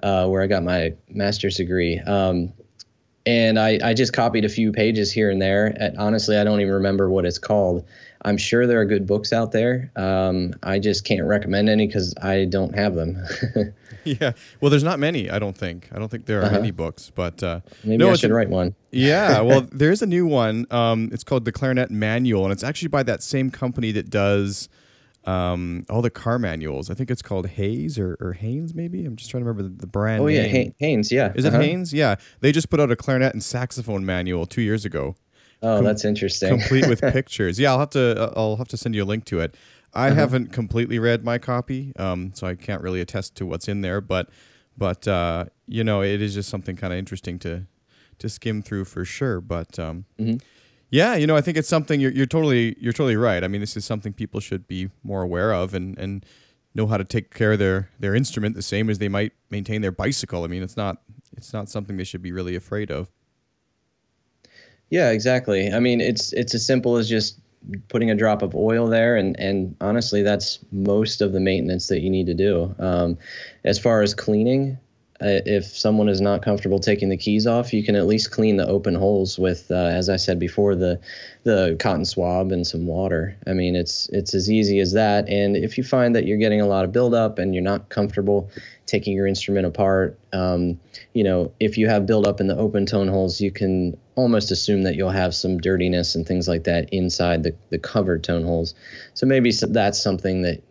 uh, 0.02 0.26
where 0.26 0.42
I 0.42 0.46
got 0.46 0.62
my 0.62 0.94
master's 1.08 1.56
degree. 1.56 1.98
Um, 2.00 2.52
and 3.26 3.58
I, 3.58 3.78
I 3.82 3.94
just 3.94 4.12
copied 4.12 4.44
a 4.44 4.48
few 4.48 4.70
pages 4.72 5.10
here 5.10 5.30
and 5.30 5.40
there. 5.40 5.74
And 5.78 5.96
honestly, 5.96 6.36
I 6.36 6.44
don't 6.44 6.60
even 6.60 6.74
remember 6.74 7.08
what 7.08 7.24
it's 7.24 7.38
called. 7.38 7.86
I'm 8.22 8.36
sure 8.36 8.66
there 8.66 8.80
are 8.80 8.84
good 8.84 9.06
books 9.06 9.32
out 9.32 9.52
there. 9.52 9.90
Um, 9.96 10.54
I 10.62 10.78
just 10.78 11.04
can't 11.04 11.24
recommend 11.24 11.68
any 11.68 11.86
because 11.86 12.14
I 12.22 12.46
don't 12.46 12.74
have 12.74 12.94
them. 12.94 13.18
yeah, 14.04 14.32
well, 14.60 14.70
there's 14.70 14.84
not 14.84 14.98
many. 14.98 15.30
I 15.30 15.38
don't 15.38 15.56
think. 15.56 15.88
I 15.92 15.98
don't 15.98 16.08
think 16.08 16.26
there 16.26 16.40
are 16.40 16.44
uh-huh. 16.44 16.56
many 16.56 16.70
books, 16.70 17.10
but 17.14 17.42
uh, 17.42 17.60
maybe 17.82 17.98
no, 17.98 18.10
I 18.10 18.16
should 18.16 18.30
write 18.30 18.48
one. 18.48 18.74
yeah, 18.90 19.40
well, 19.42 19.66
there's 19.70 20.00
a 20.00 20.06
new 20.06 20.26
one. 20.26 20.66
Um, 20.70 21.10
it's 21.12 21.24
called 21.24 21.44
the 21.44 21.52
Clarinet 21.52 21.90
Manual, 21.90 22.44
and 22.44 22.52
it's 22.52 22.64
actually 22.64 22.88
by 22.88 23.02
that 23.02 23.22
same 23.22 23.50
company 23.50 23.92
that 23.92 24.08
does 24.08 24.70
um, 25.26 25.84
all 25.88 26.02
the 26.02 26.10
car 26.10 26.38
manuals. 26.38 26.90
I 26.90 26.94
think 26.94 27.10
it's 27.10 27.22
called 27.22 27.46
Hayes 27.46 27.98
or, 27.98 28.16
or 28.20 28.32
Haynes, 28.34 28.74
maybe. 28.74 29.04
I'm 29.04 29.16
just 29.16 29.30
trying 29.30 29.42
to 29.42 29.48
remember 29.48 29.68
the, 29.68 29.80
the 29.80 29.86
brand. 29.86 30.22
Oh 30.22 30.26
yeah, 30.26 30.42
name. 30.42 30.74
Haynes. 30.78 31.10
Yeah. 31.10 31.32
Is 31.34 31.44
uh-huh. 31.44 31.58
it 31.58 31.64
Haynes? 31.64 31.92
Yeah. 31.92 32.16
They 32.40 32.52
just 32.52 32.70
put 32.70 32.80
out 32.80 32.90
a 32.90 32.96
clarinet 32.96 33.32
and 33.32 33.42
saxophone 33.42 34.04
manual 34.04 34.46
two 34.46 34.62
years 34.62 34.84
ago. 34.84 35.16
Oh, 35.62 35.76
Com- 35.76 35.84
that's 35.84 36.04
interesting. 36.04 36.50
complete 36.50 36.86
with 36.88 37.00
pictures. 37.12 37.58
Yeah, 37.58 37.72
I'll 37.72 37.78
have 37.78 37.90
to. 37.90 38.20
Uh, 38.20 38.32
I'll 38.36 38.56
have 38.56 38.68
to 38.68 38.76
send 38.76 38.94
you 38.94 39.02
a 39.02 39.06
link 39.06 39.24
to 39.26 39.40
it. 39.40 39.56
I 39.94 40.08
uh-huh. 40.08 40.16
haven't 40.16 40.52
completely 40.52 40.98
read 40.98 41.24
my 41.24 41.38
copy, 41.38 41.92
um, 41.96 42.32
so 42.34 42.46
I 42.46 42.54
can't 42.54 42.82
really 42.82 43.00
attest 43.00 43.36
to 43.36 43.46
what's 43.46 43.68
in 43.68 43.80
there. 43.80 44.00
But, 44.00 44.28
but 44.76 45.06
uh, 45.06 45.46
you 45.66 45.84
know, 45.84 46.02
it 46.02 46.20
is 46.20 46.34
just 46.34 46.50
something 46.50 46.76
kind 46.76 46.92
of 46.92 46.98
interesting 46.98 47.38
to 47.40 47.66
to 48.18 48.28
skim 48.28 48.60
through 48.62 48.84
for 48.84 49.04
sure. 49.04 49.40
But 49.40 49.78
um, 49.78 50.04
mm-hmm. 50.18 50.36
Yeah, 50.94 51.16
you 51.16 51.26
know, 51.26 51.34
I 51.36 51.40
think 51.40 51.56
it's 51.56 51.68
something 51.68 51.98
you're, 51.98 52.12
you're 52.12 52.24
totally 52.24 52.76
you're 52.78 52.92
totally 52.92 53.16
right. 53.16 53.42
I 53.42 53.48
mean, 53.48 53.60
this 53.60 53.76
is 53.76 53.84
something 53.84 54.12
people 54.12 54.38
should 54.38 54.68
be 54.68 54.90
more 55.02 55.22
aware 55.22 55.52
of 55.52 55.74
and 55.74 55.98
and 55.98 56.24
know 56.72 56.86
how 56.86 56.96
to 56.96 57.02
take 57.02 57.34
care 57.34 57.54
of 57.54 57.58
their 57.58 57.90
their 57.98 58.14
instrument 58.14 58.54
the 58.54 58.62
same 58.62 58.88
as 58.88 59.00
they 59.00 59.08
might 59.08 59.32
maintain 59.50 59.82
their 59.82 59.90
bicycle. 59.90 60.44
I 60.44 60.46
mean, 60.46 60.62
it's 60.62 60.76
not 60.76 60.98
it's 61.36 61.52
not 61.52 61.68
something 61.68 61.96
they 61.96 62.04
should 62.04 62.22
be 62.22 62.30
really 62.30 62.54
afraid 62.54 62.92
of. 62.92 63.08
Yeah, 64.88 65.10
exactly. 65.10 65.72
I 65.72 65.80
mean, 65.80 66.00
it's 66.00 66.32
it's 66.32 66.54
as 66.54 66.64
simple 66.64 66.96
as 66.96 67.08
just 67.08 67.40
putting 67.88 68.12
a 68.12 68.14
drop 68.14 68.42
of 68.42 68.54
oil 68.54 68.86
there, 68.86 69.16
and 69.16 69.36
and 69.40 69.74
honestly, 69.80 70.22
that's 70.22 70.60
most 70.70 71.20
of 71.20 71.32
the 71.32 71.40
maintenance 71.40 71.88
that 71.88 72.02
you 72.02 72.10
need 72.10 72.26
to 72.26 72.34
do. 72.34 72.72
Um, 72.78 73.18
as 73.64 73.80
far 73.80 74.02
as 74.02 74.14
cleaning, 74.14 74.78
if 75.20 75.64
someone 75.64 76.08
is 76.08 76.20
not 76.20 76.42
comfortable 76.42 76.78
taking 76.78 77.08
the 77.08 77.16
keys 77.16 77.46
off, 77.46 77.72
you 77.72 77.84
can 77.84 77.94
at 77.94 78.06
least 78.06 78.32
clean 78.32 78.56
the 78.56 78.66
open 78.66 78.94
holes 78.94 79.38
with, 79.38 79.70
uh, 79.70 79.74
as 79.74 80.08
I 80.08 80.16
said 80.16 80.38
before, 80.38 80.74
the 80.74 81.00
the 81.44 81.76
cotton 81.78 82.04
swab 82.04 82.50
and 82.50 82.66
some 82.66 82.86
water. 82.86 83.36
I 83.46 83.52
mean, 83.52 83.76
it's 83.76 84.08
it's 84.08 84.34
as 84.34 84.50
easy 84.50 84.80
as 84.80 84.92
that. 84.92 85.28
And 85.28 85.56
if 85.56 85.78
you 85.78 85.84
find 85.84 86.16
that 86.16 86.26
you're 86.26 86.38
getting 86.38 86.60
a 86.60 86.66
lot 86.66 86.84
of 86.84 86.92
buildup 86.92 87.38
and 87.38 87.54
you're 87.54 87.62
not 87.62 87.90
comfortable 87.90 88.50
taking 88.86 89.14
your 89.14 89.26
instrument 89.26 89.66
apart, 89.66 90.18
um, 90.32 90.80
you 91.12 91.22
know, 91.22 91.52
if 91.60 91.78
you 91.78 91.88
have 91.88 92.06
buildup 92.06 92.40
in 92.40 92.48
the 92.48 92.56
open 92.56 92.84
tone 92.84 93.08
holes, 93.08 93.40
you 93.40 93.52
can 93.52 93.96
almost 94.16 94.50
assume 94.50 94.82
that 94.82 94.96
you'll 94.96 95.10
have 95.10 95.34
some 95.34 95.58
dirtiness 95.58 96.14
and 96.14 96.26
things 96.26 96.48
like 96.48 96.64
that 96.64 96.92
inside 96.92 97.44
the 97.44 97.54
the 97.70 97.78
covered 97.78 98.24
tone 98.24 98.42
holes. 98.42 98.74
So 99.14 99.26
maybe 99.26 99.52
that's 99.52 100.02
something 100.02 100.42
that 100.42 100.62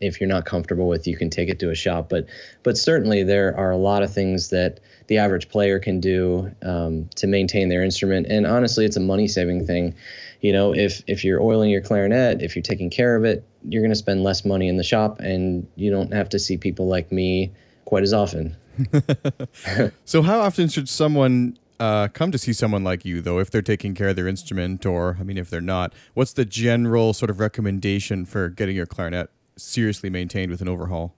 if 0.00 0.20
you're 0.20 0.28
not 0.28 0.44
comfortable 0.44 0.88
with, 0.88 1.06
you 1.06 1.16
can 1.16 1.30
take 1.30 1.48
it 1.48 1.58
to 1.60 1.70
a 1.70 1.74
shop. 1.74 2.08
But 2.08 2.26
but 2.62 2.76
certainly 2.76 3.22
there 3.22 3.56
are 3.56 3.70
a 3.70 3.76
lot 3.76 4.02
of 4.02 4.12
things 4.12 4.50
that 4.50 4.80
the 5.06 5.18
average 5.18 5.48
player 5.48 5.78
can 5.78 6.00
do 6.00 6.50
um, 6.62 7.08
to 7.16 7.26
maintain 7.26 7.68
their 7.68 7.82
instrument. 7.82 8.26
And 8.28 8.46
honestly, 8.46 8.84
it's 8.84 8.96
a 8.96 9.00
money 9.00 9.28
saving 9.28 9.66
thing. 9.66 9.94
You 10.40 10.52
know, 10.52 10.74
if 10.74 11.02
if 11.06 11.24
you're 11.24 11.42
oiling 11.42 11.70
your 11.70 11.82
clarinet, 11.82 12.42
if 12.42 12.54
you're 12.54 12.62
taking 12.62 12.90
care 12.90 13.16
of 13.16 13.24
it, 13.24 13.44
you're 13.68 13.82
going 13.82 13.92
to 13.92 13.96
spend 13.96 14.22
less 14.22 14.44
money 14.44 14.68
in 14.68 14.76
the 14.76 14.84
shop, 14.84 15.20
and 15.20 15.66
you 15.76 15.90
don't 15.90 16.12
have 16.12 16.28
to 16.30 16.38
see 16.38 16.56
people 16.56 16.86
like 16.86 17.10
me 17.10 17.52
quite 17.84 18.02
as 18.02 18.12
often. 18.12 18.56
so, 20.04 20.22
how 20.22 20.40
often 20.40 20.68
should 20.68 20.88
someone 20.88 21.58
uh, 21.80 22.08
come 22.08 22.30
to 22.30 22.38
see 22.38 22.52
someone 22.52 22.84
like 22.84 23.04
you, 23.04 23.20
though, 23.20 23.38
if 23.38 23.50
they're 23.50 23.62
taking 23.62 23.94
care 23.94 24.08
of 24.08 24.16
their 24.16 24.28
instrument, 24.28 24.84
or 24.84 25.16
I 25.18 25.22
mean, 25.22 25.38
if 25.38 25.50
they're 25.50 25.60
not? 25.60 25.94
What's 26.14 26.32
the 26.32 26.44
general 26.44 27.12
sort 27.12 27.30
of 27.30 27.40
recommendation 27.40 28.26
for 28.26 28.48
getting 28.48 28.76
your 28.76 28.86
clarinet 28.86 29.30
seriously 29.56 30.10
maintained 30.10 30.50
with 30.50 30.60
an 30.60 30.68
overhaul? 30.68 31.14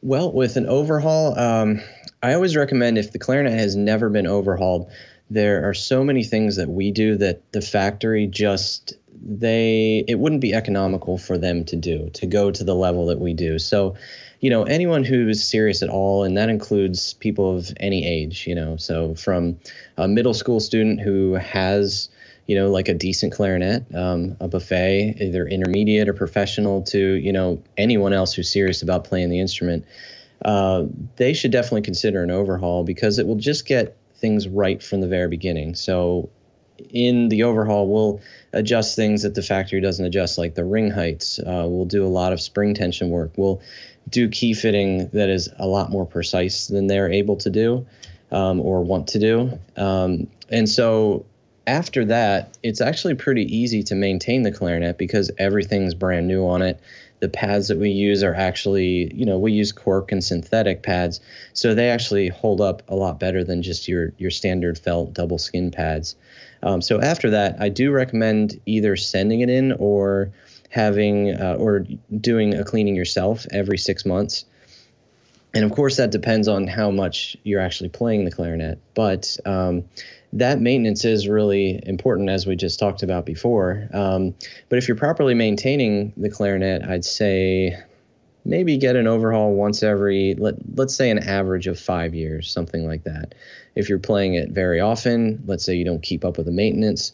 Well, 0.00 0.32
with 0.32 0.56
an 0.56 0.66
overhaul, 0.66 1.38
um, 1.38 1.80
I 2.22 2.34
always 2.34 2.56
recommend 2.56 2.98
if 2.98 3.12
the 3.12 3.18
clarinet 3.18 3.52
has 3.52 3.76
never 3.76 4.08
been 4.08 4.26
overhauled, 4.26 4.90
there 5.30 5.68
are 5.68 5.74
so 5.74 6.04
many 6.04 6.24
things 6.24 6.56
that 6.56 6.68
we 6.68 6.90
do 6.90 7.16
that 7.16 7.52
the 7.52 7.60
factory 7.60 8.26
just 8.26 8.94
they 9.24 10.04
it 10.08 10.18
wouldn't 10.18 10.40
be 10.40 10.54
economical 10.54 11.18
for 11.18 11.38
them 11.38 11.64
to 11.64 11.76
do 11.76 12.10
to 12.14 12.26
go 12.26 12.50
to 12.50 12.64
the 12.64 12.74
level 12.74 13.06
that 13.06 13.20
we 13.20 13.32
do. 13.32 13.58
So, 13.58 13.94
you 14.40 14.50
know, 14.50 14.64
anyone 14.64 15.04
who's 15.04 15.42
serious 15.42 15.82
at 15.82 15.88
all, 15.88 16.24
and 16.24 16.36
that 16.36 16.48
includes 16.48 17.14
people 17.14 17.56
of 17.56 17.72
any 17.78 18.06
age, 18.06 18.46
you 18.46 18.54
know, 18.54 18.76
so 18.76 19.14
from 19.14 19.58
a 19.96 20.08
middle 20.08 20.34
school 20.34 20.60
student 20.60 21.00
who 21.00 21.34
has 21.34 22.08
you 22.52 22.58
know, 22.58 22.68
like 22.68 22.88
a 22.88 22.92
decent 22.94 23.32
clarinet, 23.32 23.82
um, 23.94 24.36
a 24.38 24.46
buffet, 24.46 25.16
either 25.18 25.46
intermediate 25.46 26.06
or 26.06 26.12
professional, 26.12 26.82
to 26.82 26.98
you 26.98 27.32
know 27.32 27.62
anyone 27.78 28.12
else 28.12 28.34
who's 28.34 28.52
serious 28.52 28.82
about 28.82 29.04
playing 29.04 29.30
the 29.30 29.40
instrument, 29.40 29.86
uh, 30.44 30.84
they 31.16 31.32
should 31.32 31.50
definitely 31.50 31.80
consider 31.80 32.22
an 32.22 32.30
overhaul 32.30 32.84
because 32.84 33.18
it 33.18 33.26
will 33.26 33.36
just 33.36 33.64
get 33.64 33.96
things 34.16 34.46
right 34.46 34.82
from 34.82 35.00
the 35.00 35.08
very 35.08 35.28
beginning. 35.28 35.74
So, 35.74 36.28
in 36.90 37.30
the 37.30 37.44
overhaul, 37.44 37.88
we'll 37.88 38.20
adjust 38.52 38.96
things 38.96 39.22
that 39.22 39.34
the 39.34 39.40
factory 39.40 39.80
doesn't 39.80 40.04
adjust, 40.04 40.36
like 40.36 40.54
the 40.54 40.66
ring 40.66 40.90
heights. 40.90 41.38
Uh, 41.38 41.64
we'll 41.66 41.86
do 41.86 42.04
a 42.04 42.12
lot 42.20 42.34
of 42.34 42.40
spring 42.42 42.74
tension 42.74 43.08
work. 43.08 43.32
We'll 43.38 43.62
do 44.10 44.28
key 44.28 44.52
fitting 44.52 45.08
that 45.14 45.30
is 45.30 45.48
a 45.58 45.66
lot 45.66 45.90
more 45.90 46.04
precise 46.04 46.66
than 46.66 46.86
they're 46.86 47.10
able 47.10 47.36
to 47.36 47.48
do 47.48 47.86
um, 48.30 48.60
or 48.60 48.84
want 48.84 49.06
to 49.08 49.18
do. 49.18 49.58
Um, 49.74 50.26
and 50.50 50.68
so 50.68 51.24
after 51.66 52.04
that, 52.06 52.56
it's 52.62 52.80
actually 52.80 53.14
pretty 53.14 53.44
easy 53.54 53.82
to 53.84 53.94
maintain 53.94 54.42
the 54.42 54.52
clarinet 54.52 54.98
because 54.98 55.30
everything's 55.38 55.94
brand 55.94 56.26
new 56.26 56.46
on 56.46 56.62
it. 56.62 56.80
the 57.22 57.28
pads 57.28 57.68
that 57.68 57.78
we 57.78 57.88
use 57.88 58.24
are 58.24 58.34
actually, 58.34 59.14
you 59.14 59.24
know, 59.24 59.38
we 59.38 59.52
use 59.52 59.70
cork 59.70 60.10
and 60.10 60.24
synthetic 60.24 60.82
pads, 60.82 61.20
so 61.52 61.72
they 61.72 61.88
actually 61.88 62.28
hold 62.28 62.60
up 62.60 62.82
a 62.88 62.96
lot 62.96 63.20
better 63.20 63.44
than 63.44 63.62
just 63.62 63.86
your 63.86 64.12
your 64.18 64.30
standard 64.30 64.76
felt 64.76 65.14
double 65.14 65.38
skin 65.38 65.70
pads. 65.70 66.16
Um, 66.64 66.82
so 66.82 67.00
after 67.00 67.30
that, 67.30 67.56
I 67.60 67.68
do 67.68 67.92
recommend 67.92 68.60
either 68.66 68.96
sending 68.96 69.40
it 69.40 69.48
in 69.48 69.70
or 69.78 70.32
having 70.68 71.30
uh, 71.40 71.54
or 71.60 71.86
doing 72.20 72.54
a 72.54 72.64
cleaning 72.64 72.96
yourself 72.96 73.46
every 73.52 73.78
six 73.78 74.04
months. 74.04 74.44
And 75.54 75.64
of 75.64 75.70
course, 75.70 75.98
that 75.98 76.10
depends 76.10 76.48
on 76.48 76.66
how 76.66 76.90
much 76.90 77.36
you're 77.44 77.60
actually 77.60 77.90
playing 77.90 78.24
the 78.24 78.32
clarinet. 78.32 78.80
But 78.94 79.36
um, 79.44 79.84
that 80.34 80.60
maintenance 80.60 81.04
is 81.04 81.28
really 81.28 81.80
important, 81.84 82.30
as 82.30 82.46
we 82.46 82.56
just 82.56 82.78
talked 82.78 83.02
about 83.02 83.26
before. 83.26 83.88
Um, 83.92 84.34
but 84.68 84.78
if 84.78 84.88
you're 84.88 84.96
properly 84.96 85.34
maintaining 85.34 86.12
the 86.16 86.30
clarinet, 86.30 86.82
I'd 86.82 87.04
say 87.04 87.76
maybe 88.44 88.76
get 88.76 88.96
an 88.96 89.06
overhaul 89.06 89.54
once 89.54 89.82
every 89.82 90.34
let, 90.36 90.54
let's 90.76 90.94
say 90.94 91.10
an 91.10 91.18
average 91.18 91.66
of 91.66 91.78
five 91.78 92.14
years 92.14 92.50
something 92.50 92.86
like 92.86 93.04
that. 93.04 93.34
If 93.74 93.88
you're 93.88 93.98
playing 94.00 94.34
it 94.34 94.50
very 94.50 94.80
often 94.80 95.42
let's 95.46 95.64
say 95.64 95.76
you 95.76 95.84
don't 95.84 96.02
keep 96.02 96.24
up 96.24 96.38
with 96.38 96.46
the 96.46 96.52
maintenance 96.52 97.12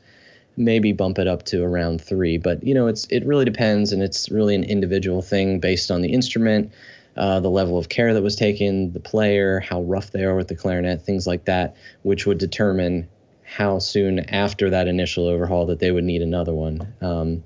maybe 0.59 0.93
bump 0.93 1.19
it 1.19 1.29
up 1.29 1.45
to 1.45 1.63
around 1.63 2.03
three. 2.03 2.37
But 2.37 2.65
you 2.65 2.75
know 2.75 2.89
it's 2.89 3.07
it 3.07 3.25
really 3.25 3.45
depends 3.45 3.93
and 3.93 4.03
it's 4.03 4.31
really 4.31 4.55
an 4.55 4.65
individual 4.65 5.23
thing 5.23 5.61
based 5.61 5.91
on 5.91 6.03
the 6.03 6.13
instrument 6.13 6.73
uh, 7.19 7.41
the 7.41 7.51
level 7.51 7.77
of 7.77 7.89
care 7.89 8.15
that 8.15 8.23
was 8.23 8.37
taken, 8.37 8.93
the 8.93 9.01
player, 9.01 9.59
how 9.59 9.83
rough 9.83 10.13
they 10.13 10.25
are 10.25 10.37
with 10.37 10.47
the 10.47 10.55
clarinet, 10.55 11.03
things 11.03 11.27
like 11.27 11.47
that, 11.47 11.77
which 12.03 12.27
would 12.27 12.39
determine 12.39 13.09
how 13.43 13.81
soon 13.81 14.21
after 14.31 14.71
that 14.71 14.87
initial 14.87 15.27
overhaul 15.27 15.67
that 15.67 15.81
they 15.81 15.91
would 15.91 16.05
need 16.05 16.23
another 16.23 16.55
one. 16.55 16.95
Um, 17.01 17.43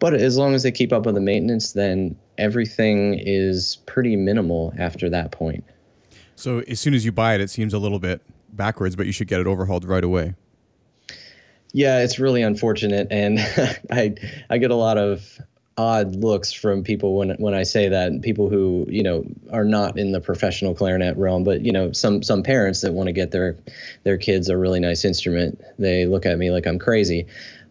but 0.00 0.14
as 0.14 0.36
long 0.36 0.54
as 0.54 0.64
they 0.64 0.72
keep 0.72 0.92
up 0.92 1.06
with 1.06 1.14
the 1.14 1.20
maintenance, 1.20 1.72
then 1.72 2.16
everything 2.36 3.14
is 3.14 3.78
pretty 3.86 4.16
minimal 4.16 4.74
after 4.76 5.08
that 5.10 5.30
point. 5.30 5.64
So 6.34 6.60
as 6.60 6.80
soon 6.80 6.92
as 6.92 7.04
you 7.04 7.12
buy 7.12 7.34
it, 7.34 7.40
it 7.40 7.50
seems 7.50 7.72
a 7.72 7.78
little 7.78 8.00
bit 8.00 8.20
backwards, 8.52 8.96
but 8.96 9.06
you 9.06 9.12
should 9.12 9.28
get 9.28 9.40
it 9.40 9.46
overhauled 9.46 9.84
right 9.84 10.02
away. 10.02 10.34
Yeah, 11.72 12.00
it's 12.00 12.18
really 12.18 12.42
unfortunate, 12.42 13.08
and 13.10 13.38
I 13.90 14.14
I 14.50 14.58
get 14.58 14.70
a 14.70 14.76
lot 14.76 14.96
of 14.98 15.40
odd 15.76 16.14
looks 16.16 16.52
from 16.52 16.84
people 16.84 17.16
when 17.16 17.30
when 17.38 17.54
I 17.54 17.64
say 17.64 17.88
that 17.88 18.22
people 18.22 18.48
who 18.48 18.86
you 18.88 19.02
know 19.02 19.24
are 19.52 19.64
not 19.64 19.98
in 19.98 20.12
the 20.12 20.20
professional 20.20 20.74
clarinet 20.74 21.16
realm 21.16 21.42
but 21.42 21.62
you 21.62 21.72
know 21.72 21.90
some 21.92 22.22
some 22.22 22.42
parents 22.42 22.82
that 22.82 22.92
want 22.92 23.08
to 23.08 23.12
get 23.12 23.32
their 23.32 23.56
their 24.04 24.16
kids 24.16 24.48
a 24.48 24.56
really 24.56 24.78
nice 24.78 25.04
instrument 25.04 25.60
they 25.78 26.06
look 26.06 26.26
at 26.26 26.38
me 26.38 26.50
like 26.50 26.66
I'm 26.66 26.78
crazy. 26.78 27.26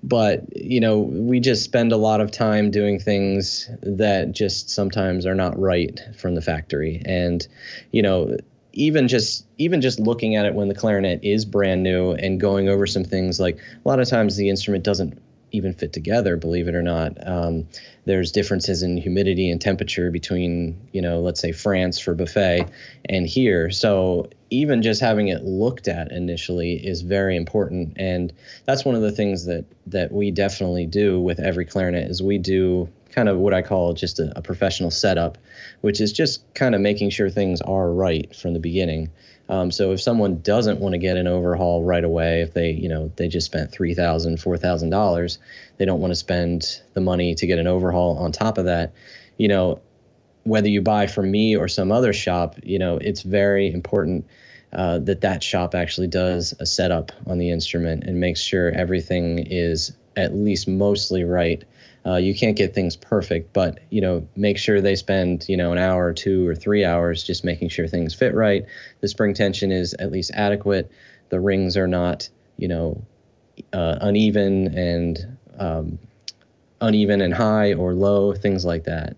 But 0.06 0.56
you 0.56 0.82
know 0.82 1.00
we 1.00 1.40
just 1.40 1.64
spend 1.64 1.94
a 1.94 1.98
lot 1.98 2.20
of 2.20 2.30
time 2.30 2.72
doing 2.72 3.00
things 3.00 3.70
that 3.82 4.34
just 4.34 4.70
sometimes 4.70 5.26
are 5.26 5.36
not 5.36 5.58
right 5.58 6.00
from 6.18 6.36
the 6.36 6.42
factory. 6.42 7.02
And 7.06 7.48
you 7.92 8.02
know 8.02 8.36
even 8.74 9.08
just 9.08 9.46
even 9.58 9.80
just 9.80 10.00
looking 10.00 10.36
at 10.36 10.46
it 10.46 10.56
when 10.56 10.68
the 10.68 10.76
clarinet 10.76 11.24
is 11.24 11.46
brand 11.46 11.84
new 11.84 12.12
and 12.12 12.40
going 12.42 12.68
over 12.68 12.86
some 12.88 13.04
things 13.04 13.40
like 13.40 13.58
a 13.58 13.88
lot 13.88 14.00
of 14.00 14.10
times 14.10 14.36
the 14.36 14.50
instrument 14.50 14.84
doesn't 14.84 15.22
even 15.54 15.74
fit 15.74 15.94
together, 15.94 16.36
believe 16.36 16.68
it 16.68 16.76
or 16.76 16.82
not. 16.82 17.16
Um, 17.26 17.68
there's 18.06 18.32
differences 18.32 18.84
in 18.84 18.98
humidity 18.98 19.50
and 19.50 19.62
temperature 19.62 20.12
between, 20.12 20.90
you 20.92 21.02
know, 21.02 21.22
let's 21.22 21.40
say 21.40 21.52
France 21.52 22.00
for 22.00 22.14
buffet 22.14 22.66
and 23.06 23.26
here. 23.26 23.70
So 23.70 24.30
even 24.54 24.82
just 24.82 25.02
having 25.02 25.28
it 25.30 25.44
looked 25.44 25.88
at 25.88 26.12
initially 26.12 26.74
is 26.74 27.02
very 27.02 27.36
important, 27.36 27.94
and 27.98 28.32
that's 28.66 28.86
one 28.86 28.96
of 28.96 29.02
the 29.02 29.12
things 29.12 29.46
that 29.46 29.66
that 29.88 30.12
we 30.12 30.32
definitely 30.32 30.86
do 30.86 31.20
with 31.20 31.40
every 31.40 31.66
clarinet 31.66 32.10
is 32.10 32.22
we 32.22 32.38
do 32.38 32.88
kind 33.12 33.30
of 33.30 33.38
what 33.38 33.54
I 33.54 33.62
call 33.62 33.94
just 33.94 34.20
a, 34.20 34.34
a 34.36 34.42
professional 34.42 34.92
setup, 34.92 35.38
which 35.82 36.02
is 36.02 36.12
just 36.12 36.42
kind 36.56 36.74
of 36.76 36.82
making 36.82 37.12
sure 37.12 37.30
things 37.30 37.62
are 37.62 37.92
right 37.92 38.36
from 38.36 38.54
the 38.54 38.60
beginning. 38.60 39.12
Um, 39.50 39.72
so 39.72 39.92
if 39.92 40.02
someone 40.02 40.40
doesn't 40.42 40.80
want 40.80 40.94
to 40.94 41.00
get 41.00 41.18
an 41.18 41.28
overhaul 41.28 41.84
right 41.84 42.04
away, 42.04 42.42
if 42.42 42.54
they, 42.54 42.72
you 42.72 42.90
know, 42.90 43.12
they 43.18 43.28
just 43.28 43.46
spent 43.46 43.72
three 43.72 43.94
thousand, 43.94 44.40
four 44.40 44.58
thousand 44.58 44.90
dollars, 44.90 45.40
they 45.78 45.86
don't 45.86 46.00
want 46.00 46.12
to 46.12 46.16
spend 46.16 46.82
the 46.94 47.02
money 47.02 47.36
to 47.36 47.48
get 47.48 47.60
an 47.60 47.68
overhaul 47.68 48.18
on 48.18 48.32
top 48.32 48.58
of 48.58 48.66
that. 48.66 48.94
You 49.38 49.48
know, 49.48 49.82
whether 50.44 50.68
you 50.68 50.82
buy 50.82 51.08
from 51.08 51.32
me 51.32 51.56
or 51.56 51.68
some 51.68 51.92
other 51.92 52.14
shop, 52.14 52.56
you 52.64 52.80
know, 52.80 52.98
it's 52.98 53.22
very 53.22 53.72
important 53.72 54.26
uh, 54.74 55.00
that 55.00 55.22
that 55.22 55.44
shop 55.44 55.76
actually 55.76 56.08
does 56.08 56.54
a 56.60 56.66
setup 56.66 57.12
on 57.28 57.38
the 57.38 57.50
instrument 57.50 58.04
and 58.04 58.20
makes 58.20 58.42
sure 58.42 58.72
everything 58.72 59.40
is 59.40 59.94
at 60.16 60.34
least 60.34 60.68
mostly 60.68 61.24
right 61.24 61.64
uh, 62.06 62.18
you 62.18 62.36
can't 62.36 62.58
get 62.58 62.74
things 62.74 62.98
perfect, 62.98 63.54
but 63.54 63.80
you 63.90 64.02
know, 64.02 64.28
make 64.36 64.58
sure 64.58 64.82
they 64.82 64.96
spend 64.96 65.48
you 65.48 65.56
know 65.56 65.72
an 65.72 65.78
hour 65.78 66.08
or 66.08 66.14
two 66.14 66.48
or 66.48 66.56
three 66.56 66.84
hours 66.84 67.24
just 67.24 67.46
making 67.46 67.70
sure 67.70 67.88
things 67.88 68.14
fit 68.14 68.34
right. 68.34 68.66
The 69.00 69.08
spring 69.08 69.34
tension 69.34 69.72
is 69.72 69.94
at 69.94 70.12
least 70.12 70.32
adequate. 70.34 70.92
The 71.30 71.40
rings 71.40 71.78
are 71.78 71.88
not 71.88 72.30
you 72.58 72.68
know 72.68 73.02
uh, 73.72 73.98
uneven 74.02 74.78
and 74.78 75.38
um, 75.58 76.00
uneven 76.82 77.22
and 77.22 77.34
high 77.34 77.74
or 77.74 77.94
low, 77.94 78.34
things 78.34 78.66
like 78.66 78.84
that. 78.84 79.16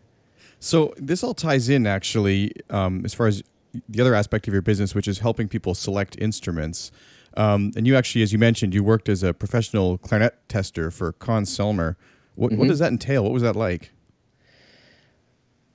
So 0.65 0.95
this 0.97 1.23
all 1.23 1.35
ties 1.35 1.69
in 1.69 1.85
actually 1.85 2.51
um, 2.71 3.05
as 3.05 3.13
far 3.13 3.27
as 3.27 3.43
the 3.87 4.01
other 4.01 4.15
aspect 4.15 4.47
of 4.47 4.53
your 4.53 4.63
business, 4.63 4.95
which 4.95 5.07
is 5.07 5.19
helping 5.19 5.47
people 5.47 5.75
select 5.75 6.17
instruments. 6.19 6.91
Um, 7.37 7.71
and 7.75 7.85
you 7.85 7.95
actually, 7.95 8.23
as 8.23 8.33
you 8.33 8.39
mentioned, 8.39 8.73
you 8.73 8.83
worked 8.83 9.07
as 9.07 9.21
a 9.21 9.31
professional 9.31 9.99
clarinet 9.99 10.33
tester 10.49 10.89
for 10.89 11.11
Conn-Selmer. 11.11 11.97
What, 12.33 12.49
mm-hmm. 12.49 12.59
what 12.61 12.67
does 12.67 12.79
that 12.79 12.91
entail? 12.91 13.23
What 13.23 13.31
was 13.31 13.43
that 13.43 13.55
like? 13.55 13.91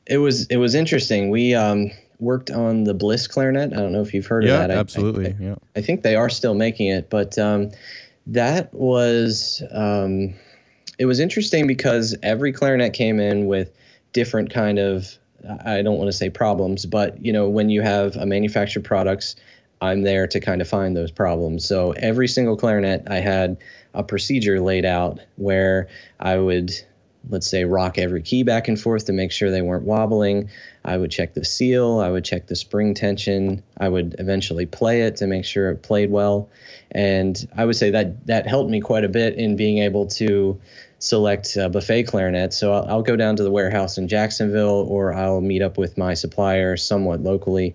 It 0.09 0.19
was 0.19 0.47
it 0.47 0.57
was 0.57 0.75
interesting. 0.75 1.31
We 1.31 1.55
um, 1.55 1.93
worked 2.19 2.51
on 2.51 2.83
the 2.83 2.93
Bliss 2.93 3.29
clarinet. 3.29 3.73
I 3.73 3.77
don't 3.77 3.93
know 3.93 4.03
if 4.03 4.13
you've 4.13 4.27
heard 4.27 4.43
yeah, 4.43 4.63
of 4.63 4.69
that. 4.69 4.71
absolutely. 4.73 5.27
I, 5.27 5.29
I, 5.29 5.35
yeah. 5.51 5.55
I 5.77 5.83
think 5.83 6.03
they 6.03 6.17
are 6.17 6.29
still 6.29 6.55
making 6.55 6.89
it, 6.89 7.09
but 7.09 7.39
um, 7.39 7.71
that 8.27 8.75
was 8.75 9.63
um, 9.71 10.35
it 10.99 11.07
was 11.07 11.21
interesting 11.21 11.69
because 11.69 12.17
every 12.25 12.53
clarinet 12.53 12.93
came 12.93 13.21
in 13.21 13.47
with 13.47 13.71
different 14.13 14.51
kind 14.51 14.79
of 14.79 15.19
I 15.65 15.83
don't 15.83 15.97
want 15.97 16.09
to 16.09 16.13
say 16.13 16.29
problems, 16.31 16.85
but 16.87 17.25
you 17.25 17.33
know 17.33 17.49
when 17.49 17.71
you 17.71 17.83
have 17.83 18.17
a 18.17 18.27
manufactured 18.27 18.85
products, 18.85 19.37
I'm 19.81 20.03
there 20.03 20.27
to 20.29 20.41
kind 20.41 20.61
of 20.61 20.69
find 20.69 20.97
those 20.97 21.11
problems. 21.11 21.65
So 21.65 21.93
every 21.93 22.29
single 22.29 22.57
clarinet 22.57 23.05
I 23.09 23.17
had 23.17 23.57
a 23.95 24.03
procedure 24.03 24.61
laid 24.61 24.85
out 24.85 25.21
where 25.37 25.89
I 26.19 26.37
would, 26.37 26.73
let's 27.29 27.49
say, 27.49 27.65
rock 27.65 27.97
every 27.97 28.23
key 28.23 28.43
back 28.43 28.69
and 28.69 28.79
forth 28.79 29.07
to 29.07 29.13
make 29.13 29.33
sure 29.33 29.51
they 29.51 29.63
weren't 29.63 29.85
wobbling. 29.85 30.51
I 30.85 30.97
would 30.97 31.11
check 31.11 31.33
the 31.35 31.45
seal, 31.45 31.99
I 32.01 32.11
would 32.11 32.25
check 32.25 32.47
the 32.47 32.57
spring 32.57 32.95
tension, 32.95 33.63
I 33.79 33.89
would 33.89 34.17
eventually 34.19 34.67
play 34.67 35.03
it 35.03 35.17
to 35.17 35.27
make 35.27 35.45
sure 35.45 35.71
it 35.71 35.83
played 35.83 36.11
well. 36.11 36.51
And 36.91 37.37
I 37.57 37.65
would 37.65 37.77
say 37.77 37.91
that 37.91 38.27
that 38.27 38.47
helped 38.47 38.71
me 38.71 38.81
quite 38.81 39.05
a 39.05 39.09
bit 39.09 39.37
in 39.37 39.57
being 39.57 39.79
able 39.79 40.07
to 40.07 40.61
select 41.01 41.57
uh, 41.57 41.69
buffet 41.69 42.05
clarinet. 42.05 42.53
So 42.55 42.73
I'll, 42.73 42.87
I'll, 42.89 43.03
go 43.03 43.17
down 43.17 43.37
to 43.37 43.43
the 43.43 43.51
warehouse 43.51 43.99
in 43.99 44.07
Jacksonville 44.07 44.87
or 44.89 45.13
I'll 45.13 45.41
meet 45.41 45.63
up 45.63 45.79
with 45.79 45.99
my 45.99 46.15
supplier 46.15 46.77
somewhat 46.77 47.21
locally 47.21 47.75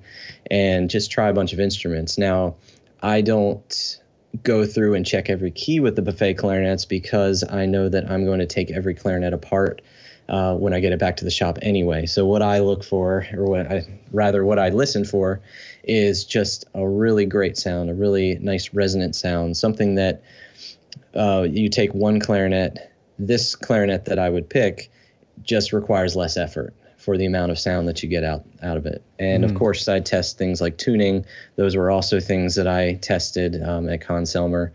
and 0.50 0.90
just 0.90 1.12
try 1.12 1.28
a 1.28 1.34
bunch 1.34 1.52
of 1.52 1.60
instruments. 1.60 2.18
Now, 2.18 2.56
I 3.02 3.22
don't 3.22 4.00
go 4.44 4.66
through 4.66 4.94
and 4.94 5.06
check 5.06 5.30
every 5.30 5.52
key 5.52 5.80
with 5.80 5.96
the 5.96 6.02
buffet 6.02 6.36
clarinets 6.36 6.86
because 6.86 7.44
I 7.44 7.66
know 7.66 7.90
that 7.90 8.10
I'm 8.10 8.26
going 8.26 8.40
to 8.40 8.46
take 8.46 8.72
every 8.72 8.94
clarinet 8.94 9.34
apart 9.34 9.82
uh, 10.28 10.56
when 10.56 10.74
I 10.74 10.80
get 10.80 10.92
it 10.92 11.00
back 11.00 11.18
to 11.18 11.26
the 11.26 11.32
shop 11.32 11.60
anyway. 11.62 12.06
So 12.06 12.26
what 12.26 12.42
I 12.42 12.60
look 12.60 12.84
for, 12.84 13.28
or 13.34 13.46
what 13.46 13.72
I 13.72 14.00
rather 14.12 14.44
what 14.44 14.60
I 14.60 14.70
listen 14.70 15.06
for, 15.06 15.42
is 15.84 16.26
just 16.26 16.66
a 16.74 16.88
really 16.88 17.26
great 17.26 17.58
sound, 17.58 17.90
a 17.90 17.94
really 17.94 18.38
nice 18.40 18.74
resonant 18.74 19.16
sound, 19.16 19.58
something 19.58 19.96
that 19.96 20.24
uh, 21.16 21.46
you 21.50 21.70
take 21.70 21.94
one 21.94 22.20
clarinet. 22.20 22.92
This 23.18 23.56
clarinet 23.56 24.06
that 24.06 24.20
I 24.20 24.30
would 24.30 24.50
pick 24.50 24.92
just 25.44 25.74
requires 25.74 26.16
less 26.16 26.38
effort 26.38 26.74
for 26.98 27.18
the 27.18 27.26
amount 27.26 27.52
of 27.52 27.60
sound 27.60 27.88
that 27.88 28.02
you 28.02 28.10
get 28.10 28.24
out 28.24 28.44
out 28.64 28.78
of 28.78 28.86
it. 28.86 29.04
And 29.20 29.44
mm. 29.44 29.50
of 29.50 29.56
course, 29.56 29.88
I 29.88 30.00
test 30.00 30.38
things 30.38 30.60
like 30.60 30.78
tuning. 30.78 31.26
Those 31.56 31.76
were 31.76 31.92
also 31.92 32.20
things 32.20 32.56
that 32.56 32.68
I 32.68 32.96
tested 32.96 33.62
um, 33.62 33.90
at 33.90 34.02
Conn-Selmer. 34.02 34.72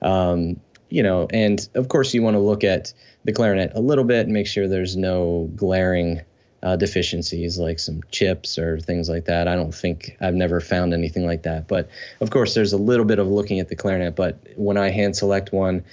Um, 0.00 0.60
you 0.88 1.02
know, 1.02 1.26
and 1.30 1.68
of 1.74 1.88
course, 1.88 2.14
you 2.14 2.22
want 2.22 2.34
to 2.34 2.40
look 2.40 2.64
at 2.64 2.94
the 3.24 3.32
clarinet 3.32 3.72
a 3.74 3.80
little 3.80 4.04
bit 4.04 4.24
and 4.24 4.32
make 4.32 4.46
sure 4.46 4.68
there's 4.68 4.96
no 4.96 5.50
glaring 5.56 6.22
uh, 6.62 6.76
deficiencies 6.76 7.58
like 7.58 7.78
some 7.78 8.00
chips 8.10 8.58
or 8.58 8.80
things 8.80 9.08
like 9.08 9.26
that. 9.26 9.46
I 9.46 9.54
don't 9.54 9.74
think 9.74 10.16
I've 10.20 10.34
never 10.34 10.60
found 10.60 10.94
anything 10.94 11.26
like 11.26 11.42
that. 11.42 11.68
But 11.68 11.90
of 12.20 12.30
course, 12.30 12.54
there's 12.54 12.72
a 12.72 12.78
little 12.78 13.04
bit 13.04 13.18
of 13.18 13.28
looking 13.28 13.60
at 13.60 13.68
the 13.68 13.76
clarinet. 13.76 14.16
But 14.16 14.38
when 14.56 14.78
I 14.78 14.88
hand 14.88 15.16
select 15.16 15.52
one, 15.52 15.84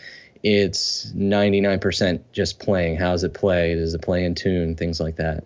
it's 0.44 1.12
99% 1.14 2.22
just 2.32 2.60
playing. 2.60 2.98
How 2.98 3.12
does 3.12 3.24
it 3.24 3.34
play? 3.34 3.76
Does 3.76 3.94
it 3.94 4.02
play 4.02 4.26
in 4.26 4.36
tune? 4.36 4.76
Things 4.76 5.00
like 5.00 5.16
that. 5.18 5.44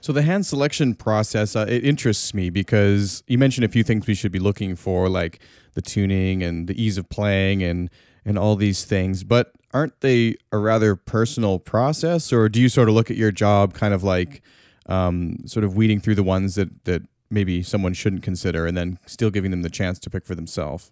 So 0.00 0.12
the 0.12 0.22
hand 0.22 0.44
selection 0.44 0.96
process 0.96 1.54
uh, 1.54 1.64
it 1.68 1.84
interests 1.84 2.34
me 2.34 2.50
because 2.50 3.22
you 3.28 3.38
mentioned 3.38 3.64
a 3.64 3.68
few 3.68 3.84
things 3.84 4.06
we 4.08 4.14
should 4.14 4.32
be 4.32 4.40
looking 4.40 4.74
for, 4.74 5.08
like 5.08 5.38
the 5.74 5.82
tuning 5.82 6.42
and 6.42 6.66
the 6.66 6.80
ease 6.80 6.98
of 6.98 7.08
playing 7.08 7.62
and 7.62 7.88
and 8.24 8.36
all 8.36 8.56
these 8.56 8.84
things. 8.84 9.22
But 9.22 9.52
aren't 9.72 10.00
they 10.00 10.36
a 10.50 10.58
rather 10.58 10.96
personal 10.96 11.60
process, 11.60 12.32
or 12.32 12.48
do 12.48 12.60
you 12.60 12.68
sort 12.68 12.88
of 12.88 12.96
look 12.96 13.12
at 13.12 13.16
your 13.16 13.30
job 13.30 13.74
kind 13.74 13.94
of 13.94 14.02
like 14.02 14.42
um, 14.86 15.36
sort 15.46 15.64
of 15.64 15.76
weeding 15.76 16.00
through 16.00 16.16
the 16.16 16.24
ones 16.24 16.56
that 16.56 16.84
that 16.84 17.02
maybe 17.30 17.62
someone 17.62 17.94
shouldn't 17.94 18.24
consider, 18.24 18.66
and 18.66 18.76
then 18.76 18.98
still 19.06 19.30
giving 19.30 19.52
them 19.52 19.62
the 19.62 19.70
chance 19.70 20.00
to 20.00 20.10
pick 20.10 20.26
for 20.26 20.34
themselves? 20.34 20.90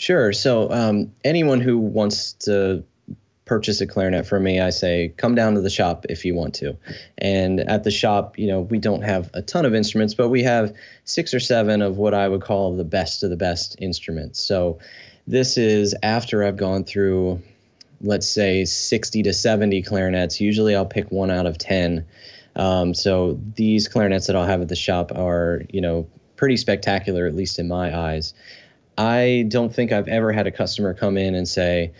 Sure. 0.00 0.32
So 0.32 0.70
um, 0.70 1.12
anyone 1.24 1.60
who 1.60 1.76
wants 1.76 2.32
to 2.44 2.84
purchase 3.44 3.82
a 3.82 3.86
clarinet 3.86 4.26
from 4.26 4.42
me, 4.42 4.58
I 4.58 4.70
say 4.70 5.12
come 5.14 5.34
down 5.34 5.56
to 5.56 5.60
the 5.60 5.68
shop 5.68 6.06
if 6.08 6.24
you 6.24 6.34
want 6.34 6.54
to. 6.54 6.78
And 7.18 7.60
at 7.60 7.84
the 7.84 7.90
shop, 7.90 8.38
you 8.38 8.46
know, 8.46 8.62
we 8.62 8.78
don't 8.78 9.02
have 9.02 9.28
a 9.34 9.42
ton 9.42 9.66
of 9.66 9.74
instruments, 9.74 10.14
but 10.14 10.30
we 10.30 10.42
have 10.44 10.74
six 11.04 11.34
or 11.34 11.38
seven 11.38 11.82
of 11.82 11.98
what 11.98 12.14
I 12.14 12.26
would 12.26 12.40
call 12.40 12.74
the 12.78 12.84
best 12.84 13.22
of 13.24 13.28
the 13.28 13.36
best 13.36 13.76
instruments. 13.78 14.40
So 14.40 14.78
this 15.26 15.58
is 15.58 15.94
after 16.02 16.44
I've 16.44 16.56
gone 16.56 16.84
through, 16.84 17.42
let's 18.00 18.26
say, 18.26 18.64
60 18.64 19.24
to 19.24 19.34
70 19.34 19.82
clarinets. 19.82 20.40
Usually 20.40 20.74
I'll 20.74 20.86
pick 20.86 21.10
one 21.10 21.30
out 21.30 21.44
of 21.44 21.58
10. 21.58 22.06
Um, 22.56 22.94
so 22.94 23.38
these 23.54 23.86
clarinets 23.86 24.28
that 24.28 24.34
I'll 24.34 24.46
have 24.46 24.62
at 24.62 24.68
the 24.68 24.76
shop 24.76 25.12
are, 25.14 25.60
you 25.68 25.82
know, 25.82 26.08
pretty 26.36 26.56
spectacular, 26.56 27.26
at 27.26 27.34
least 27.34 27.58
in 27.58 27.68
my 27.68 27.94
eyes. 27.94 28.32
I 28.98 29.46
don't 29.48 29.74
think 29.74 29.92
I've 29.92 30.08
ever 30.08 30.32
had 30.32 30.46
a 30.46 30.50
customer 30.50 30.94
come 30.94 31.16
in 31.16 31.34
and 31.34 31.48
say, 31.48 31.92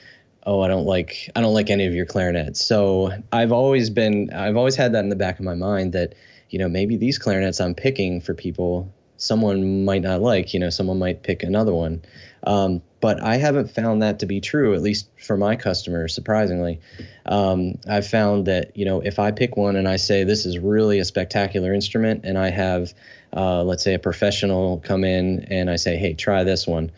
"Oh, 0.45 0.61
I 0.61 0.69
don't 0.69 0.87
like 0.87 1.31
I 1.35 1.41
don't 1.41 1.55
like 1.55 1.71
any 1.71 1.87
of 1.87 1.95
your 1.95 2.07
clarinets." 2.07 2.65
So 2.65 3.13
I've 3.33 3.53
always 3.53 3.91
been 3.91 4.31
I've 4.33 4.57
always 4.57 4.77
had 4.77 4.93
that 4.93 5.05
in 5.05 5.09
the 5.09 5.17
back 5.17 5.39
of 5.39 5.45
my 5.45 5.55
mind 5.55 5.93
that 5.93 6.15
you 6.51 6.59
know 6.59 6.69
maybe 6.69 6.97
these 6.97 7.19
clarinets 7.19 7.61
I'm 7.61 7.75
picking 7.75 8.21
for 8.21 8.35
people 8.35 8.93
someone 9.21 9.85
might 9.85 10.03
not 10.03 10.21
like. 10.21 10.53
You 10.55 10.61
know, 10.61 10.71
someone 10.71 10.99
might 10.99 11.23
pick 11.23 11.43
another 11.43 11.73
one. 11.75 12.03
Um, 12.45 12.83
but 13.01 13.23
I 13.23 13.37
haven't 13.37 13.71
found 13.71 14.03
that 14.03 14.19
to 14.19 14.27
be 14.27 14.41
true, 14.41 14.75
at 14.75 14.83
least 14.83 15.09
for 15.19 15.37
my 15.37 15.57
customers. 15.57 16.15
Surprisingly, 16.15 16.81
um, 17.27 17.79
I've 17.89 18.07
found 18.07 18.47
that 18.47 18.77
you 18.77 18.85
know 18.85 19.01
if 19.01 19.19
I 19.19 19.31
pick 19.31 19.57
one 19.57 19.77
and 19.77 19.89
I 19.89 19.97
say 19.97 20.25
this 20.25 20.45
is 20.45 20.59
really 20.59 20.99
a 20.99 21.05
spectacular 21.05 21.73
instrument, 21.73 22.25
and 22.25 22.37
I 22.37 22.51
have, 22.51 22.93
uh, 23.35 23.63
let's 23.63 23.83
say, 23.83 23.95
a 23.95 23.99
professional 23.99 24.79
come 24.79 25.05
in 25.05 25.47
and 25.51 25.71
I 25.71 25.77
say, 25.77 25.97
hey, 25.97 26.15
try 26.15 26.45
this 26.45 26.67
one, 26.67 26.91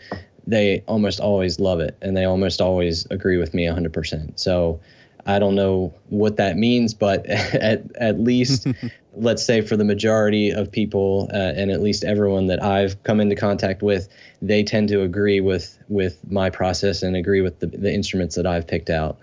they 0.46 0.82
almost 0.86 1.20
always 1.20 1.60
love 1.60 1.80
it, 1.80 1.96
and 2.02 2.16
they 2.16 2.24
almost 2.24 2.60
always 2.60 3.06
agree 3.10 3.36
with 3.36 3.54
me 3.54 3.66
100%. 3.66 4.38
So. 4.38 4.80
I 5.24 5.38
don't 5.38 5.54
know 5.54 5.94
what 6.08 6.38
that 6.38 6.56
means, 6.56 6.94
but 6.94 7.24
at, 7.26 7.84
at 7.94 8.18
least 8.18 8.66
let's 9.14 9.44
say 9.44 9.60
for 9.60 9.76
the 9.76 9.84
majority 9.84 10.50
of 10.50 10.70
people 10.70 11.28
uh, 11.32 11.52
and 11.56 11.70
at 11.70 11.82
least 11.82 12.04
everyone 12.04 12.46
that 12.46 12.62
I've 12.62 13.02
come 13.02 13.20
into 13.20 13.36
contact 13.36 13.82
with, 13.82 14.08
they 14.40 14.62
tend 14.62 14.88
to 14.88 15.02
agree 15.02 15.40
with 15.40 15.78
with 15.88 16.18
my 16.30 16.50
process 16.50 17.02
and 17.02 17.16
agree 17.16 17.40
with 17.40 17.60
the, 17.60 17.66
the 17.66 17.92
instruments 17.92 18.34
that 18.36 18.46
I've 18.46 18.66
picked 18.66 18.90
out. 18.90 19.18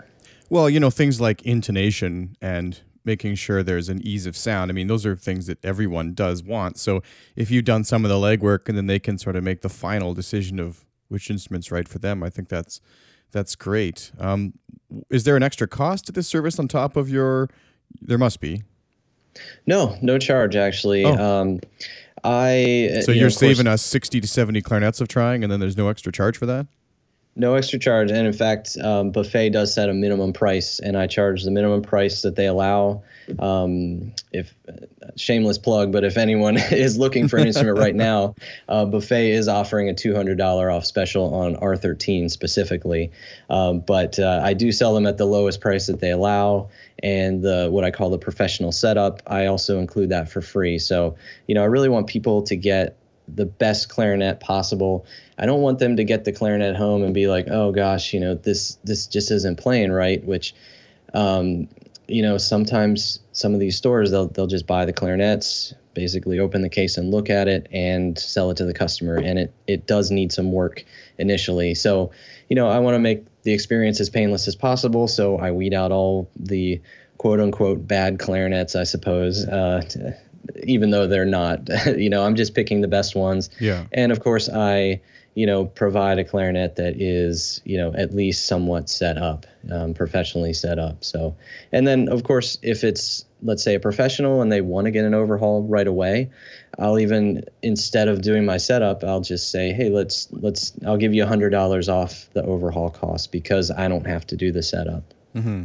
Well, 0.50 0.70
you 0.70 0.80
know, 0.80 0.90
things 0.90 1.20
like 1.20 1.42
intonation 1.44 2.36
and 2.42 2.80
making 3.06 3.36
sure 3.36 3.64
there's 3.64 3.90
an 3.90 4.02
ease 4.04 4.26
of 4.26 4.36
sound. 4.36 4.70
I 4.70 4.74
mean, 4.74 4.88
those 4.88 5.06
are 5.06 5.16
things 5.16 5.48
that 5.48 5.64
everyone 5.64 6.14
does 6.14 6.44
want. 6.44 6.78
So 6.78 7.02
if 7.36 7.50
you've 7.50 7.66
done 7.66 7.84
some 7.84 8.06
of 8.06 8.10
the 8.10 8.16
legwork 8.16 8.68
and 8.68 8.78
then 8.78 8.88
they 8.88 9.00
can 9.00 9.18
sort 9.18 9.36
of 9.36 9.44
make 9.44 9.62
the 9.62 9.70
final 9.70 10.14
decision 10.14 10.60
of 10.60 10.86
which 11.08 11.30
instrument's 11.30 11.72
right 11.72 11.88
for 11.88 12.00
them, 12.00 12.24
I 12.24 12.30
think 12.30 12.50
that's 12.50 12.82
that's 13.32 13.56
great. 13.56 14.12
Um, 14.20 14.54
is 15.10 15.24
there 15.24 15.36
an 15.36 15.44
extra 15.44 15.68
cost 15.68 16.08
to 16.08 16.12
this 16.12 16.28
service 16.28 16.60
on 16.60 16.68
top 16.68 16.96
of 16.96 17.10
your? 17.10 17.50
There 18.02 18.18
must 18.18 18.40
be. 18.40 18.64
No, 19.66 19.98
no 20.02 20.18
charge 20.18 20.56
actually. 20.56 21.06
Oh. 21.06 21.14
Um, 21.14 21.60
I 22.24 23.02
so 23.06 23.12
you 23.12 23.26
are 23.26 23.30
saving 23.30 23.66
course, 23.66 23.76
us 23.76 23.82
sixty 23.82 24.20
to 24.20 24.28
seventy 24.28 24.62
clarinets 24.62 25.00
of 25.00 25.08
trying, 25.08 25.44
and 25.44 25.52
then 25.52 25.60
there's 25.60 25.78
no 25.78 25.88
extra 25.90 26.12
charge 26.12 26.38
for 26.38 26.46
that. 26.48 26.68
No 27.36 27.56
extra 27.56 27.80
charge, 27.80 28.12
and 28.12 28.28
in 28.28 28.34
fact, 28.34 28.78
um, 28.84 29.12
Buffet 29.12 29.52
does 29.52 29.74
set 29.74 29.88
a 29.88 29.94
minimum 29.94 30.34
price, 30.34 30.80
and 30.80 30.98
I 30.98 31.08
charge 31.08 31.44
the 31.44 31.52
minimum 31.52 31.82
price 31.82 32.22
that 32.24 32.36
they 32.36 32.48
allow. 32.48 33.04
Um, 33.38 34.14
if 34.32 34.54
shameless 35.16 35.58
plug, 35.58 35.92
but 35.92 36.04
if 36.04 36.18
anyone 36.18 36.58
is 36.72 36.98
looking 36.98 37.28
for 37.28 37.38
an 37.38 37.48
instrument 37.48 37.78
right 37.78 37.96
now, 38.10 38.36
uh, 38.68 38.86
Buffet 38.86 39.32
is 39.32 39.48
offering 39.48 39.90
a 39.90 39.94
$200 39.94 40.76
off 40.76 40.86
special 40.86 41.34
on 41.34 41.56
R13 41.56 42.32
specifically. 42.32 43.12
Um, 43.50 43.82
but 43.82 44.18
uh, 44.20 44.42
I 44.44 44.54
do 44.54 44.72
sell 44.72 44.94
them 44.94 45.06
at 45.06 45.18
the 45.18 45.26
lowest 45.26 45.62
price 45.62 45.88
that 45.88 46.00
they 46.00 46.12
allow, 46.12 46.70
and 47.02 47.42
the 47.42 47.70
what 47.72 47.84
I 47.84 47.92
call 47.92 48.10
the 48.10 48.18
professional 48.18 48.72
setup. 48.72 49.22
I 49.28 49.46
also 49.48 49.80
include 49.80 50.10
that 50.10 50.30
for 50.30 50.42
free. 50.42 50.80
So 50.80 51.16
you 51.48 51.56
know, 51.56 51.62
I 51.62 51.66
really 51.66 51.90
want 51.90 52.08
people 52.08 52.44
to 52.44 52.56
get 52.56 52.98
the 53.36 53.46
best 53.46 53.90
clarinet 53.90 54.40
possible. 54.40 55.06
I 55.38 55.46
don't 55.46 55.62
want 55.62 55.80
them 55.80 55.98
to 55.98 56.04
get 56.04 56.26
the 56.26 56.32
clarinet 56.32 56.76
home 56.76 57.04
and 57.04 57.14
be 57.14 57.28
like, 57.28 57.48
oh 57.50 57.72
gosh, 57.72 58.14
you 58.14 58.20
know, 58.20 58.36
this 58.36 58.78
this 58.84 59.08
just 59.08 59.32
isn't 59.32 59.58
playing 59.58 59.92
right, 59.92 60.24
which 60.24 60.54
um, 61.14 61.68
you 62.10 62.22
know, 62.22 62.38
sometimes 62.38 63.20
some 63.32 63.54
of 63.54 63.60
these 63.60 63.76
stores 63.78 64.12
they'll 64.12 64.28
they'll 64.28 64.48
just 64.48 64.68
buy 64.68 64.86
the 64.86 64.94
clarinets, 64.94 65.74
basically 65.94 66.40
open 66.40 66.62
the 66.62 66.70
case 66.70 66.98
and 66.98 67.12
look 67.12 67.30
at 67.30 67.48
it 67.48 67.68
and 67.72 68.18
sell 68.18 68.52
it 68.52 68.58
to 68.58 68.66
the 68.66 68.74
customer, 68.74 69.18
and 69.18 69.40
it 69.40 69.54
it 69.68 69.88
does 69.88 70.12
need 70.12 70.32
some 70.32 70.52
work 70.52 70.84
initially. 71.18 71.76
So, 71.76 72.12
you 72.50 72.56
know, 72.56 72.68
I 72.68 72.80
want 72.80 72.96
to 72.96 73.00
make 73.00 73.26
the 73.44 73.54
experience 73.54 74.00
as 74.00 74.10
painless 74.10 74.48
as 74.48 74.56
possible, 74.56 75.08
so 75.08 75.38
I 75.38 75.52
weed 75.52 75.74
out 75.74 75.92
all 75.92 76.30
the 76.36 76.82
quote 77.18 77.40
unquote 77.40 77.88
bad 77.88 78.20
clarinets, 78.20 78.76
I 78.76 78.84
suppose. 78.84 79.46
Uh, 79.48 79.82
to, 79.90 80.18
even 80.64 80.90
though 80.90 81.08
they're 81.08 81.26
not, 81.26 81.70
you 81.98 82.10
know, 82.10 82.24
I'm 82.26 82.36
just 82.36 82.56
picking 82.56 82.82
the 82.82 82.88
best 82.88 83.16
ones. 83.16 83.50
Yeah. 83.60 83.86
And 83.92 84.12
of 84.12 84.20
course, 84.20 84.50
I 84.50 85.02
you 85.36 85.46
know, 85.46 85.66
provide 85.66 86.20
a 86.20 86.24
clarinet 86.24 86.76
that 86.78 87.02
is, 87.02 87.62
you 87.64 87.78
know, 87.78 87.94
at 87.94 88.14
least 88.14 88.48
somewhat 88.48 88.90
set 88.90 89.18
up, 89.18 89.46
um, 89.72 89.94
professionally 89.94 90.54
set 90.54 90.80
up. 90.80 91.04
So, 91.04 91.36
and 91.72 91.88
then 91.88 92.10
of 92.10 92.24
course, 92.24 92.58
if 92.62 92.84
it's 92.84 93.26
let's 93.42 93.64
say 93.64 93.76
a 93.76 93.80
professional 93.80 94.42
and 94.42 94.52
they 94.52 94.62
want 94.62 94.86
to 94.86 94.92
get 94.92 95.06
an 95.06 95.14
overhaul 95.14 95.64
right 95.64 95.88
away, 95.88 96.30
I'll 96.78 97.00
even 97.00 97.44
instead 97.62 98.08
of 98.08 98.22
doing 98.22 98.46
my 98.46 98.58
setup, 98.58 99.04
I'll 99.04 99.22
just 99.22 99.52
say, 99.52 99.72
hey, 99.72 99.90
let's 99.90 100.28
let's 100.32 100.74
I'll 100.86 100.98
give 100.98 101.14
you 101.14 101.24
a 101.24 101.28
hundred 101.28 101.52
dollars 101.52 101.90
off 101.90 102.30
the 102.34 102.44
overhaul 102.44 102.90
cost 102.90 103.32
because 103.32 103.72
I 103.72 103.88
don't 103.88 104.08
have 104.08 104.26
to 104.28 104.36
do 104.36 104.52
the 104.52 104.64
setup. 104.64 105.14
Mm-hmm. 105.36 105.64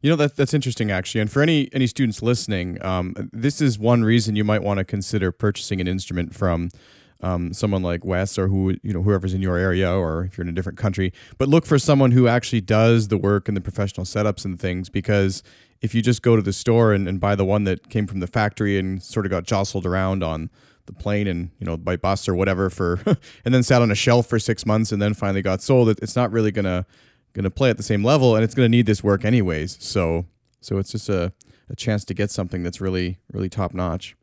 You 0.00 0.10
know 0.10 0.16
that 0.16 0.36
that's 0.36 0.54
interesting 0.54 0.90
actually, 0.92 1.20
and 1.20 1.30
for 1.30 1.42
any 1.42 1.68
any 1.72 1.88
students 1.88 2.22
listening, 2.22 2.82
um, 2.84 3.14
this 3.32 3.60
is 3.60 3.78
one 3.78 4.04
reason 4.04 4.36
you 4.36 4.44
might 4.44 4.62
want 4.62 4.78
to 4.78 4.84
consider 4.84 5.32
purchasing 5.32 5.80
an 5.80 5.88
instrument 5.88 6.36
from 6.36 6.70
um, 7.20 7.52
someone 7.52 7.82
like 7.82 8.04
Wes 8.04 8.38
or 8.38 8.48
who 8.48 8.76
you 8.82 8.92
know 8.92 9.02
whoever's 9.02 9.34
in 9.34 9.42
your 9.42 9.56
area 9.56 9.90
or 9.92 10.24
if 10.24 10.38
you're 10.38 10.44
in 10.44 10.48
a 10.48 10.54
different 10.54 10.78
country. 10.78 11.12
But 11.36 11.48
look 11.48 11.66
for 11.66 11.78
someone 11.78 12.12
who 12.12 12.28
actually 12.28 12.60
does 12.60 13.08
the 13.08 13.18
work 13.18 13.48
and 13.48 13.56
the 13.56 13.60
professional 13.60 14.04
setups 14.04 14.44
and 14.44 14.58
things 14.58 14.88
because 14.88 15.42
if 15.80 15.94
you 15.94 16.02
just 16.02 16.22
go 16.22 16.36
to 16.36 16.42
the 16.42 16.52
store 16.52 16.92
and, 16.92 17.08
and 17.08 17.20
buy 17.20 17.34
the 17.34 17.44
one 17.44 17.64
that 17.64 17.88
came 17.88 18.06
from 18.06 18.20
the 18.20 18.26
factory 18.26 18.78
and 18.78 19.02
sort 19.02 19.26
of 19.26 19.30
got 19.30 19.44
jostled 19.44 19.86
around 19.86 20.22
on 20.22 20.50
the 20.86 20.92
plane 20.92 21.26
and 21.26 21.50
you 21.58 21.66
know 21.66 21.76
by 21.76 21.96
bus 21.96 22.28
or 22.28 22.34
whatever 22.34 22.70
for 22.70 23.00
and 23.44 23.54
then 23.54 23.62
sat 23.62 23.82
on 23.82 23.90
a 23.90 23.94
shelf 23.94 24.26
for 24.26 24.38
six 24.38 24.64
months 24.64 24.90
and 24.90 25.00
then 25.00 25.14
finally 25.14 25.42
got 25.42 25.60
sold, 25.60 25.88
it's 25.88 26.16
not 26.16 26.32
really 26.32 26.50
gonna 26.50 26.86
gonna 27.34 27.50
play 27.50 27.70
at 27.70 27.76
the 27.76 27.82
same 27.82 28.02
level 28.02 28.34
and 28.34 28.44
it's 28.44 28.54
gonna 28.54 28.68
need 28.68 28.86
this 28.86 29.02
work 29.04 29.24
anyways. 29.24 29.76
So 29.80 30.26
so 30.60 30.78
it's 30.78 30.90
just 30.90 31.08
a, 31.08 31.32
a 31.68 31.76
chance 31.76 32.04
to 32.06 32.14
get 32.14 32.30
something 32.30 32.62
that's 32.62 32.80
really 32.80 33.18
really 33.32 33.48
top 33.48 33.74
notch. 33.74 34.16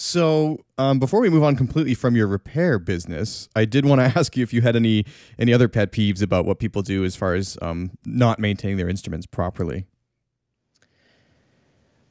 So, 0.00 0.64
um, 0.78 1.00
before 1.00 1.18
we 1.18 1.28
move 1.28 1.42
on 1.42 1.56
completely 1.56 1.92
from 1.92 2.14
your 2.14 2.28
repair 2.28 2.78
business, 2.78 3.48
I 3.56 3.64
did 3.64 3.84
want 3.84 4.00
to 4.00 4.04
ask 4.16 4.36
you 4.36 4.44
if 4.44 4.52
you 4.52 4.60
had 4.60 4.76
any 4.76 5.04
any 5.40 5.52
other 5.52 5.66
pet 5.66 5.90
peeves 5.90 6.22
about 6.22 6.44
what 6.44 6.60
people 6.60 6.82
do 6.82 7.04
as 7.04 7.16
far 7.16 7.34
as 7.34 7.58
um, 7.62 7.90
not 8.04 8.38
maintaining 8.38 8.76
their 8.76 8.88
instruments 8.88 9.26
properly. 9.26 9.86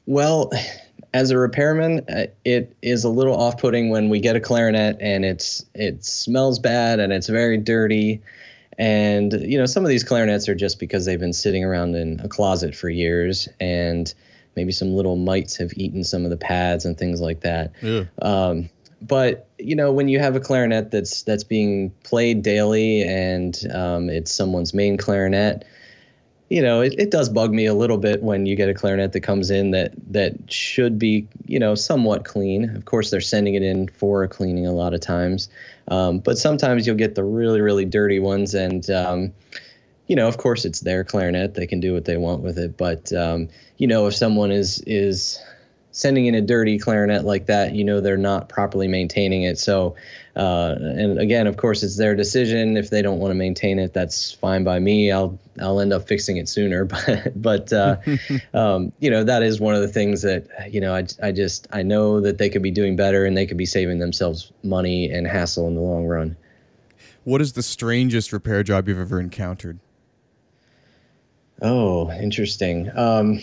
Well, 0.06 0.52
as 1.14 1.32
a 1.32 1.38
repairman, 1.38 2.02
uh, 2.10 2.26
it 2.44 2.76
is 2.82 3.06
a 3.06 3.10
little 3.10 3.38
off-putting 3.38 3.90
when 3.90 4.10
we 4.10 4.20
get 4.20 4.36
a 4.36 4.42
clarinet 4.42 4.98
and 5.00 5.24
it's 5.24 5.64
it 5.74 6.04
smells 6.04 6.60
bad 6.60 7.00
and 7.00 7.14
it's 7.14 7.28
very 7.28 7.58
dirty. 7.58 8.22
And 8.78 9.32
you 9.32 9.58
know, 9.58 9.66
some 9.66 9.86
of 9.86 9.90
these 9.90 10.04
clarinets 10.04 10.50
are 10.50 10.56
just 10.56 10.78
because 10.80 11.06
they've 11.06 11.18
been 11.18 11.32
sitting 11.32 11.64
around 11.64 11.96
in 11.96 12.20
a 12.20 12.28
closet 12.28 12.76
for 12.76 12.90
years 12.90 13.48
and 13.62 14.14
maybe 14.58 14.74
some 14.74 14.94
little 14.94 15.16
mites 15.16 15.56
have 15.56 15.72
eaten 15.78 16.04
some 16.04 16.26
of 16.26 16.32
the 16.32 16.38
pads 16.38 16.84
and 16.84 16.98
things 16.98 17.22
like 17.22 17.42
that. 17.42 17.72
Yeah. 17.82 18.06
Um, 18.22 18.70
but 19.02 19.48
you 19.60 19.76
know, 19.76 19.94
when 19.94 20.10
you 20.10 20.20
have 20.20 20.36
a 20.36 20.40
clarinet 20.40 20.92
that's 20.92 21.24
that's 21.24 21.44
being 21.44 21.92
played 22.04 22.42
daily 22.42 23.04
and 23.04 23.58
um, 23.72 24.10
it's 24.10 24.32
someone's 24.32 24.74
main 24.74 24.98
clarinet, 24.98 25.64
you 26.50 26.62
know, 26.62 26.82
it, 26.82 26.96
it 26.98 27.12
does 27.12 27.30
bug 27.30 27.54
me 27.54 27.68
a 27.68 27.76
little 27.76 28.00
bit 28.00 28.24
when 28.24 28.48
you 28.48 28.56
get 28.56 28.70
a 28.70 28.74
clarinet 28.74 29.14
that 29.14 29.20
comes 29.22 29.52
in 29.52 29.72
that 29.72 29.94
that 30.12 30.52
should 30.52 30.98
be, 30.98 31.28
you 31.46 31.60
know, 31.60 31.76
somewhat 31.76 32.26
clean. 32.26 32.76
Of 32.76 32.86
course, 32.86 33.12
they're 33.12 33.22
sending 33.22 33.54
it 33.54 33.62
in 33.62 33.88
for 33.90 34.24
a 34.24 34.28
cleaning 34.28 34.66
a 34.66 34.74
lot 34.74 34.96
of 34.96 35.00
times, 35.00 35.48
um, 35.90 36.18
but 36.18 36.40
sometimes 36.40 36.88
you'll 36.88 36.96
get 36.96 37.14
the 37.14 37.24
really 37.24 37.62
really 37.62 37.86
dirty 37.86 38.20
ones 38.20 38.56
and 38.56 38.90
um, 38.90 39.34
you 40.08 40.16
know, 40.16 40.28
of 40.28 40.38
course, 40.38 40.66
it's 40.66 40.80
their 40.80 41.04
clarinet; 41.04 41.54
they 41.54 41.68
can 41.68 41.80
do 41.80 41.94
what 41.94 42.06
they 42.06 42.18
want 42.18 42.42
with 42.42 42.58
it. 42.58 42.78
But 42.78 43.12
um, 43.14 43.50
you 43.78 43.88
know, 43.88 44.08
if 44.08 44.16
someone 44.16 44.52
is 44.52 44.82
is 44.88 45.40
sending 45.92 46.28
in 46.28 46.36
a 46.36 46.42
dirty 46.42 46.78
clarinet 46.78 47.26
like 47.26 47.48
that, 47.48 47.74
you 47.74 47.84
know 47.84 48.00
they're 48.00 48.18
not 48.18 48.48
properly 48.48 48.88
maintaining 48.88 49.44
it. 49.44 49.60
So, 49.60 49.96
uh, 50.36 50.76
and 50.80 51.20
again, 51.20 51.48
of 51.48 51.58
course, 51.58 51.84
it's 51.84 51.98
their 51.98 52.16
decision. 52.16 52.78
If 52.78 52.90
they 52.90 53.02
don't 53.02 53.20
want 53.20 53.32
to 53.32 53.36
maintain 53.36 53.80
it, 53.80 53.94
that's 53.94 54.32
fine 54.32 54.64
by 54.64 54.80
me. 54.80 55.12
I'll 55.12 55.38
I'll 55.60 55.82
end 55.82 55.92
up 55.92 56.08
fixing 56.08 56.38
it 56.38 56.48
sooner. 56.48 56.86
But 57.06 57.42
but 57.42 57.74
uh, 57.74 57.98
um, 58.54 58.94
you 59.00 59.10
know 59.10 59.26
that 59.26 59.44
is 59.44 59.60
one 59.60 59.76
of 59.76 59.82
the 59.82 59.88
things 59.90 60.22
that 60.22 60.72
you 60.72 60.80
know 60.80 60.96
I 60.96 61.06
I 61.22 61.34
just 61.34 61.68
I 61.74 61.84
know 61.84 62.22
that 62.22 62.38
they 62.38 62.50
could 62.50 62.64
be 62.64 62.72
doing 62.72 62.96
better 62.96 63.26
and 63.26 63.36
they 63.36 63.46
could 63.46 63.58
be 63.58 63.66
saving 63.66 64.00
themselves 64.00 64.54
money 64.64 65.12
and 65.12 65.28
hassle 65.28 65.68
in 65.68 65.76
the 65.76 65.82
long 65.82 66.06
run. 66.06 66.38
What 67.26 67.42
is 67.42 67.54
the 67.54 67.64
strangest 67.64 68.32
repair 68.32 68.64
job 68.64 68.88
you've 68.88 69.00
ever 69.00 69.20
encountered? 69.20 69.80
Oh, 71.62 72.12
interesting. 72.12 72.90
Um, 72.96 73.40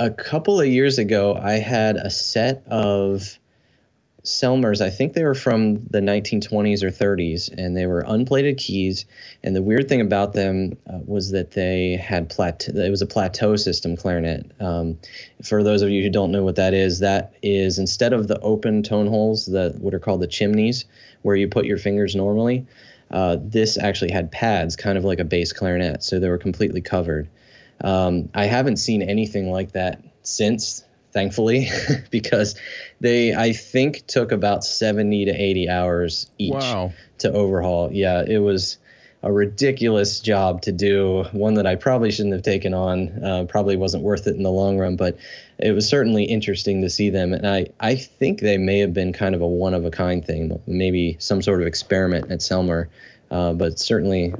a 0.00 0.10
couple 0.10 0.60
of 0.60 0.66
years 0.66 0.98
ago, 0.98 1.34
I 1.34 1.54
had 1.54 1.96
a 1.96 2.10
set 2.10 2.64
of 2.68 3.38
Selmers. 4.24 4.80
I 4.80 4.90
think 4.90 5.14
they 5.14 5.24
were 5.24 5.34
from 5.34 5.86
the 5.86 6.00
1920s 6.00 6.82
or 6.82 6.90
30s, 6.90 7.50
and 7.56 7.76
they 7.76 7.86
were 7.86 8.04
unplated 8.06 8.58
keys. 8.58 9.06
And 9.42 9.54
the 9.54 9.62
weird 9.62 9.88
thing 9.88 10.00
about 10.00 10.32
them 10.32 10.76
uh, 10.86 10.98
was 11.06 11.30
that 11.30 11.52
they 11.52 11.96
had 11.96 12.28
plateau. 12.28 12.72
It 12.72 12.90
was 12.90 13.02
a 13.02 13.06
plateau 13.06 13.56
system 13.56 13.96
clarinet. 13.96 14.50
Um, 14.60 14.98
for 15.44 15.62
those 15.62 15.82
of 15.82 15.90
you 15.90 16.02
who 16.02 16.10
don't 16.10 16.32
know 16.32 16.42
what 16.42 16.56
that 16.56 16.74
is, 16.74 16.98
that 16.98 17.34
is 17.42 17.78
instead 17.78 18.12
of 18.12 18.28
the 18.28 18.40
open 18.40 18.82
tone 18.82 19.06
holes, 19.06 19.46
the 19.46 19.74
what 19.78 19.94
are 19.94 20.00
called 20.00 20.20
the 20.20 20.26
chimneys, 20.26 20.84
where 21.22 21.36
you 21.36 21.48
put 21.48 21.64
your 21.64 21.78
fingers 21.78 22.14
normally. 22.16 22.66
Uh, 23.10 23.36
this 23.40 23.78
actually 23.78 24.10
had 24.10 24.30
pads, 24.30 24.76
kind 24.76 24.98
of 24.98 25.04
like 25.04 25.18
a 25.18 25.24
bass 25.24 25.52
clarinet, 25.52 26.02
so 26.02 26.18
they 26.18 26.28
were 26.28 26.38
completely 26.38 26.80
covered. 26.80 27.28
Um, 27.80 28.28
I 28.34 28.46
haven't 28.46 28.76
seen 28.76 29.02
anything 29.02 29.50
like 29.50 29.72
that 29.72 30.02
since, 30.22 30.84
thankfully, 31.12 31.70
because 32.10 32.54
they, 33.00 33.34
I 33.34 33.52
think, 33.52 34.06
took 34.06 34.32
about 34.32 34.64
70 34.64 35.26
to 35.26 35.30
80 35.30 35.68
hours 35.68 36.30
each 36.38 36.54
Wow. 36.54 36.92
to 37.18 37.32
overhaul. 37.32 37.90
Yeah, 37.92 38.24
it 38.26 38.38
was 38.38 38.78
a 39.22 39.32
ridiculous 39.32 40.20
job 40.20 40.62
to 40.62 40.72
do, 40.72 41.24
one 41.32 41.54
that 41.54 41.66
I 41.66 41.74
probably 41.74 42.10
shouldn't 42.10 42.34
have 42.34 42.42
taken 42.42 42.72
on, 42.72 43.24
uh, 43.24 43.44
probably 43.48 43.76
wasn't 43.76 44.04
worth 44.04 44.26
it 44.26 44.36
in 44.36 44.44
the 44.44 44.50
long 44.50 44.78
run, 44.78 44.96
but 44.96 45.18
it 45.58 45.72
was 45.72 45.88
certainly 45.88 46.24
interesting 46.24 46.82
to 46.82 46.90
see 46.90 47.10
them. 47.10 47.32
And 47.32 47.46
I, 47.46 47.66
I 47.80 47.96
think 47.96 48.40
they 48.40 48.58
may 48.58 48.78
have 48.78 48.94
been 48.94 49.12
kind 49.12 49.34
of 49.34 49.40
a 49.40 49.46
one 49.46 49.74
of 49.74 49.84
a 49.84 49.90
kind 49.90 50.24
thing, 50.24 50.60
maybe 50.66 51.16
some 51.18 51.42
sort 51.42 51.60
of 51.60 51.66
experiment 51.66 52.30
at 52.30 52.40
Selmer. 52.40 52.86
Uh, 53.30 53.52
but 53.52 53.78
certainly 53.78 54.32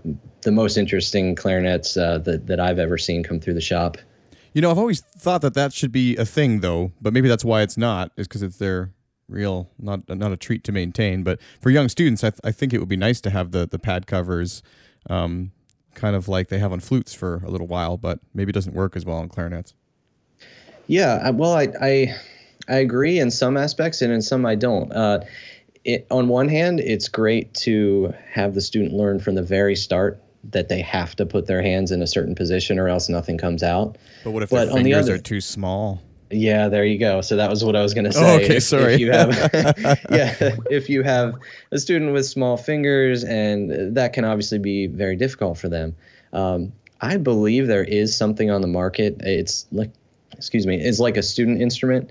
the 0.42 0.50
most 0.50 0.78
interesting 0.78 1.34
clarinets 1.34 1.96
uh, 1.96 2.18
that, 2.18 2.46
that 2.46 2.58
I've 2.58 2.78
ever 2.78 2.96
seen 2.96 3.22
come 3.22 3.38
through 3.38 3.54
the 3.54 3.60
shop. 3.60 3.98
You 4.54 4.62
know, 4.62 4.70
I've 4.70 4.78
always 4.78 5.00
thought 5.00 5.42
that 5.42 5.52
that 5.54 5.74
should 5.74 5.92
be 5.92 6.16
a 6.16 6.24
thing, 6.24 6.60
though, 6.60 6.92
but 7.00 7.12
maybe 7.12 7.28
that's 7.28 7.44
why 7.44 7.60
it's 7.60 7.76
not, 7.76 8.12
is 8.16 8.26
because 8.26 8.42
it's 8.42 8.56
their 8.56 8.92
real, 9.28 9.70
not 9.78 10.08
not 10.08 10.32
a 10.32 10.36
treat 10.36 10.64
to 10.64 10.72
maintain. 10.72 11.22
But 11.22 11.40
for 11.60 11.70
young 11.70 11.88
students, 11.88 12.24
I, 12.24 12.30
th- 12.30 12.40
I 12.44 12.50
think 12.52 12.72
it 12.72 12.78
would 12.78 12.88
be 12.88 12.96
nice 12.96 13.20
to 13.22 13.30
have 13.30 13.50
the 13.52 13.66
the 13.66 13.78
pad 13.78 14.06
covers, 14.06 14.62
um, 15.08 15.52
kind 15.94 16.16
of 16.16 16.28
like 16.28 16.48
they 16.48 16.58
have 16.58 16.72
on 16.72 16.80
flutes 16.80 17.14
for 17.14 17.42
a 17.44 17.50
little 17.50 17.66
while, 17.66 17.96
but 17.96 18.20
maybe 18.34 18.50
it 18.50 18.54
doesn't 18.54 18.74
work 18.74 18.96
as 18.96 19.04
well 19.04 19.16
on 19.18 19.28
clarinets. 19.28 19.74
Yeah, 20.86 21.30
well, 21.30 21.52
I, 21.54 21.68
I 21.80 22.16
I 22.68 22.76
agree 22.76 23.18
in 23.18 23.30
some 23.30 23.56
aspects, 23.56 24.00
and 24.02 24.12
in 24.12 24.22
some 24.22 24.46
I 24.46 24.54
don't. 24.54 24.90
Uh, 24.92 25.20
it, 25.84 26.06
on 26.10 26.28
one 26.28 26.48
hand, 26.48 26.80
it's 26.80 27.08
great 27.08 27.52
to 27.54 28.12
have 28.30 28.54
the 28.54 28.60
student 28.60 28.92
learn 28.92 29.20
from 29.20 29.34
the 29.34 29.42
very 29.42 29.76
start 29.76 30.22
that 30.50 30.68
they 30.68 30.80
have 30.80 31.14
to 31.16 31.26
put 31.26 31.46
their 31.46 31.60
hands 31.62 31.90
in 31.90 32.00
a 32.02 32.06
certain 32.06 32.34
position, 32.34 32.78
or 32.78 32.88
else 32.88 33.08
nothing 33.08 33.36
comes 33.38 33.62
out. 33.62 33.96
But 34.24 34.30
what 34.30 34.42
if 34.42 34.50
But 34.50 34.66
their 34.66 34.70
on 34.70 34.82
the 34.82 34.92
fingers 34.92 35.06
other- 35.08 35.14
are 35.14 35.18
too 35.18 35.40
small? 35.40 36.02
Yeah, 36.30 36.68
there 36.68 36.84
you 36.84 36.98
go. 36.98 37.20
So 37.20 37.36
that 37.36 37.48
was 37.48 37.64
what 37.64 37.74
I 37.74 37.82
was 37.82 37.94
going 37.94 38.04
to 38.04 38.12
say. 38.12 38.20
Oh, 38.20 38.36
okay, 38.36 38.56
If- 38.56 38.62
sorry. 38.62 38.94
If 38.94 39.00
you 39.00 39.12
have, 39.12 39.30
yeah, 40.10 40.34
if 40.70 40.88
you 40.90 41.02
have 41.02 41.34
a 41.72 41.78
student 41.78 42.12
with 42.12 42.26
small 42.26 42.56
fingers, 42.56 43.24
and 43.24 43.96
that 43.96 44.12
can 44.12 44.24
obviously 44.24 44.58
be 44.58 44.86
very 44.86 45.16
difficult 45.16 45.58
for 45.58 45.68
them. 45.68 45.96
Um, 46.32 46.72
I 47.00 47.16
believe 47.16 47.66
there 47.66 47.84
is 47.84 48.16
something 48.16 48.50
on 48.50 48.60
the 48.60 48.66
market. 48.66 49.20
It's 49.20 49.66
like, 49.72 49.90
excuse 50.32 50.66
me, 50.66 50.76
it's 50.80 50.98
like 50.98 51.16
a 51.16 51.22
student 51.22 51.62
instrument. 51.62 52.10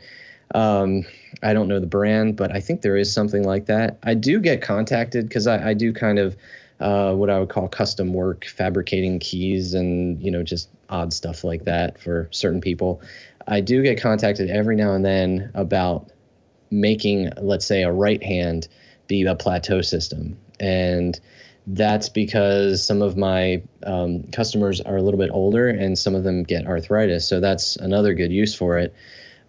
Um, 0.56 1.06
I 1.44 1.54
don't 1.54 1.68
know 1.68 1.80
the 1.80 1.88
brand, 1.88 2.38
but 2.38 2.56
I 2.56 2.62
think 2.62 2.82
there 2.82 2.98
is 2.98 3.14
something 3.14 3.44
like 3.44 3.66
that. 3.66 3.98
I 4.04 4.14
do 4.14 4.40
get 4.40 4.62
contacted 4.62 5.28
because 5.28 5.46
I, 5.46 5.70
I 5.70 5.74
do 5.74 5.94
kind 5.94 6.20
of 6.20 6.38
uh, 6.80 7.14
what 7.14 7.30
I 7.30 7.40
would 7.40 7.50
call 7.50 7.68
custom 7.68 8.14
work, 8.14 8.46
fabricating 8.46 9.20
keys 9.20 9.74
and 9.74 10.22
you 10.22 10.32
know 10.32 10.44
just 10.44 10.70
odd 10.90 11.12
stuff 11.14 11.44
like 11.44 11.66
that 11.66 12.00
for 12.00 12.30
certain 12.32 12.62
people. 12.62 13.02
I 13.48 13.62
do 13.62 13.82
get 13.82 14.02
contacted 14.02 14.50
every 14.50 14.76
now 14.76 14.94
and 14.94 15.06
then 15.06 15.52
about 15.54 16.12
making, 16.70 17.32
let's 17.42 17.66
say, 17.66 17.84
a 17.84 17.92
right 17.92 18.22
hand 18.22 18.68
be 19.08 19.24
a 19.24 19.36
plateau 19.36 19.82
system, 19.82 20.38
and 20.60 21.20
that's 21.68 22.08
because 22.08 22.86
some 22.86 23.02
of 23.02 23.18
my 23.18 23.62
um, 23.84 24.24
customers 24.32 24.80
are 24.80 24.96
a 24.96 25.02
little 25.02 25.20
bit 25.20 25.30
older 25.32 25.68
and 25.68 26.00
some 26.00 26.16
of 26.16 26.24
them 26.24 26.44
get 26.44 26.66
arthritis. 26.66 27.28
So 27.28 27.42
that's 27.42 27.76
another 27.76 28.14
good 28.14 28.32
use 28.32 28.56
for 28.56 28.78
it. 28.78 28.96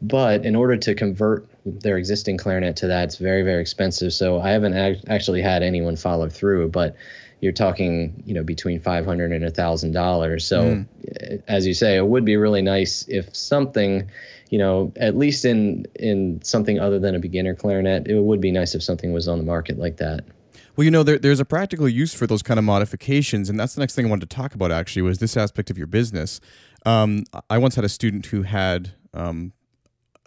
But 0.03 0.45
in 0.45 0.57
order 0.57 0.77
to 0.77 0.95
convert 0.95 1.49
their 1.65 1.97
existing 1.97 2.37
clarinet 2.37 2.77
to 2.77 2.89
that, 2.89 3.05
it's 3.05 3.17
very, 3.17 3.43
very 3.43 3.61
expensive. 3.61 4.13
So 4.13 4.41
I 4.41 4.51
haven't 4.51 4.75
ac- 4.75 5.05
actually 5.09 5.43
had 5.43 5.63
anyone 5.63 5.97
follow 5.97 6.29
through, 6.29 6.71
but 6.71 6.97
you're 7.41 7.53
talking, 7.53 8.23
you 8.27 8.35
know, 8.35 8.43
between 8.43 8.81
five 8.81 9.05
hundred 9.05 9.33
and 9.33 9.45
a 9.45 9.51
thousand 9.51 9.93
dollars. 9.93 10.47
So, 10.47 10.85
uh, 11.23 11.37
as 11.47 11.67
you 11.67 11.75
say, 11.75 11.97
it 11.97 12.07
would 12.07 12.25
be 12.25 12.37
really 12.37 12.63
nice 12.63 13.07
if 13.09 13.35
something, 13.35 14.11
you 14.51 14.59
know, 14.59 14.93
at 14.97 15.17
least 15.17 15.45
in 15.45 15.87
in 15.95 16.41
something 16.43 16.79
other 16.81 16.99
than 16.99 17.15
a 17.15 17.19
beginner 17.19 17.55
clarinet, 17.55 18.09
it 18.09 18.21
would 18.21 18.41
be 18.41 18.51
nice 18.51 18.75
if 18.75 18.83
something 18.83 19.13
was 19.13 19.29
on 19.29 19.39
the 19.39 19.45
market 19.45 19.79
like 19.79 19.99
that. 19.99 20.25
Well, 20.77 20.85
you 20.85 20.91
know, 20.93 21.03
there, 21.03 21.19
there's 21.19 21.41
a 21.41 21.45
practical 21.45 21.89
use 21.89 22.15
for 22.15 22.27
those 22.27 22.43
kind 22.43 22.57
of 22.57 22.65
modifications, 22.65 23.51
and 23.51 23.59
that's 23.59 23.75
the 23.75 23.81
next 23.81 23.95
thing 23.95 24.07
I 24.07 24.09
wanted 24.09 24.31
to 24.31 24.37
talk 24.37 24.55
about. 24.55 24.71
Actually, 24.71 25.03
was 25.03 25.19
this 25.19 25.37
aspect 25.37 25.71
of 25.71 25.79
your 25.79 25.89
business. 25.89 26.41
Um, 26.87 27.25
I 27.51 27.59
once 27.59 27.75
had 27.75 27.85
a 27.85 27.89
student 27.89 28.27
who 28.27 28.43
had 28.43 28.93
um, 29.13 29.53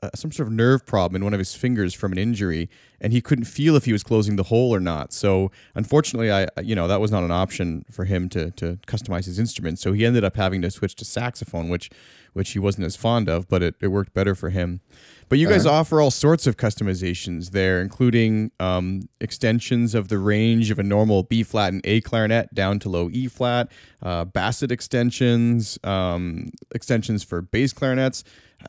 uh, 0.03 0.09
some 0.15 0.31
sort 0.31 0.47
of 0.47 0.53
nerve 0.53 0.85
problem 0.85 1.15
in 1.15 1.23
one 1.23 1.33
of 1.33 1.39
his 1.39 1.55
fingers 1.55 1.93
from 1.93 2.11
an 2.11 2.17
injury, 2.17 2.69
and 3.01 3.11
he 3.11 3.19
couldn't 3.19 3.45
feel 3.45 3.75
if 3.75 3.85
he 3.85 3.91
was 3.91 4.03
closing 4.03 4.37
the 4.37 4.43
hole 4.43 4.73
or 4.73 4.79
not. 4.79 5.11
So, 5.11 5.51
unfortunately, 5.75 6.31
I 6.31 6.47
you 6.63 6.75
know 6.75 6.87
that 6.87 7.01
was 7.01 7.11
not 7.11 7.23
an 7.23 7.31
option 7.31 7.83
for 7.91 8.05
him 8.05 8.29
to 8.29 8.51
to 8.51 8.77
customize 8.87 9.25
his 9.25 9.39
instrument. 9.39 9.79
So 9.79 9.91
he 9.91 10.05
ended 10.05 10.23
up 10.23 10.37
having 10.37 10.61
to 10.61 10.71
switch 10.71 10.95
to 10.95 11.05
saxophone, 11.05 11.67
which 11.67 11.89
which 12.33 12.51
he 12.51 12.59
wasn't 12.59 12.85
as 12.85 12.95
fond 12.95 13.27
of, 13.27 13.49
but 13.49 13.61
it, 13.61 13.75
it 13.81 13.87
worked 13.87 14.13
better 14.13 14.33
for 14.35 14.51
him. 14.51 14.79
But 15.27 15.39
you 15.39 15.47
guys 15.47 15.65
offer 15.65 16.01
all 16.01 16.11
sorts 16.11 16.45
of 16.45 16.57
customizations 16.57 17.51
there, 17.51 17.81
including 17.81 18.51
um, 18.59 19.07
extensions 19.21 19.95
of 19.95 20.09
the 20.09 20.17
range 20.17 20.71
of 20.71 20.79
a 20.79 20.83
normal 20.83 21.23
B 21.23 21.43
flat 21.43 21.71
and 21.71 21.81
A 21.85 22.01
clarinet 22.01 22.53
down 22.53 22.79
to 22.79 22.89
low 22.89 23.09
E 23.11 23.27
flat, 23.27 23.71
uh, 24.01 24.25
basset 24.25 24.71
extensions, 24.71 25.79
um, 25.85 26.51
extensions 26.75 27.23
for 27.23 27.41
bass 27.41 27.71
clarinets. 27.71 28.25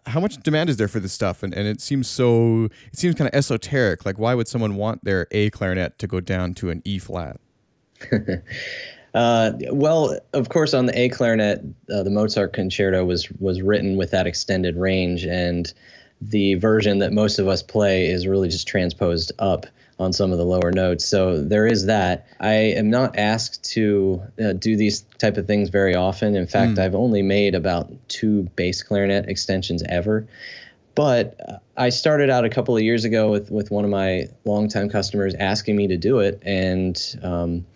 How 0.06 0.20
much 0.20 0.36
demand 0.36 0.70
is 0.70 0.76
there 0.76 0.88
for 0.88 1.00
this 1.00 1.12
stuff? 1.12 1.42
And, 1.42 1.52
and 1.52 1.66
it 1.66 1.80
seems 1.80 2.08
so, 2.08 2.68
it 2.92 2.98
seems 2.98 3.16
kind 3.16 3.28
of 3.28 3.34
esoteric. 3.34 4.06
Like, 4.06 4.18
why 4.22 4.34
would 4.34 4.46
someone 4.46 4.76
want 4.76 5.04
their 5.04 5.26
A 5.32 5.50
clarinet 5.50 5.98
to 5.98 6.06
go 6.06 6.20
down 6.20 6.54
to 6.54 6.70
an 6.70 6.80
E 6.84 6.98
flat? 6.98 7.38
Uh, 9.14 9.52
well, 9.70 10.18
of 10.32 10.48
course, 10.48 10.72
on 10.72 10.86
the 10.86 10.98
A 10.98 11.10
clarinet, 11.10 11.60
uh, 11.92 12.02
the 12.02 12.08
Mozart 12.08 12.54
concerto 12.54 13.04
was 13.04 13.30
was 13.32 13.60
written 13.60 13.98
with 13.98 14.12
that 14.12 14.26
extended 14.26 14.74
range, 14.74 15.26
and 15.26 15.70
the 16.22 16.54
version 16.54 17.00
that 17.00 17.12
most 17.12 17.38
of 17.38 17.46
us 17.46 17.62
play 17.62 18.06
is 18.06 18.26
really 18.26 18.48
just 18.48 18.66
transposed 18.66 19.30
up 19.38 19.66
on 19.98 20.14
some 20.14 20.32
of 20.32 20.38
the 20.38 20.46
lower 20.46 20.72
notes. 20.72 21.04
So 21.04 21.42
there 21.42 21.66
is 21.66 21.84
that. 21.84 22.26
I 22.40 22.52
am 22.52 22.88
not 22.88 23.18
asked 23.18 23.62
to 23.72 24.22
uh, 24.42 24.54
do 24.54 24.76
these 24.76 25.02
type 25.18 25.36
of 25.36 25.46
things 25.46 25.68
very 25.68 25.94
often. 25.94 26.34
In 26.34 26.46
fact, 26.46 26.78
I've 26.78 26.94
only 26.94 27.20
made 27.20 27.54
about 27.54 27.92
two 28.08 28.44
bass 28.56 28.82
clarinet 28.82 29.28
extensions 29.28 29.82
ever. 29.86 30.26
But 30.94 31.62
I 31.76 31.88
started 31.88 32.28
out 32.28 32.44
a 32.44 32.50
couple 32.50 32.76
of 32.76 32.82
years 32.82 33.04
ago 33.04 33.30
with, 33.30 33.50
with 33.50 33.70
one 33.70 33.84
of 33.84 33.90
my 33.90 34.28
longtime 34.44 34.90
customers 34.90 35.34
asking 35.34 35.76
me 35.76 35.88
to 35.88 35.96
do 35.96 36.18
it, 36.18 36.42
and 36.42 37.00
um, 37.22 37.66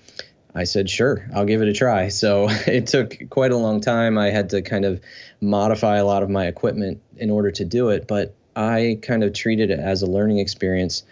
I 0.55 0.65
said, 0.65 0.89
sure, 0.89 1.29
I'll 1.35 1.45
give 1.45 1.63
it 1.63 1.69
a 1.69 1.73
try. 1.73 2.09
So 2.17 2.49
it 2.67 2.87
took 2.87 3.29
quite 3.31 3.53
a 3.53 3.57
long 3.57 3.81
time. 3.81 4.19
I 4.19 4.31
had 4.31 4.51
to 4.51 4.63
kind 4.63 4.85
of 4.85 5.01
modify 5.41 5.97
a 5.97 6.05
lot 6.05 6.23
of 6.23 6.31
my 6.31 6.47
equipment 6.47 7.01
in 7.17 7.31
order 7.31 7.51
to 7.53 7.65
do 7.65 7.91
it, 7.91 8.07
but 8.07 8.35
I 8.55 8.99
kind 9.03 9.23
of 9.23 9.35
treated 9.35 9.71
it 9.71 9.79
as 9.79 10.03
a 10.03 10.07
learning 10.07 10.39
experience. 10.39 11.03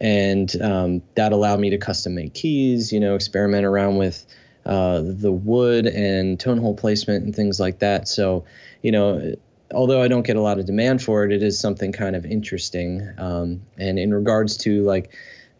And 0.00 0.50
um, 0.62 1.02
that 1.14 1.32
allowed 1.32 1.60
me 1.60 1.70
to 1.70 1.78
custom 1.78 2.14
make 2.14 2.34
keys, 2.34 2.92
you 2.92 3.00
know, 3.00 3.14
experiment 3.14 3.64
around 3.64 3.96
with 3.96 4.24
uh, 4.66 5.02
the 5.04 5.32
wood 5.32 5.86
and 5.86 6.38
tone 6.38 6.58
hole 6.58 6.74
placement 6.74 7.24
and 7.24 7.34
things 7.34 7.60
like 7.60 7.80
that. 7.80 8.08
So, 8.08 8.44
you 8.82 8.92
know, 8.92 9.34
although 9.72 10.02
I 10.02 10.08
don't 10.08 10.26
get 10.26 10.36
a 10.36 10.42
lot 10.42 10.58
of 10.58 10.66
demand 10.66 11.02
for 11.02 11.24
it, 11.24 11.32
it 11.32 11.42
is 11.42 11.58
something 11.58 11.92
kind 11.92 12.16
of 12.16 12.26
interesting. 12.26 13.08
Um, 13.18 13.62
and 13.78 13.98
in 13.98 14.12
regards 14.12 14.56
to 14.58 14.82
like, 14.82 15.14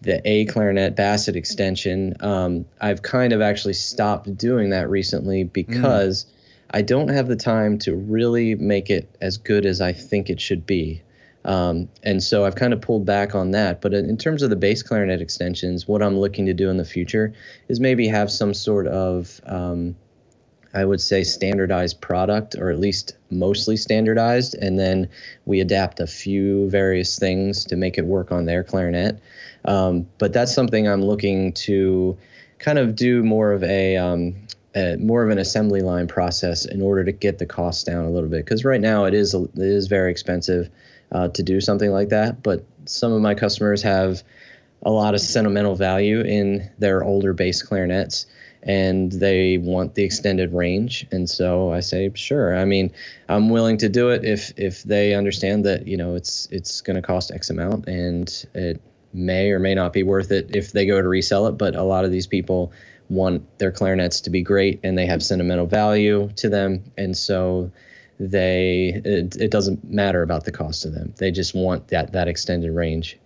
the 0.05 0.21
A 0.29 0.45
clarinet 0.45 0.95
basset 0.95 1.35
extension. 1.35 2.15
Um, 2.21 2.67
I've 2.79 3.01
kind 3.01 3.33
of 3.33 3.41
actually 3.41 3.73
stopped 3.73 4.37
doing 4.37 4.71
that 4.71 4.91
recently 4.91 5.45
because 5.45 6.27
I 6.71 6.83
don't 6.83 7.09
have 7.09 7.27
the 7.27 7.37
time 7.37 7.79
to 7.81 7.95
really 7.95 8.55
make 8.55 8.91
it 8.91 9.09
as 9.23 9.39
good 9.39 9.65
as 9.65 9.81
I 9.81 9.95
think 9.95 10.29
it 10.29 10.41
should 10.43 10.67
be. 10.67 11.01
Um, 11.47 11.89
and 12.03 12.23
so 12.23 12.45
I've 12.45 12.55
kind 12.55 12.75
of 12.75 12.83
pulled 12.83 13.07
back 13.07 13.35
on 13.35 13.53
that. 13.53 13.81
But 13.81 13.95
in 13.95 14.17
terms 14.19 14.43
of 14.43 14.51
the 14.51 14.57
bass 14.57 14.83
clarinet 14.83 15.23
extensions, 15.23 15.89
what 15.89 16.03
I'm 16.03 16.19
looking 16.19 16.47
to 16.47 16.55
do 16.55 16.69
in 16.69 16.77
the 16.77 16.85
future 16.85 17.33
is 17.69 17.81
maybe 17.81 18.07
have 18.09 18.31
some 18.31 18.53
sort 18.53 18.87
of, 18.87 19.41
um, 19.47 19.97
I 20.75 20.85
would 20.85 21.01
say, 21.01 21.23
standardized 21.23 22.01
product, 22.01 22.57
or 22.57 22.71
at 22.71 22.81
least 22.81 23.17
mostly 23.31 23.77
standardized. 23.77 24.55
And 24.55 24.79
then 24.79 25.09
we 25.47 25.61
adapt 25.61 26.01
a 26.01 26.07
few 26.07 26.69
various 26.69 27.19
things 27.19 27.65
to 27.67 27.77
make 27.77 27.97
it 27.97 28.05
work 28.05 28.33
on 28.33 28.45
their 28.45 28.65
clarinet. 28.65 29.21
Um, 29.65 30.09
but 30.19 30.33
that's 30.33 30.53
something 30.53 30.89
I'm 30.89 31.03
looking 31.03 31.53
to 31.53 32.17
kind 32.59 32.79
of 32.79 32.97
do 32.97 33.23
more 33.23 33.53
of 33.53 33.63
a, 33.63 33.97
um, 33.97 34.35
a, 34.75 34.97
more 34.97 35.23
of 35.23 35.31
an 35.31 35.39
assembly 35.39 35.81
line 35.81 36.09
process 36.09 36.65
in 36.65 36.83
order 36.83 37.05
to 37.05 37.13
get 37.13 37.39
the 37.39 37.47
costs 37.47 37.85
down 37.85 38.05
a 38.05 38.11
little 38.11 38.29
bit. 38.29 38.45
Because 38.45 38.65
right 38.65 38.81
now 38.81 39.05
it 39.05 39.15
is 39.15 39.33
it 39.33 39.51
is 39.57 39.87
very 39.87 40.11
expensive 40.11 40.71
uh, 41.13 41.29
to 41.29 41.43
do 41.43 41.61
something 41.61 41.91
like 41.91 42.09
that. 42.09 42.43
But 42.43 42.65
some 42.87 43.13
of 43.13 43.23
my 43.23 43.35
customers 43.35 43.83
have 43.83 44.23
a 44.83 44.91
lot 44.91 45.15
of 45.15 45.21
sentimental 45.21 45.77
value 45.77 46.21
in 46.21 46.71
their 46.79 47.03
older 47.03 47.33
bass 47.33 47.63
clarinets 47.63 48.27
and 48.65 49.13
they 49.13 49.59
want 49.59 49.95
the 49.95 50.03
extended 50.03 50.53
range 50.53 51.07
and 51.13 51.29
so 51.29 51.73
i 51.73 51.81
say 51.81 52.11
sure 52.15 52.57
i 52.57 52.65
mean 52.65 52.91
i'm 53.29 53.51
willing 53.51 53.77
to 53.77 53.89
do 53.89 54.09
it 54.09 54.25
if 54.25 54.53
if 54.57 54.83
they 54.85 55.15
understand 55.15 55.65
that 55.65 55.87
you 55.87 55.97
know 55.97 56.15
it's 56.15 56.49
it's 56.51 56.81
going 56.81 56.97
to 56.97 57.03
cost 57.03 57.31
x 57.31 57.51
amount 57.51 57.87
and 57.87 58.47
it 58.55 58.81
may 59.13 59.51
or 59.51 59.59
may 59.59 59.75
not 59.75 59.93
be 59.93 60.03
worth 60.03 60.33
it 60.33 60.57
if 60.57 60.73
they 60.73 60.87
go 60.87 61.01
to 61.01 61.09
resell 61.09 61.47
it 61.47 61.53
but 61.53 61.77
a 61.77 61.83
lot 61.83 62.05
of 62.05 62.11
these 62.11 62.27
people 62.27 62.73
want 63.11 63.47
their 63.59 63.71
clarinets 63.71 64.23
to 64.23 64.31
be 64.31 64.43
great 64.43 64.81
and 64.83 64.97
they 64.97 65.07
have 65.07 65.23
sentimental 65.23 65.67
value 65.67 66.29
to 66.37 66.49
them 66.49 66.83
and 66.97 67.17
so 67.17 67.71
they 68.19 69.01
it, 69.05 69.37
it 69.37 69.51
doesn't 69.51 69.85
matter 69.85 70.23
about 70.23 70.45
the 70.45 70.53
cost 70.53 70.83
to 70.83 70.91
them. 70.91 71.15
They 71.17 71.31
just 71.31 71.55
want 71.55 71.89
that 71.89 72.13
that 72.13 72.29
extended 72.29 72.71
range. 72.73 73.19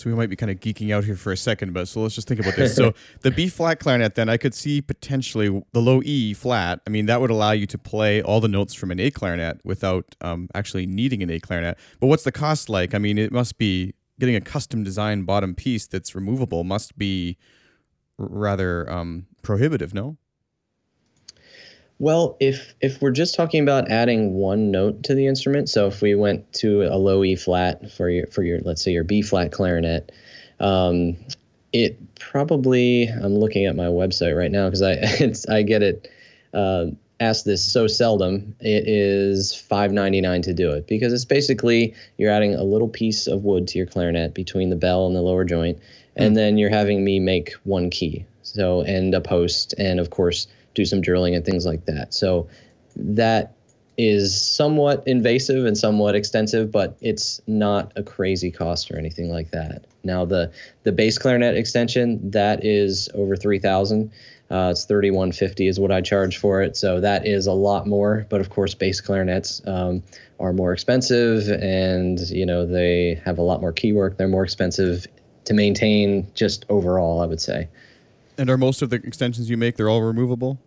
So 0.00 0.08
we 0.08 0.16
might 0.16 0.30
be 0.30 0.36
kind 0.36 0.50
of 0.50 0.60
geeking 0.60 0.94
out 0.94 1.04
here 1.04 1.14
for 1.14 1.30
a 1.30 1.36
second, 1.36 1.74
but 1.74 1.86
so 1.86 2.00
let's 2.00 2.14
just 2.14 2.26
think 2.26 2.40
about 2.40 2.56
this. 2.56 2.74
So 2.74 2.94
the 3.20 3.30
B 3.30 3.48
flat 3.48 3.80
clarinet, 3.80 4.14
then 4.14 4.30
I 4.30 4.38
could 4.38 4.54
see 4.54 4.80
potentially 4.80 5.62
the 5.72 5.80
low 5.80 6.00
E 6.02 6.32
flat. 6.32 6.80
I 6.86 6.90
mean, 6.90 7.04
that 7.04 7.20
would 7.20 7.28
allow 7.28 7.50
you 7.50 7.66
to 7.66 7.76
play 7.76 8.22
all 8.22 8.40
the 8.40 8.48
notes 8.48 8.72
from 8.72 8.90
an 8.90 8.98
A 8.98 9.10
clarinet 9.10 9.60
without 9.62 10.16
um, 10.22 10.48
actually 10.54 10.86
needing 10.86 11.22
an 11.22 11.28
A 11.28 11.38
clarinet. 11.38 11.78
But 12.00 12.06
what's 12.06 12.22
the 12.22 12.32
cost 12.32 12.70
like? 12.70 12.94
I 12.94 12.98
mean, 12.98 13.18
it 13.18 13.30
must 13.30 13.58
be 13.58 13.92
getting 14.18 14.36
a 14.36 14.40
custom 14.40 14.82
designed 14.84 15.26
bottom 15.26 15.54
piece 15.54 15.86
that's 15.86 16.14
removable 16.14 16.64
must 16.64 16.96
be 16.96 17.36
rather 18.16 18.90
um, 18.90 19.26
prohibitive, 19.42 19.92
no? 19.92 20.16
Well, 22.00 22.38
if 22.40 22.74
if 22.80 23.02
we're 23.02 23.10
just 23.10 23.34
talking 23.34 23.62
about 23.62 23.90
adding 23.90 24.32
one 24.32 24.70
note 24.70 25.02
to 25.04 25.14
the 25.14 25.26
instrument, 25.26 25.68
so 25.68 25.86
if 25.86 26.00
we 26.00 26.14
went 26.14 26.50
to 26.54 26.84
a 26.84 26.96
low 26.96 27.22
E 27.22 27.36
flat 27.36 27.92
for 27.92 28.08
your 28.08 28.26
for 28.28 28.42
your 28.42 28.58
let's 28.60 28.82
say 28.82 28.90
your 28.90 29.04
B 29.04 29.20
flat 29.20 29.52
clarinet, 29.52 30.10
um, 30.60 31.18
it 31.74 31.98
probably 32.18 33.06
I'm 33.06 33.34
looking 33.36 33.66
at 33.66 33.76
my 33.76 33.84
website 33.84 34.34
right 34.34 34.50
now 34.50 34.64
because 34.66 34.80
I 34.80 34.92
it's 35.20 35.46
I 35.46 35.60
get 35.60 35.82
it 35.82 36.08
uh, 36.54 36.86
asked 37.20 37.44
this 37.44 37.70
so 37.70 37.86
seldom. 37.86 38.56
It 38.60 38.88
is 38.88 39.54
five 39.54 39.92
ninety 39.92 40.22
nine 40.22 40.40
to 40.40 40.54
do 40.54 40.70
it 40.70 40.86
because 40.86 41.12
it's 41.12 41.26
basically 41.26 41.94
you're 42.16 42.32
adding 42.32 42.54
a 42.54 42.64
little 42.64 42.88
piece 42.88 43.26
of 43.26 43.44
wood 43.44 43.68
to 43.68 43.78
your 43.78 43.86
clarinet 43.86 44.32
between 44.32 44.70
the 44.70 44.76
bell 44.76 45.06
and 45.06 45.14
the 45.14 45.20
lower 45.20 45.44
joint, 45.44 45.78
and 46.16 46.32
mm. 46.32 46.36
then 46.36 46.56
you're 46.56 46.70
having 46.70 47.04
me 47.04 47.20
make 47.20 47.52
one 47.64 47.90
key. 47.90 48.24
So 48.42 48.80
and 48.80 49.14
a 49.14 49.20
post 49.20 49.74
and 49.76 50.00
of 50.00 50.08
course 50.08 50.46
do 50.74 50.84
some 50.84 51.00
drilling 51.00 51.34
and 51.34 51.44
things 51.44 51.66
like 51.66 51.84
that. 51.86 52.14
So 52.14 52.48
that 52.96 53.54
is 53.98 54.40
somewhat 54.40 55.02
invasive 55.06 55.66
and 55.66 55.76
somewhat 55.76 56.14
extensive, 56.14 56.70
but 56.70 56.96
it's 57.02 57.40
not 57.46 57.92
a 57.96 58.02
crazy 58.02 58.50
cost 58.50 58.90
or 58.90 58.96
anything 58.96 59.30
like 59.30 59.50
that. 59.50 59.84
Now 60.04 60.24
the 60.24 60.52
the 60.84 60.92
bass 60.92 61.18
clarinet 61.18 61.56
extension 61.56 62.30
that 62.30 62.64
is 62.64 63.10
over 63.14 63.36
three 63.36 63.58
thousand. 63.58 64.10
Uh, 64.50 64.70
it's 64.72 64.86
thirty 64.86 65.10
one 65.10 65.32
fifty 65.32 65.66
is 65.66 65.78
what 65.78 65.92
I 65.92 66.00
charge 66.00 66.38
for 66.38 66.62
it. 66.62 66.76
So 66.76 67.00
that 67.00 67.26
is 67.26 67.46
a 67.46 67.52
lot 67.52 67.86
more. 67.86 68.26
But 68.30 68.40
of 68.40 68.48
course, 68.48 68.74
bass 68.74 69.00
clarinets 69.00 69.60
um, 69.66 70.02
are 70.38 70.52
more 70.52 70.72
expensive, 70.72 71.48
and 71.48 72.18
you 72.30 72.46
know 72.46 72.64
they 72.64 73.20
have 73.24 73.38
a 73.38 73.42
lot 73.42 73.60
more 73.60 73.72
keywork. 73.72 74.16
They're 74.16 74.28
more 74.28 74.44
expensive 74.44 75.06
to 75.44 75.52
maintain 75.54 76.26
just 76.34 76.64
overall. 76.68 77.20
I 77.20 77.26
would 77.26 77.40
say. 77.40 77.68
And 78.40 78.48
are 78.48 78.56
most 78.56 78.80
of 78.80 78.88
the 78.88 78.96
extensions 78.96 79.50
you 79.50 79.58
make 79.58 79.76
they're 79.76 79.90
all 79.90 80.00
removable? 80.00 80.58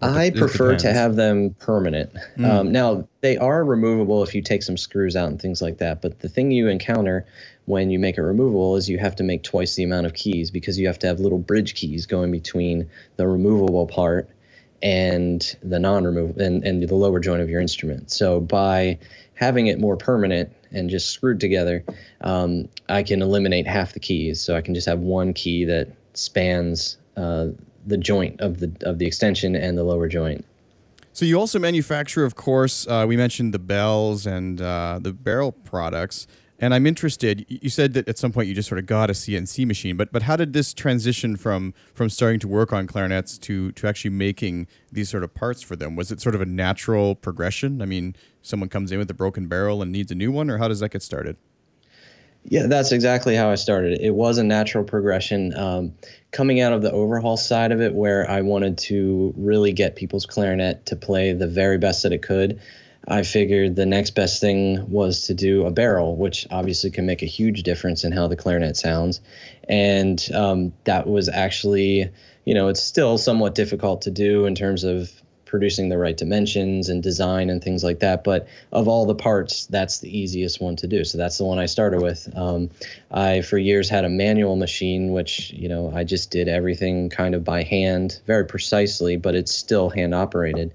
I 0.00 0.30
prefer 0.30 0.74
to 0.76 0.90
have 0.90 1.16
them 1.16 1.54
permanent. 1.58 2.14
Mm. 2.38 2.50
Um, 2.50 2.72
now 2.72 3.06
they 3.20 3.36
are 3.36 3.62
removable 3.62 4.22
if 4.22 4.34
you 4.34 4.40
take 4.40 4.62
some 4.62 4.78
screws 4.78 5.16
out 5.16 5.28
and 5.28 5.38
things 5.38 5.60
like 5.60 5.76
that. 5.78 6.00
But 6.00 6.20
the 6.20 6.28
thing 6.30 6.50
you 6.50 6.68
encounter 6.68 7.26
when 7.66 7.90
you 7.90 7.98
make 7.98 8.16
it 8.16 8.22
removable 8.22 8.76
is 8.76 8.88
you 8.88 8.96
have 8.96 9.16
to 9.16 9.22
make 9.22 9.42
twice 9.42 9.74
the 9.74 9.84
amount 9.84 10.06
of 10.06 10.14
keys 10.14 10.50
because 10.50 10.78
you 10.78 10.86
have 10.86 10.98
to 11.00 11.06
have 11.08 11.20
little 11.20 11.38
bridge 11.38 11.74
keys 11.74 12.06
going 12.06 12.32
between 12.32 12.88
the 13.16 13.28
removable 13.28 13.86
part 13.86 14.30
and 14.82 15.56
the 15.62 15.78
non-removable 15.78 16.40
and, 16.40 16.64
and 16.64 16.88
the 16.88 16.94
lower 16.94 17.20
joint 17.20 17.42
of 17.42 17.50
your 17.50 17.60
instrument. 17.60 18.10
So 18.10 18.40
by 18.40 18.98
having 19.34 19.66
it 19.66 19.78
more 19.78 19.98
permanent 19.98 20.54
and 20.72 20.88
just 20.88 21.10
screwed 21.10 21.40
together, 21.40 21.84
um, 22.22 22.70
I 22.88 23.02
can 23.02 23.20
eliminate 23.20 23.66
half 23.66 23.92
the 23.92 24.00
keys. 24.00 24.40
So 24.40 24.56
I 24.56 24.62
can 24.62 24.74
just 24.74 24.88
have 24.88 25.00
one 25.00 25.34
key 25.34 25.64
that 25.66 25.88
spans 26.18 26.98
uh, 27.16 27.48
the 27.86 27.96
joint 27.96 28.40
of 28.40 28.60
the 28.60 28.70
of 28.82 28.98
the 28.98 29.06
extension 29.06 29.56
and 29.56 29.78
the 29.78 29.84
lower 29.84 30.08
joint. 30.08 30.44
So 31.12 31.24
you 31.24 31.38
also 31.38 31.58
manufacture, 31.58 32.24
of 32.24 32.36
course, 32.36 32.86
uh, 32.86 33.04
we 33.08 33.16
mentioned 33.16 33.52
the 33.52 33.58
bells 33.58 34.24
and 34.26 34.60
uh, 34.60 35.00
the 35.02 35.12
barrel 35.12 35.50
products. 35.50 36.28
And 36.60 36.74
I'm 36.74 36.86
interested. 36.86 37.46
You 37.48 37.70
said 37.70 37.94
that 37.94 38.08
at 38.08 38.18
some 38.18 38.32
point 38.32 38.48
you 38.48 38.54
just 38.54 38.68
sort 38.68 38.80
of 38.80 38.86
got 38.86 39.10
a 39.10 39.12
CNC 39.12 39.64
machine, 39.64 39.96
but 39.96 40.10
but 40.10 40.22
how 40.22 40.34
did 40.36 40.52
this 40.52 40.74
transition 40.74 41.36
from 41.36 41.72
from 41.94 42.08
starting 42.08 42.40
to 42.40 42.48
work 42.48 42.72
on 42.72 42.86
clarinets 42.86 43.38
to 43.38 43.70
to 43.72 43.86
actually 43.86 44.10
making 44.10 44.66
these 44.90 45.08
sort 45.08 45.22
of 45.22 45.34
parts 45.34 45.62
for 45.62 45.76
them? 45.76 45.94
Was 45.94 46.10
it 46.10 46.20
sort 46.20 46.34
of 46.34 46.40
a 46.40 46.46
natural 46.46 47.14
progression? 47.14 47.80
I 47.80 47.86
mean, 47.86 48.16
someone 48.42 48.68
comes 48.68 48.90
in 48.90 48.98
with 48.98 49.10
a 49.10 49.14
broken 49.14 49.46
barrel 49.46 49.82
and 49.82 49.92
needs 49.92 50.10
a 50.10 50.16
new 50.16 50.32
one, 50.32 50.50
or 50.50 50.58
how 50.58 50.66
does 50.66 50.80
that 50.80 50.90
get 50.90 51.02
started? 51.02 51.36
Yeah, 52.44 52.66
that's 52.66 52.92
exactly 52.92 53.34
how 53.34 53.50
I 53.50 53.56
started. 53.56 54.00
It 54.00 54.14
was 54.14 54.38
a 54.38 54.44
natural 54.44 54.84
progression. 54.84 55.54
Um, 55.54 55.94
coming 56.30 56.60
out 56.60 56.72
of 56.72 56.82
the 56.82 56.92
overhaul 56.92 57.36
side 57.36 57.72
of 57.72 57.80
it, 57.80 57.94
where 57.94 58.28
I 58.30 58.40
wanted 58.40 58.78
to 58.78 59.34
really 59.36 59.72
get 59.72 59.96
people's 59.96 60.24
clarinet 60.24 60.86
to 60.86 60.96
play 60.96 61.32
the 61.34 61.46
very 61.46 61.78
best 61.78 62.04
that 62.04 62.12
it 62.12 62.22
could, 62.22 62.60
I 63.06 63.22
figured 63.22 63.76
the 63.76 63.86
next 63.86 64.10
best 64.10 64.40
thing 64.40 64.90
was 64.90 65.24
to 65.24 65.34
do 65.34 65.66
a 65.66 65.70
barrel, 65.70 66.16
which 66.16 66.46
obviously 66.50 66.90
can 66.90 67.06
make 67.06 67.22
a 67.22 67.26
huge 67.26 67.62
difference 67.62 68.04
in 68.04 68.12
how 68.12 68.28
the 68.28 68.36
clarinet 68.36 68.76
sounds. 68.76 69.20
And 69.68 70.22
um, 70.34 70.72
that 70.84 71.06
was 71.06 71.28
actually, 71.28 72.10
you 72.44 72.54
know, 72.54 72.68
it's 72.68 72.82
still 72.82 73.16
somewhat 73.16 73.54
difficult 73.54 74.02
to 74.02 74.10
do 74.10 74.44
in 74.44 74.54
terms 74.54 74.84
of 74.84 75.10
producing 75.48 75.88
the 75.88 75.98
right 75.98 76.16
dimensions 76.16 76.88
and 76.88 77.02
design 77.02 77.50
and 77.50 77.62
things 77.62 77.82
like 77.82 78.00
that. 78.00 78.22
But 78.22 78.46
of 78.70 78.86
all 78.86 79.06
the 79.06 79.14
parts, 79.14 79.66
that's 79.66 79.98
the 79.98 80.16
easiest 80.16 80.60
one 80.60 80.76
to 80.76 80.86
do. 80.86 81.04
So 81.04 81.18
that's 81.18 81.38
the 81.38 81.44
one 81.44 81.58
I 81.58 81.66
started 81.66 82.00
with. 82.00 82.28
Um, 82.36 82.70
I, 83.10 83.40
for 83.40 83.58
years, 83.58 83.88
had 83.88 84.04
a 84.04 84.08
manual 84.08 84.56
machine, 84.56 85.12
which, 85.12 85.50
you 85.50 85.68
know, 85.68 85.90
I 85.92 86.04
just 86.04 86.30
did 86.30 86.48
everything 86.48 87.08
kind 87.08 87.34
of 87.34 87.42
by 87.42 87.64
hand, 87.64 88.20
very 88.26 88.44
precisely, 88.44 89.16
but 89.16 89.34
it's 89.34 89.52
still 89.52 89.90
hand 89.90 90.14
operated. 90.14 90.72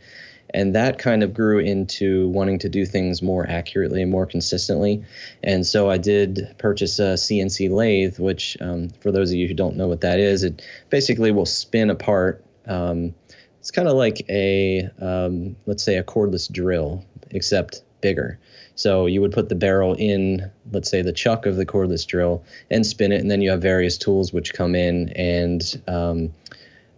And 0.54 0.76
that 0.76 1.00
kind 1.00 1.24
of 1.24 1.34
grew 1.34 1.60
into 1.60 2.30
wanting 2.30 2.60
to 2.60 2.70
do 2.70 2.86
things 2.86 3.22
more 3.22 3.50
accurately 3.50 4.04
and 4.04 4.12
more 4.12 4.28
consistently. 4.28 5.04
And 5.42 5.66
so 5.66 5.90
I 5.90 5.98
did 5.98 6.56
purchase 6.60 7.00
a 7.00 7.14
CNC 7.16 7.72
lathe, 7.72 8.20
which, 8.20 8.56
um, 8.62 8.90
for 9.02 9.12
those 9.12 9.32
of 9.32 9.38
you 9.38 9.48
who 9.48 9.56
don't 9.56 9.78
know 9.78 9.88
what 9.88 10.02
that 10.02 10.20
is, 10.20 10.44
it 10.44 10.62
basically 10.90 11.32
will 11.32 11.48
spin 11.48 11.90
a 11.90 11.96
part. 11.96 12.44
Um, 12.68 13.16
it's 13.64 13.72
kind 13.72 13.88
of 13.88 13.95
like 13.95 14.26
a 14.28 14.89
um, 14.99 15.55
let's 15.68 15.84
say 15.84 15.95
a 15.95 16.03
cordless 16.03 16.51
drill 16.51 17.05
except 17.32 17.82
bigger. 18.01 18.38
So 18.76 19.05
you 19.05 19.22
would 19.22 19.32
put 19.32 19.47
the 19.47 19.55
barrel 19.55 19.93
in 19.93 20.51
let's 20.74 20.91
say 20.91 21.01
the 21.01 21.14
chuck 21.14 21.45
of 21.45 21.55
the 21.55 21.66
cordless 21.66 22.05
drill 22.05 22.43
and 22.70 22.86
spin 22.86 23.14
it 23.14 23.22
and 23.22 23.32
then 23.32 23.41
you 23.41 23.51
have 23.51 23.61
various 23.61 23.97
tools 23.97 24.34
which 24.34 24.53
come 24.53 24.76
in 24.76 25.14
and 25.16 25.82
um, 25.88 26.34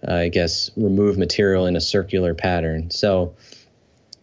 i 0.07 0.27
guess 0.27 0.71
remove 0.75 1.19
material 1.19 1.67
in 1.67 1.75
a 1.75 1.81
circular 1.81 2.33
pattern. 2.33 2.89
So 2.89 3.35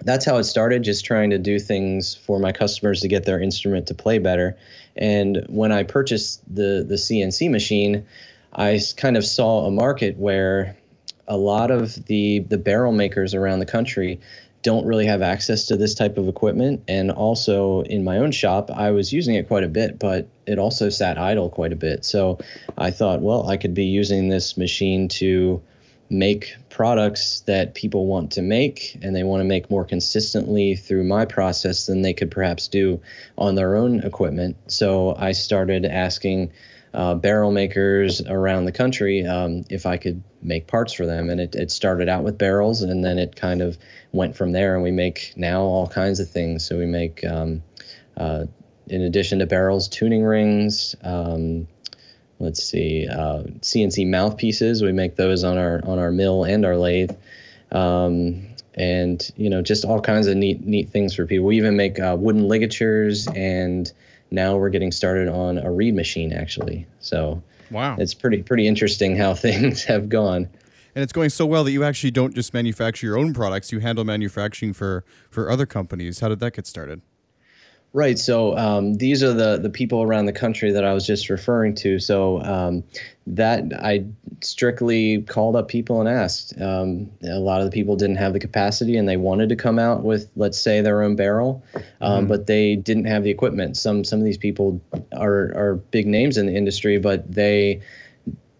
that's 0.00 0.24
how 0.24 0.38
it 0.38 0.44
started 0.44 0.82
just 0.82 1.04
trying 1.04 1.30
to 1.30 1.38
do 1.38 1.60
things 1.60 2.12
for 2.12 2.40
my 2.40 2.50
customers 2.50 3.02
to 3.02 3.08
get 3.08 3.24
their 3.24 3.40
instrument 3.40 3.86
to 3.86 3.94
play 3.94 4.18
better. 4.18 4.58
And 4.96 5.46
when 5.48 5.70
i 5.70 5.84
purchased 5.84 6.42
the 6.52 6.84
the 6.88 6.96
cnc 6.96 7.48
machine 7.52 8.04
i 8.52 8.80
kind 8.96 9.16
of 9.16 9.24
saw 9.24 9.66
a 9.66 9.70
market 9.70 10.18
where 10.18 10.76
a 11.28 11.36
lot 11.36 11.70
of 11.70 12.04
the 12.06 12.40
the 12.40 12.58
barrel 12.58 12.92
makers 12.92 13.34
around 13.34 13.60
the 13.60 13.66
country 13.66 14.20
don't 14.62 14.86
really 14.86 15.06
have 15.06 15.22
access 15.22 15.66
to 15.66 15.76
this 15.76 15.94
type 15.94 16.16
of 16.16 16.28
equipment. 16.28 16.84
And 16.86 17.10
also 17.10 17.82
in 17.82 18.04
my 18.04 18.18
own 18.18 18.30
shop, 18.30 18.70
I 18.70 18.92
was 18.92 19.12
using 19.12 19.34
it 19.34 19.48
quite 19.48 19.64
a 19.64 19.68
bit, 19.68 19.98
but 19.98 20.28
it 20.46 20.58
also 20.58 20.88
sat 20.88 21.18
idle 21.18 21.50
quite 21.50 21.72
a 21.72 21.76
bit. 21.76 22.04
So 22.04 22.38
I 22.78 22.92
thought, 22.92 23.20
well, 23.20 23.48
I 23.48 23.56
could 23.56 23.74
be 23.74 23.86
using 23.86 24.28
this 24.28 24.56
machine 24.56 25.08
to 25.08 25.62
make 26.08 26.54
products 26.68 27.40
that 27.46 27.74
people 27.74 28.06
want 28.06 28.32
to 28.32 28.42
make 28.42 28.98
and 29.02 29.16
they 29.16 29.22
want 29.22 29.40
to 29.40 29.44
make 29.44 29.70
more 29.70 29.84
consistently 29.84 30.76
through 30.76 31.04
my 31.04 31.24
process 31.24 31.86
than 31.86 32.02
they 32.02 32.12
could 32.12 32.30
perhaps 32.30 32.68
do 32.68 33.00
on 33.38 33.54
their 33.54 33.74
own 33.76 34.00
equipment. 34.00 34.56
So 34.68 35.16
I 35.16 35.32
started 35.32 35.86
asking 35.86 36.52
uh, 36.94 37.14
barrel 37.14 37.50
makers 37.50 38.20
around 38.20 38.66
the 38.66 38.72
country 38.72 39.26
um, 39.26 39.64
if 39.70 39.86
I 39.86 39.96
could 39.96 40.22
make 40.42 40.66
parts 40.66 40.92
for 40.92 41.06
them. 41.06 41.30
And 41.30 41.40
it, 41.40 41.54
it 41.54 41.70
started 41.70 42.08
out 42.08 42.22
with 42.22 42.38
barrels 42.38 42.82
and 42.82 43.04
then 43.04 43.18
it 43.18 43.36
kind 43.36 43.62
of 43.62 43.78
went 44.12 44.36
from 44.36 44.52
there. 44.52 44.74
And 44.74 44.82
we 44.82 44.90
make 44.90 45.32
now 45.36 45.62
all 45.62 45.88
kinds 45.88 46.20
of 46.20 46.30
things. 46.30 46.66
So 46.66 46.78
we 46.78 46.86
make, 46.86 47.24
um, 47.24 47.62
uh, 48.16 48.44
in 48.88 49.02
addition 49.02 49.38
to 49.38 49.46
barrels, 49.46 49.88
tuning 49.88 50.22
rings. 50.22 50.94
Um, 51.02 51.66
let's 52.42 52.62
see, 52.62 53.08
uh, 53.08 53.44
CNC 53.60 54.08
mouthpieces. 54.08 54.82
We 54.82 54.92
make 54.92 55.16
those 55.16 55.44
on 55.44 55.56
our 55.56 55.80
on 55.84 55.98
our 55.98 56.10
mill 56.10 56.44
and 56.44 56.66
our 56.66 56.76
lathe, 56.76 57.12
um, 57.70 58.48
and 58.74 59.30
you 59.36 59.48
know 59.48 59.62
just 59.62 59.84
all 59.84 60.00
kinds 60.00 60.26
of 60.26 60.36
neat 60.36 60.66
neat 60.66 60.90
things 60.90 61.14
for 61.14 61.24
people. 61.24 61.46
We 61.46 61.56
even 61.56 61.76
make 61.76 61.98
uh, 61.98 62.16
wooden 62.18 62.48
ligatures, 62.48 63.28
and 63.28 63.90
now 64.32 64.56
we're 64.56 64.70
getting 64.70 64.92
started 64.92 65.28
on 65.28 65.58
a 65.58 65.70
reed 65.70 65.94
machine 65.94 66.32
actually. 66.32 66.86
So 67.00 67.42
wow, 67.70 67.96
it's 67.98 68.14
pretty 68.14 68.42
pretty 68.42 68.66
interesting 68.66 69.16
how 69.16 69.34
things 69.46 69.84
have 69.84 70.08
gone. 70.08 70.48
And 70.94 71.02
it's 71.02 71.12
going 71.12 71.30
so 71.30 71.46
well 71.46 71.64
that 71.64 71.72
you 71.72 71.84
actually 71.84 72.10
don't 72.10 72.34
just 72.34 72.52
manufacture 72.52 73.06
your 73.06 73.18
own 73.18 73.32
products; 73.32 73.72
you 73.72 73.80
handle 73.80 74.04
manufacturing 74.04 74.72
for 74.72 75.04
for 75.30 75.50
other 75.50 75.66
companies. 75.66 76.20
How 76.20 76.28
did 76.28 76.40
that 76.40 76.54
get 76.54 76.66
started? 76.66 77.02
Right. 77.94 78.18
So 78.18 78.56
um, 78.56 78.94
these 78.94 79.22
are 79.22 79.34
the 79.34 79.58
the 79.58 79.68
people 79.68 80.02
around 80.02 80.24
the 80.24 80.32
country 80.32 80.72
that 80.72 80.84
I 80.84 80.94
was 80.94 81.06
just 81.06 81.28
referring 81.28 81.74
to. 81.76 81.98
So 81.98 82.40
um, 82.40 82.84
that 83.26 83.64
I 83.78 84.06
strictly 84.40 85.22
called 85.22 85.56
up 85.56 85.68
people 85.68 86.00
and 86.00 86.08
asked. 86.08 86.58
Um, 86.58 87.10
a 87.22 87.38
lot 87.38 87.60
of 87.60 87.66
the 87.66 87.70
people 87.70 87.96
didn't 87.96 88.16
have 88.16 88.32
the 88.32 88.40
capacity 88.40 88.96
and 88.96 89.06
they 89.06 89.18
wanted 89.18 89.50
to 89.50 89.56
come 89.56 89.78
out 89.78 90.02
with, 90.02 90.30
let's 90.36 90.58
say, 90.58 90.80
their 90.80 91.02
own 91.02 91.16
barrel, 91.16 91.62
mm. 92.00 92.28
but 92.28 92.46
they 92.46 92.76
didn't 92.76 93.04
have 93.04 93.24
the 93.24 93.30
equipment. 93.30 93.76
Some 93.76 94.04
some 94.04 94.20
of 94.20 94.24
these 94.24 94.38
people 94.38 94.80
are 95.12 95.52
are 95.54 95.74
big 95.90 96.06
names 96.06 96.38
in 96.38 96.46
the 96.46 96.56
industry, 96.56 96.98
but 96.98 97.30
they 97.30 97.82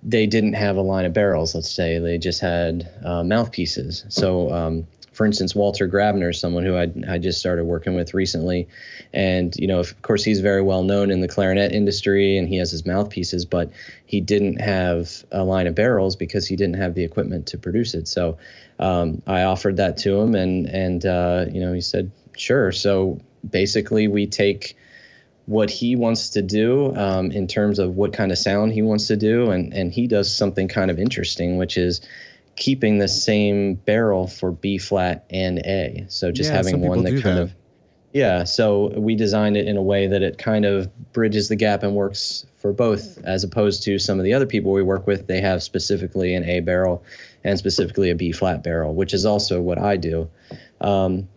they 0.02 0.26
didn't 0.26 0.54
have 0.54 0.76
a 0.76 0.82
line 0.82 1.06
of 1.06 1.14
barrels. 1.14 1.54
Let's 1.54 1.70
say 1.70 1.98
they 1.98 2.18
just 2.18 2.40
had 2.40 2.86
uh, 3.02 3.24
mouthpieces. 3.24 4.04
So 4.08 4.52
um, 4.52 4.86
for 5.22 5.26
instance, 5.26 5.54
Walter 5.54 5.88
Grabner, 5.88 6.34
someone 6.34 6.64
who 6.64 6.76
I, 6.76 6.90
I 7.08 7.18
just 7.18 7.38
started 7.38 7.64
working 7.64 7.94
with 7.94 8.12
recently. 8.12 8.66
And, 9.12 9.54
you 9.54 9.68
know, 9.68 9.78
of 9.78 10.02
course, 10.02 10.24
he's 10.24 10.40
very 10.40 10.62
well 10.62 10.82
known 10.82 11.12
in 11.12 11.20
the 11.20 11.28
clarinet 11.28 11.70
industry 11.70 12.38
and 12.38 12.48
he 12.48 12.56
has 12.56 12.72
his 12.72 12.84
mouthpieces, 12.84 13.44
but 13.44 13.70
he 14.04 14.20
didn't 14.20 14.60
have 14.60 15.24
a 15.30 15.44
line 15.44 15.68
of 15.68 15.76
barrels 15.76 16.16
because 16.16 16.44
he 16.44 16.56
didn't 16.56 16.74
have 16.74 16.96
the 16.96 17.04
equipment 17.04 17.46
to 17.46 17.58
produce 17.58 17.94
it. 17.94 18.08
So 18.08 18.38
um, 18.80 19.22
I 19.24 19.44
offered 19.44 19.76
that 19.76 19.98
to 19.98 20.18
him 20.18 20.34
and, 20.34 20.66
and 20.66 21.06
uh, 21.06 21.44
you 21.48 21.60
know, 21.60 21.72
he 21.72 21.82
said, 21.82 22.10
sure. 22.36 22.72
So 22.72 23.20
basically, 23.48 24.08
we 24.08 24.26
take 24.26 24.76
what 25.46 25.70
he 25.70 25.94
wants 25.94 26.30
to 26.30 26.42
do 26.42 26.96
um, 26.96 27.30
in 27.30 27.46
terms 27.46 27.78
of 27.78 27.94
what 27.94 28.12
kind 28.12 28.32
of 28.32 28.38
sound 28.38 28.72
he 28.72 28.82
wants 28.82 29.06
to 29.06 29.16
do, 29.16 29.52
and, 29.52 29.72
and 29.72 29.92
he 29.92 30.08
does 30.08 30.36
something 30.36 30.66
kind 30.66 30.90
of 30.90 30.98
interesting, 30.98 31.58
which 31.58 31.76
is 31.76 32.00
keeping 32.56 32.98
the 32.98 33.08
same 33.08 33.74
barrel 33.74 34.26
for 34.26 34.52
B 34.52 34.78
flat 34.78 35.24
and 35.30 35.58
A. 35.58 36.06
So 36.08 36.30
just 36.30 36.50
yeah, 36.50 36.56
having 36.56 36.80
one 36.80 37.02
that 37.04 37.22
kind 37.22 37.38
that. 37.38 37.42
of 37.42 37.54
yeah, 38.12 38.44
so 38.44 38.88
we 38.88 39.14
designed 39.14 39.56
it 39.56 39.66
in 39.66 39.78
a 39.78 39.82
way 39.82 40.06
that 40.06 40.22
it 40.22 40.36
kind 40.36 40.66
of 40.66 40.90
bridges 41.14 41.48
the 41.48 41.56
gap 41.56 41.82
and 41.82 41.94
works 41.94 42.44
for 42.58 42.72
both, 42.72 43.18
as 43.24 43.42
opposed 43.42 43.84
to 43.84 43.98
some 43.98 44.18
of 44.18 44.24
the 44.24 44.34
other 44.34 44.44
people 44.44 44.72
we 44.72 44.82
work 44.82 45.06
with. 45.06 45.26
They 45.26 45.40
have 45.40 45.62
specifically 45.62 46.34
an 46.34 46.44
A 46.44 46.60
barrel 46.60 47.02
and 47.42 47.58
specifically 47.58 48.10
a 48.10 48.14
B 48.14 48.30
flat 48.30 48.62
barrel, 48.62 48.94
which 48.94 49.14
is 49.14 49.24
also 49.24 49.62
what 49.62 49.78
I 49.78 49.96
do. 49.96 50.28
Um, 50.80 51.28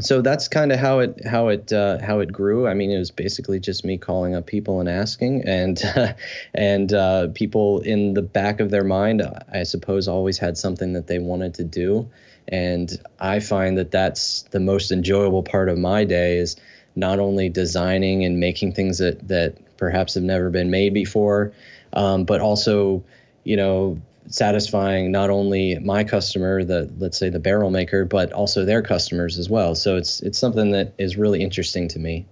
so 0.00 0.22
that's 0.22 0.48
kind 0.48 0.72
of 0.72 0.78
how 0.78 1.00
it 1.00 1.24
how 1.24 1.48
it 1.48 1.72
uh, 1.72 1.98
how 2.00 2.20
it 2.20 2.32
grew. 2.32 2.66
I 2.66 2.74
mean, 2.74 2.90
it 2.90 2.98
was 2.98 3.10
basically 3.10 3.60
just 3.60 3.84
me 3.84 3.98
calling 3.98 4.34
up 4.34 4.46
people 4.46 4.80
and 4.80 4.88
asking, 4.88 5.44
and 5.46 5.82
uh, 5.96 6.14
and 6.54 6.92
uh, 6.92 7.28
people 7.34 7.80
in 7.80 8.14
the 8.14 8.22
back 8.22 8.60
of 8.60 8.70
their 8.70 8.84
mind, 8.84 9.22
I 9.52 9.62
suppose, 9.62 10.08
always 10.08 10.38
had 10.38 10.58
something 10.58 10.94
that 10.94 11.06
they 11.06 11.18
wanted 11.18 11.54
to 11.54 11.64
do, 11.64 12.10
and 12.48 12.90
I 13.18 13.40
find 13.40 13.78
that 13.78 13.90
that's 13.90 14.42
the 14.50 14.60
most 14.60 14.92
enjoyable 14.92 15.42
part 15.42 15.68
of 15.68 15.78
my 15.78 16.04
day 16.04 16.38
is 16.38 16.56
not 16.96 17.18
only 17.18 17.48
designing 17.48 18.24
and 18.24 18.40
making 18.40 18.72
things 18.72 18.98
that 18.98 19.28
that 19.28 19.76
perhaps 19.76 20.14
have 20.14 20.22
never 20.24 20.50
been 20.50 20.70
made 20.70 20.92
before, 20.92 21.52
um, 21.92 22.24
but 22.24 22.40
also, 22.40 23.02
you 23.44 23.56
know, 23.56 24.00
satisfying 24.30 25.10
not 25.10 25.28
only 25.28 25.78
my 25.80 26.04
customer, 26.04 26.64
the 26.64 26.90
let's 26.98 27.18
say 27.18 27.28
the 27.28 27.38
barrel 27.38 27.70
maker, 27.70 28.04
but 28.04 28.32
also 28.32 28.64
their 28.64 28.82
customers 28.82 29.38
as 29.38 29.50
well. 29.50 29.74
So 29.74 29.96
it's 29.96 30.20
it's 30.20 30.38
something 30.38 30.70
that 30.70 30.94
is 30.98 31.16
really 31.16 31.42
interesting 31.42 31.88
to 31.88 31.98
me. 31.98 32.26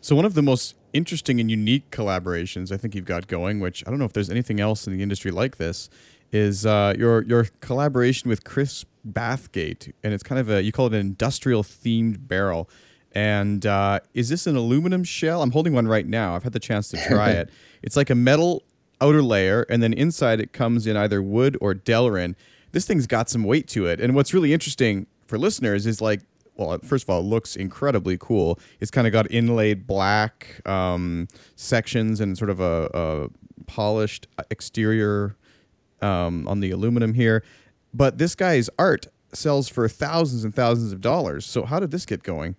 So 0.00 0.16
one 0.16 0.24
of 0.24 0.34
the 0.34 0.42
most 0.42 0.74
interesting 0.92 1.40
and 1.40 1.50
unique 1.50 1.90
collaborations 1.90 2.72
I 2.72 2.76
think 2.76 2.94
you've 2.94 3.04
got 3.04 3.26
going, 3.26 3.60
which 3.60 3.84
I 3.86 3.90
don't 3.90 3.98
know 3.98 4.04
if 4.04 4.12
there's 4.12 4.30
anything 4.30 4.60
else 4.60 4.86
in 4.86 4.92
the 4.92 5.02
industry 5.02 5.30
like 5.30 5.58
this, 5.58 5.90
is 6.32 6.64
uh, 6.64 6.94
your 6.96 7.22
your 7.24 7.48
collaboration 7.60 8.28
with 8.28 8.44
Chris 8.44 8.84
Bathgate, 9.06 9.92
and 10.02 10.14
it's 10.14 10.22
kind 10.22 10.40
of 10.40 10.48
a 10.48 10.62
you 10.62 10.72
call 10.72 10.86
it 10.86 10.94
an 10.94 11.00
industrial 11.00 11.62
themed 11.62 12.26
barrel. 12.28 12.70
And 13.14 13.66
uh, 13.66 14.00
is 14.14 14.30
this 14.30 14.46
an 14.46 14.56
aluminum 14.56 15.04
shell? 15.04 15.42
I'm 15.42 15.50
holding 15.50 15.74
one 15.74 15.86
right 15.86 16.06
now. 16.06 16.34
I've 16.34 16.44
had 16.44 16.54
the 16.54 16.60
chance 16.60 16.88
to 16.88 16.96
try 17.08 17.30
it. 17.32 17.50
It's 17.82 17.96
like 17.96 18.08
a 18.08 18.14
metal 18.14 18.62
outer 19.02 19.22
layer, 19.22 19.66
and 19.68 19.82
then 19.82 19.92
inside 19.92 20.40
it 20.40 20.52
comes 20.52 20.86
in 20.86 20.96
either 20.96 21.20
wood 21.20 21.58
or 21.60 21.74
Delrin. 21.74 22.34
This 22.70 22.86
thing's 22.86 23.06
got 23.06 23.28
some 23.28 23.44
weight 23.44 23.66
to 23.68 23.86
it. 23.86 24.00
And 24.00 24.14
what's 24.14 24.32
really 24.32 24.52
interesting 24.52 25.06
for 25.26 25.38
listeners 25.38 25.86
is 25.86 26.00
like, 26.00 26.20
well, 26.56 26.78
first 26.84 27.04
of 27.04 27.10
all, 27.10 27.20
it 27.20 27.24
looks 27.24 27.56
incredibly 27.56 28.16
cool. 28.18 28.58
It's 28.80 28.90
kind 28.90 29.06
of 29.06 29.12
got 29.12 29.30
inlaid 29.30 29.86
black 29.86 30.66
um, 30.68 31.28
sections 31.56 32.20
and 32.20 32.36
sort 32.38 32.50
of 32.50 32.60
a, 32.60 32.90
a 32.94 33.28
polished 33.66 34.28
exterior 34.50 35.36
um, 36.00 36.46
on 36.46 36.60
the 36.60 36.70
aluminum 36.70 37.14
here. 37.14 37.42
But 37.92 38.18
this 38.18 38.34
guy's 38.34 38.70
art 38.78 39.06
sells 39.32 39.68
for 39.68 39.88
thousands 39.88 40.44
and 40.44 40.54
thousands 40.54 40.92
of 40.92 41.00
dollars. 41.00 41.46
So 41.46 41.64
how 41.64 41.80
did 41.80 41.90
this 41.90 42.06
get 42.06 42.22
going? 42.22 42.56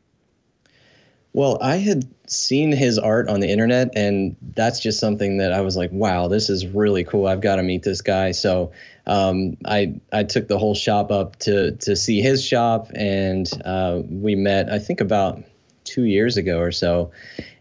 Well, 1.34 1.58
I 1.62 1.78
had 1.78 2.06
seen 2.28 2.72
his 2.72 3.00
art 3.00 3.28
on 3.28 3.40
the 3.40 3.50
internet, 3.50 3.90
and 3.96 4.36
that's 4.56 4.80
just 4.80 5.00
something 5.00 5.38
that 5.38 5.52
I 5.52 5.62
was 5.62 5.76
like, 5.76 5.92
"Wow, 5.92 6.28
this 6.28 6.50
is 6.50 6.68
really 6.68 7.04
cool. 7.04 7.26
I've 7.28 7.42
got 7.42 7.56
to 7.56 7.64
meet 7.64 7.82
this 7.84 8.02
guy." 8.02 8.32
So 8.32 8.72
um, 9.08 9.58
I 9.66 9.96
I 10.12 10.24
took 10.24 10.48
the 10.48 10.60
whole 10.60 10.76
shop 10.76 11.12
up 11.12 11.38
to 11.40 11.72
to 11.72 11.96
see 11.96 12.22
his 12.22 12.46
shop, 12.46 12.92
and 12.94 13.50
uh, 13.66 14.02
we 14.08 14.36
met. 14.36 14.72
I 14.72 14.78
think 14.78 15.02
about 15.02 15.44
two 15.84 16.04
years 16.04 16.38
ago 16.38 16.60
or 16.60 16.72
so, 16.72 17.12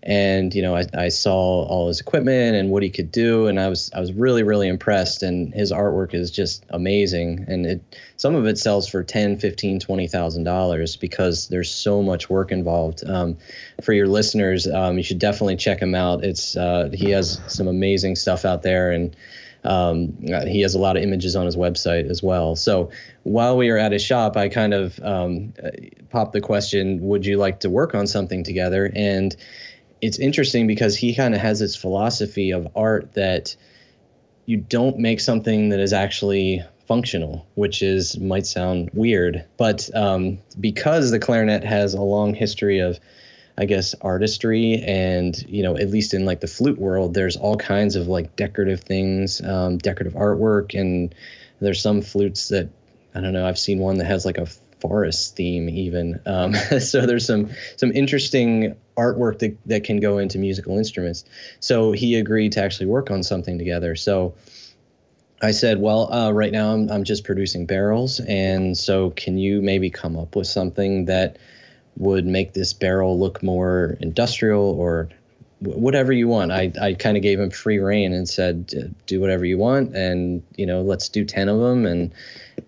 and 0.03 0.53
you 0.55 0.63
know 0.63 0.75
I, 0.75 0.85
I 0.95 1.09
saw 1.09 1.65
all 1.65 1.89
his 1.89 2.01
equipment 2.01 2.57
and 2.57 2.71
what 2.71 2.83
he 2.83 2.91
could 2.91 3.13
do 3.13 3.47
and 3.47 3.61
i 3.61 3.69
was 3.69 3.91
i 3.95 4.01
was 4.01 4.13
really 4.13 4.43
really 4.43 4.67
impressed 4.67 5.23
and 5.23 5.55
his 5.55 5.71
artwork 5.71 6.13
is 6.13 6.31
just 6.31 6.65
amazing 6.71 7.45
and 7.47 7.67
it 7.67 7.99
some 8.17 8.35
of 8.35 8.47
it 8.47 8.59
sells 8.59 8.89
for 8.89 9.05
10 9.05 9.39
15 9.39 9.79
20 9.79 10.09
thousand 10.09 10.45
dollars 10.45 10.97
because 10.97 11.49
there's 11.49 11.73
so 11.73 12.03
much 12.03 12.29
work 12.29 12.51
involved 12.51 13.09
um, 13.09 13.37
for 13.81 13.93
your 13.93 14.09
listeners 14.09 14.67
um, 14.67 14.97
you 14.97 15.05
should 15.05 15.21
definitely 15.21 15.57
check 15.57 15.81
him 15.81 15.95
out 15.95 16.25
it's 16.25 16.57
uh, 16.57 16.91
he 16.93 17.11
has 17.11 17.41
some 17.47 17.69
amazing 17.69 18.17
stuff 18.17 18.45
out 18.45 18.63
there 18.63 18.91
and 18.91 19.15
um, 19.65 20.17
he 20.47 20.63
has 20.63 20.75
a 20.75 20.79
lot 20.79 20.97
of 20.97 21.05
images 21.05 21.37
on 21.37 21.47
his 21.47 21.57
website 21.57 22.11
as 22.11 22.21
well. 22.21 22.57
So 22.57 22.91
while 23.25 23.57
we 23.57 23.71
were 23.71 23.79
at 23.79 23.93
his 23.93 24.03
shop, 24.03 24.37
I 24.37 24.49
kind 24.49 24.75
of 24.75 24.99
um, 25.03 25.55
popped 26.11 26.33
the 26.33 26.41
question, 26.41 27.01
"Would 27.03 27.25
you 27.27 27.37
like 27.37 27.61
to 27.61 27.71
work 27.71 27.95
on 27.95 28.07
something 28.07 28.45
together?" 28.45 28.91
And 28.95 29.35
it's 30.01 30.19
interesting 30.19 30.67
because 30.67 30.97
he 30.97 31.15
kind 31.15 31.35
of 31.35 31.41
has 31.41 31.61
this 31.61 31.77
philosophy 31.77 32.51
of 32.51 32.69
art 32.75 33.13
that 33.15 33.55
you 34.47 34.57
don't 34.57 34.99
make 34.99 35.21
something 35.21 35.69
that 35.69 35.79
is 35.79 35.93
actually 35.93 36.63
functional, 36.89 37.47
which 37.55 37.83
is 37.83 38.19
might 38.19 38.47
sound 38.47 38.91
weird, 38.93 39.45
but 39.57 39.89
um, 39.95 40.39
because 40.59 41.11
the 41.11 41.21
clarinet 41.21 41.65
has 41.65 41.95
a 41.95 42.03
long 42.03 42.35
history 42.35 42.81
of, 42.81 42.99
I 43.57 43.67
guess, 43.67 43.95
artistry, 44.01 44.83
and 44.83 45.41
you 45.49 45.63
know, 45.63 45.77
at 45.77 45.91
least 45.91 46.13
in 46.13 46.25
like 46.25 46.41
the 46.41 46.49
flute 46.49 46.79
world, 46.79 47.15
there's 47.15 47.37
all 47.37 47.57
kinds 47.57 47.95
of 47.95 48.09
like 48.09 48.35
decorative 48.35 48.81
things, 48.81 49.41
um, 49.41 49.79
decorative 49.79 50.15
artwork, 50.15 50.79
and 50.79 51.15
there's 51.61 51.81
some 51.81 52.03
flutes 52.03 52.49
that 52.49 52.69
I 53.15 53.21
don't 53.21 53.33
know. 53.33 53.47
I've 53.47 53.59
seen 53.59 53.79
one 53.79 53.99
that 53.99 54.07
has 54.07 54.25
like 54.25 54.39
a 54.39 54.47
forest 54.83 55.37
theme 55.37 55.69
even. 55.69 56.21
Um, 56.27 56.55
so 56.81 57.07
there's 57.07 57.27
some 57.27 57.51
some 57.77 57.93
interesting 57.93 58.77
artwork 58.97 59.39
that, 59.39 59.57
that 59.67 59.85
can 59.85 60.01
go 60.01 60.19
into 60.19 60.39
musical 60.39 60.77
instruments. 60.77 61.25
So 61.61 61.93
he 61.93 62.17
agreed 62.17 62.53
to 62.53 62.63
actually 62.63 62.87
work 62.87 63.11
on 63.11 63.23
something 63.23 63.59
together. 63.59 63.97
So 63.97 64.35
I 65.41 65.53
said, 65.53 65.81
well, 65.81 66.13
uh, 66.13 66.31
right 66.31 66.53
now 66.53 66.73
I'm, 66.73 66.91
I'm 66.91 67.05
just 67.05 67.25
producing 67.25 67.67
barrels. 67.67 68.21
And 68.21 68.77
so 68.77 69.11
can 69.11 69.39
you 69.39 69.63
maybe 69.63 69.91
come 69.91 70.17
up 70.17 70.37
with 70.37 70.47
something 70.47 71.07
that 71.07 71.39
would 71.97 72.27
make 72.27 72.53
this 72.53 72.73
barrel 72.73 73.19
look 73.19 73.43
more 73.43 73.97
industrial 74.01 74.63
or 74.63 75.09
whatever 75.61 76.13
you 76.13 76.27
want. 76.27 76.51
I, 76.51 76.73
I 76.81 76.95
kind 76.95 77.17
of 77.17 77.23
gave 77.23 77.39
him 77.39 77.51
free 77.51 77.79
reign 77.79 78.13
and 78.13 78.29
said, 78.29 78.95
do 79.07 79.21
whatever 79.21 79.45
you 79.45 79.59
want. 79.59 79.95
And, 79.95 80.43
you 80.57 80.67
know, 80.67 80.83
let's 80.83 81.09
do 81.09 81.25
10 81.25 81.49
of 81.49 81.59
them. 81.61 81.87
And, 81.87 82.13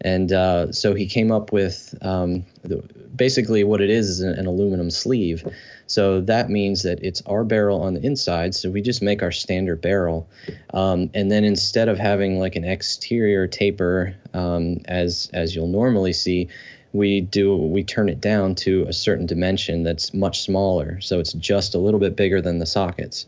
and 0.04 0.30
uh, 0.32 0.70
so 0.70 0.94
he 0.94 1.06
came 1.06 1.32
up 1.32 1.50
with 1.50 1.94
um, 2.02 2.44
the, 2.62 2.76
basically 3.16 3.64
what 3.64 3.80
it 3.80 3.88
is 3.88 4.10
is 4.10 4.20
an, 4.20 4.34
an, 4.34 4.46
aluminum 4.46 4.90
sleeve. 4.90 5.42
So 5.86 6.20
that 6.20 6.50
means 6.50 6.82
that 6.82 7.02
it's 7.02 7.22
our 7.22 7.42
barrel 7.42 7.80
on 7.80 7.94
the 7.94 8.04
inside. 8.04 8.54
So 8.54 8.70
we 8.70 8.82
just 8.82 9.00
make 9.00 9.22
our 9.22 9.32
standard 9.32 9.80
barrel. 9.80 10.28
Um, 10.74 11.10
and 11.14 11.30
then 11.30 11.42
instead 11.44 11.88
of 11.88 11.98
having 11.98 12.38
like 12.38 12.54
an 12.54 12.64
exterior 12.64 13.46
taper, 13.46 14.14
um, 14.34 14.82
as, 14.84 15.30
as 15.32 15.56
you'll 15.56 15.68
normally 15.68 16.12
see, 16.12 16.48
we 16.92 17.22
do 17.22 17.56
we 17.56 17.82
turn 17.82 18.08
it 18.08 18.20
down 18.20 18.54
to 18.54 18.84
a 18.86 18.92
certain 18.92 19.26
dimension 19.26 19.82
that's 19.82 20.14
much 20.14 20.42
smaller 20.42 21.00
so 21.00 21.18
it's 21.18 21.32
just 21.32 21.74
a 21.74 21.78
little 21.78 21.98
bit 21.98 22.14
bigger 22.14 22.40
than 22.40 22.60
the 22.60 22.66
sockets 22.66 23.26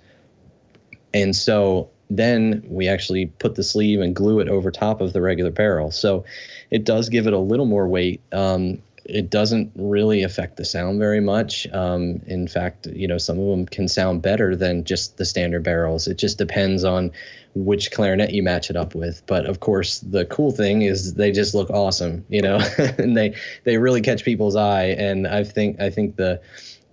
and 1.12 1.34
so 1.34 1.90
then 2.08 2.62
we 2.68 2.88
actually 2.88 3.26
put 3.26 3.54
the 3.54 3.62
sleeve 3.62 4.00
and 4.00 4.14
glue 4.14 4.40
it 4.40 4.48
over 4.48 4.70
top 4.70 5.00
of 5.00 5.12
the 5.12 5.20
regular 5.20 5.50
barrel 5.50 5.90
so 5.90 6.24
it 6.70 6.84
does 6.84 7.08
give 7.08 7.26
it 7.26 7.32
a 7.32 7.38
little 7.38 7.66
more 7.66 7.86
weight 7.86 8.20
um, 8.32 8.80
it 9.08 9.30
doesn't 9.30 9.70
really 9.76 10.22
affect 10.22 10.56
the 10.56 10.64
sound 10.64 10.98
very 10.98 11.20
much. 11.20 11.66
Um, 11.72 12.20
in 12.26 12.48
fact, 12.48 12.86
you 12.86 13.06
know, 13.06 13.18
some 13.18 13.38
of 13.38 13.46
them 13.46 13.66
can 13.66 13.88
sound 13.88 14.22
better 14.22 14.56
than 14.56 14.84
just 14.84 15.16
the 15.16 15.24
standard 15.24 15.62
barrels. 15.62 16.08
It 16.08 16.18
just 16.18 16.38
depends 16.38 16.82
on 16.82 17.12
which 17.54 17.92
clarinet 17.92 18.32
you 18.32 18.42
match 18.42 18.68
it 18.68 18.76
up 18.76 18.94
with. 18.94 19.22
But 19.26 19.46
of 19.46 19.60
course, 19.60 20.00
the 20.00 20.24
cool 20.24 20.50
thing 20.50 20.82
is 20.82 21.14
they 21.14 21.30
just 21.30 21.54
look 21.54 21.70
awesome, 21.70 22.24
you 22.28 22.42
know, 22.42 22.58
and 22.78 23.16
they 23.16 23.34
they 23.64 23.78
really 23.78 24.00
catch 24.00 24.24
people's 24.24 24.56
eye. 24.56 24.86
And 24.86 25.26
I 25.26 25.44
think 25.44 25.80
I 25.80 25.90
think 25.90 26.16
the 26.16 26.40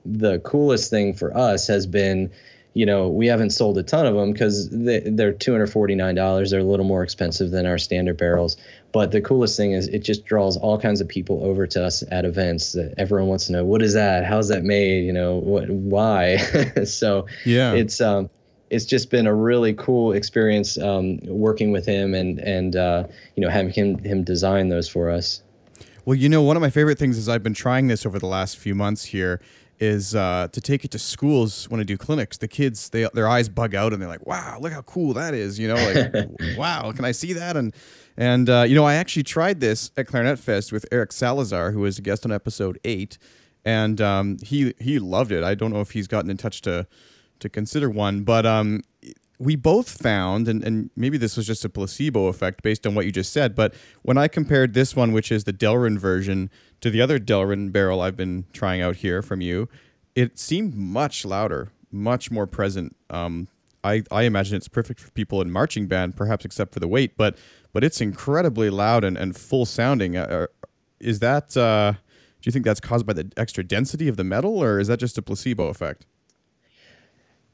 the 0.05 0.39
coolest 0.39 0.89
thing 0.89 1.13
for 1.13 1.35
us 1.35 1.67
has 1.67 1.87
been 1.87 2.31
you 2.73 2.87
know, 2.87 3.07
we 3.07 3.27
haven't 3.27 3.51
sold 3.51 3.77
a 3.77 3.83
ton 3.83 4.05
of 4.05 4.15
them 4.15 4.31
because 4.31 4.69
they, 4.69 4.99
they're 5.01 5.33
$249. 5.33 6.49
They're 6.49 6.59
a 6.59 6.63
little 6.63 6.85
more 6.85 7.03
expensive 7.03 7.51
than 7.51 7.67
our 7.67 7.77
standard 7.77 8.17
barrels. 8.17 8.57
But 8.91 9.11
the 9.11 9.21
coolest 9.21 9.57
thing 9.57 9.73
is 9.73 9.87
it 9.87 9.99
just 9.99 10.25
draws 10.25 10.57
all 10.57 10.79
kinds 10.79 10.99
of 10.99 11.07
people 11.07 11.43
over 11.43 11.67
to 11.67 11.85
us 11.85 12.03
at 12.09 12.25
events 12.25 12.73
that 12.73 12.95
everyone 12.97 13.27
wants 13.27 13.47
to 13.47 13.51
know, 13.51 13.65
what 13.65 13.83
is 13.83 13.93
that? 13.93 14.25
How's 14.25 14.47
that 14.47 14.63
made? 14.63 15.05
You 15.05 15.13
know, 15.13 15.35
what, 15.35 15.69
why? 15.69 16.37
so 16.85 17.27
yeah, 17.45 17.73
it's, 17.73 18.01
um, 18.01 18.29
it's 18.71 18.85
just 18.85 19.11
been 19.11 19.27
a 19.27 19.35
really 19.35 19.75
cool 19.75 20.13
experience 20.13 20.79
um, 20.79 21.19
working 21.23 21.71
with 21.71 21.85
him 21.85 22.15
and, 22.15 22.39
and 22.39 22.75
uh, 22.75 23.05
you 23.35 23.41
know, 23.41 23.49
having 23.49 23.71
him, 23.71 23.99
him 23.99 24.23
design 24.23 24.69
those 24.69 24.89
for 24.89 25.11
us. 25.11 25.43
Well, 26.05 26.15
you 26.15 26.27
know, 26.27 26.41
one 26.41 26.57
of 26.57 26.61
my 26.61 26.71
favorite 26.71 26.97
things 26.97 27.17
is 27.17 27.29
I've 27.29 27.43
been 27.43 27.53
trying 27.53 27.87
this 27.87 28.05
over 28.05 28.17
the 28.17 28.27
last 28.27 28.57
few 28.57 28.73
months 28.73 29.05
here 29.05 29.39
is 29.83 30.15
uh, 30.15 30.47
to 30.51 30.61
take 30.61 30.85
it 30.85 30.91
to 30.91 30.99
schools 30.99 31.69
when 31.69 31.79
I 31.79 31.83
do 31.83 31.97
clinics. 31.97 32.37
The 32.37 32.47
kids, 32.47 32.89
they 32.89 33.07
their 33.13 33.27
eyes 33.27 33.49
bug 33.49 33.75
out 33.75 33.91
and 33.91 34.01
they're 34.01 34.09
like, 34.09 34.25
"Wow, 34.25 34.57
look 34.61 34.71
how 34.71 34.81
cool 34.83 35.13
that 35.13 35.33
is!" 35.33 35.59
You 35.59 35.67
know, 35.67 35.75
like, 35.75 36.29
"Wow, 36.57 36.91
can 36.93 37.03
I 37.05 37.11
see 37.11 37.33
that?" 37.33 37.57
And 37.57 37.75
and 38.15 38.49
uh, 38.49 38.63
you 38.67 38.75
know, 38.75 38.85
I 38.85 38.95
actually 38.95 39.23
tried 39.23 39.59
this 39.59 39.91
at 39.97 40.07
Clarinet 40.07 40.39
Fest 40.39 40.71
with 40.71 40.85
Eric 40.91 41.11
Salazar, 41.11 41.71
who 41.71 41.81
was 41.81 41.99
a 41.99 42.01
guest 42.01 42.25
on 42.25 42.31
episode 42.31 42.79
eight, 42.85 43.17
and 43.65 43.99
um, 43.99 44.37
he 44.41 44.73
he 44.79 44.99
loved 44.99 45.31
it. 45.31 45.43
I 45.43 45.53
don't 45.53 45.73
know 45.73 45.81
if 45.81 45.91
he's 45.91 46.07
gotten 46.07 46.29
in 46.29 46.37
touch 46.37 46.61
to 46.61 46.87
to 47.39 47.49
consider 47.49 47.89
one, 47.89 48.21
but 48.23 48.45
um, 48.45 48.81
we 49.43 49.55
both 49.55 49.89
found, 49.89 50.47
and, 50.47 50.63
and 50.63 50.89
maybe 50.95 51.17
this 51.17 51.35
was 51.35 51.45
just 51.45 51.65
a 51.65 51.69
placebo 51.69 52.27
effect 52.27 52.63
based 52.63 52.87
on 52.87 52.95
what 52.95 53.05
you 53.05 53.11
just 53.11 53.33
said, 53.33 53.55
but 53.55 53.73
when 54.01 54.17
I 54.17 54.27
compared 54.27 54.73
this 54.73 54.95
one, 54.95 55.11
which 55.11 55.31
is 55.31 55.43
the 55.43 55.53
Delrin 55.53 55.97
version, 55.97 56.49
to 56.81 56.89
the 56.89 57.01
other 57.01 57.19
Delrin 57.19 57.71
barrel 57.71 58.01
I've 58.01 58.15
been 58.15 58.45
trying 58.53 58.81
out 58.81 58.97
here 58.97 59.21
from 59.21 59.41
you, 59.41 59.67
it 60.15 60.39
seemed 60.39 60.75
much 60.75 61.25
louder, 61.25 61.71
much 61.91 62.31
more 62.31 62.47
present. 62.47 62.95
Um, 63.09 63.47
I, 63.83 64.03
I 64.11 64.23
imagine 64.23 64.55
it's 64.55 64.67
perfect 64.69 64.99
for 64.99 65.11
people 65.11 65.41
in 65.41 65.51
marching 65.51 65.87
band, 65.87 66.15
perhaps 66.15 66.45
except 66.45 66.73
for 66.73 66.79
the 66.79 66.87
weight, 66.87 67.17
but 67.17 67.37
but 67.73 67.83
it's 67.83 67.99
incredibly 67.99 68.69
loud 68.69 69.03
and, 69.03 69.17
and 69.17 69.35
full 69.35 69.65
sounding. 69.65 70.15
Uh, 70.15 70.47
uh 70.61 70.67
is 70.99 71.19
that 71.19 71.57
uh, 71.57 71.93
do 71.93 72.47
you 72.47 72.51
think 72.51 72.63
that's 72.63 72.79
caused 72.79 73.05
by 73.05 73.13
the 73.13 73.29
extra 73.35 73.63
density 73.63 74.07
of 74.07 74.15
the 74.15 74.23
metal, 74.23 74.63
or 74.63 74.79
is 74.79 74.87
that 74.87 74.99
just 74.99 75.17
a 75.17 75.21
placebo 75.21 75.67
effect? 75.67 76.05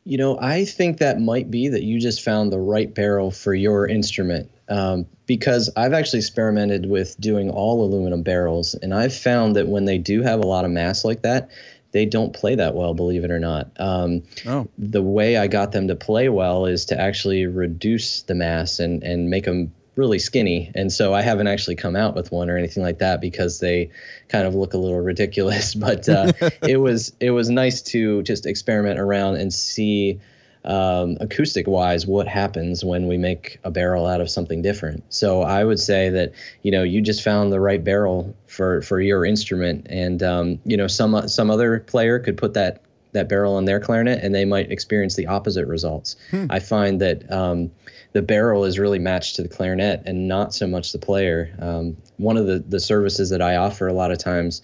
You 0.09 0.17
know, 0.17 0.39
I 0.39 0.65
think 0.65 0.97
that 0.97 1.21
might 1.21 1.51
be 1.51 1.67
that 1.67 1.83
you 1.83 1.99
just 1.99 2.23
found 2.23 2.51
the 2.51 2.59
right 2.59 2.91
barrel 2.91 3.29
for 3.29 3.53
your 3.53 3.87
instrument. 3.87 4.49
Um, 4.67 5.05
because 5.27 5.69
I've 5.77 5.93
actually 5.93 6.17
experimented 6.17 6.87
with 6.87 7.15
doing 7.19 7.51
all 7.51 7.85
aluminum 7.85 8.23
barrels, 8.23 8.73
and 8.73 8.91
I've 8.91 9.13
found 9.13 9.55
that 9.55 9.67
when 9.67 9.85
they 9.85 9.99
do 9.99 10.23
have 10.23 10.39
a 10.39 10.47
lot 10.47 10.65
of 10.65 10.71
mass 10.71 11.05
like 11.05 11.21
that, 11.21 11.51
they 11.91 12.07
don't 12.07 12.33
play 12.33 12.55
that 12.55 12.73
well, 12.73 12.95
believe 12.95 13.23
it 13.23 13.29
or 13.29 13.39
not. 13.39 13.69
Um, 13.77 14.23
oh. 14.47 14.67
The 14.79 15.03
way 15.03 15.37
I 15.37 15.45
got 15.45 15.73
them 15.73 15.89
to 15.89 15.95
play 15.95 16.27
well 16.27 16.65
is 16.65 16.85
to 16.85 16.99
actually 16.99 17.45
reduce 17.45 18.23
the 18.23 18.33
mass 18.33 18.79
and, 18.79 19.03
and 19.03 19.29
make 19.29 19.45
them 19.45 19.73
really 19.99 20.17
skinny. 20.17 20.71
And 20.73 20.91
so 20.91 21.13
I 21.13 21.21
haven't 21.21 21.47
actually 21.47 21.75
come 21.75 21.95
out 21.95 22.15
with 22.15 22.31
one 22.31 22.49
or 22.49 22.57
anything 22.57 22.81
like 22.81 22.99
that 22.99 23.21
because 23.21 23.59
they 23.59 23.91
kind 24.29 24.47
of 24.47 24.55
look 24.55 24.73
a 24.73 24.77
little 24.77 24.99
ridiculous. 25.11 25.75
But 25.79 26.07
uh, 26.09 26.31
it 26.61 26.77
was 26.77 27.13
it 27.19 27.31
was 27.31 27.49
nice 27.49 27.81
to 27.93 28.21
just 28.23 28.45
experiment 28.45 28.99
around 28.99 29.37
and 29.37 29.53
see 29.53 30.19
um, 30.65 31.17
acoustic 31.19 31.67
wise 31.67 32.05
what 32.05 32.27
happens 32.27 32.83
when 32.83 33.07
we 33.07 33.17
make 33.17 33.59
a 33.63 33.71
barrel 33.71 34.05
out 34.05 34.21
of 34.21 34.29
something 34.29 34.61
different. 34.61 35.03
So 35.09 35.41
I 35.41 35.63
would 35.63 35.79
say 35.79 36.09
that 36.09 36.33
you 36.63 36.71
know 36.71 36.83
you 36.83 37.01
just 37.01 37.23
found 37.23 37.51
the 37.51 37.59
right 37.59 37.83
barrel 37.83 38.35
for 38.47 38.81
for 38.81 38.99
your 38.99 39.25
instrument, 39.25 39.87
and 39.89 40.21
um, 40.21 40.59
you 40.65 40.77
know 40.77 40.87
some 40.87 41.27
some 41.27 41.49
other 41.49 41.79
player 41.79 42.19
could 42.19 42.37
put 42.37 42.53
that 42.53 42.81
that 43.11 43.27
barrel 43.27 43.55
on 43.55 43.65
their 43.65 43.79
clarinet 43.79 44.23
and 44.23 44.33
they 44.33 44.45
might 44.45 44.71
experience 44.71 45.15
the 45.15 45.27
opposite 45.27 45.65
results. 45.67 46.15
Hmm. 46.31 46.45
I 46.49 46.59
find 46.59 47.01
that 47.01 47.31
um, 47.31 47.71
the 48.13 48.21
barrel 48.21 48.65
is 48.65 48.79
really 48.79 48.99
matched 48.99 49.35
to 49.37 49.43
the 49.43 49.49
clarinet 49.49 50.03
and 50.05 50.27
not 50.27 50.53
so 50.53 50.67
much 50.67 50.91
the 50.91 50.99
player. 50.99 51.53
Um, 51.59 51.97
one 52.17 52.37
of 52.37 52.45
the, 52.45 52.59
the 52.59 52.79
services 52.79 53.29
that 53.31 53.41
I 53.41 53.55
offer 53.55 53.87
a 53.87 53.93
lot 53.93 54.11
of 54.11 54.17
times 54.17 54.61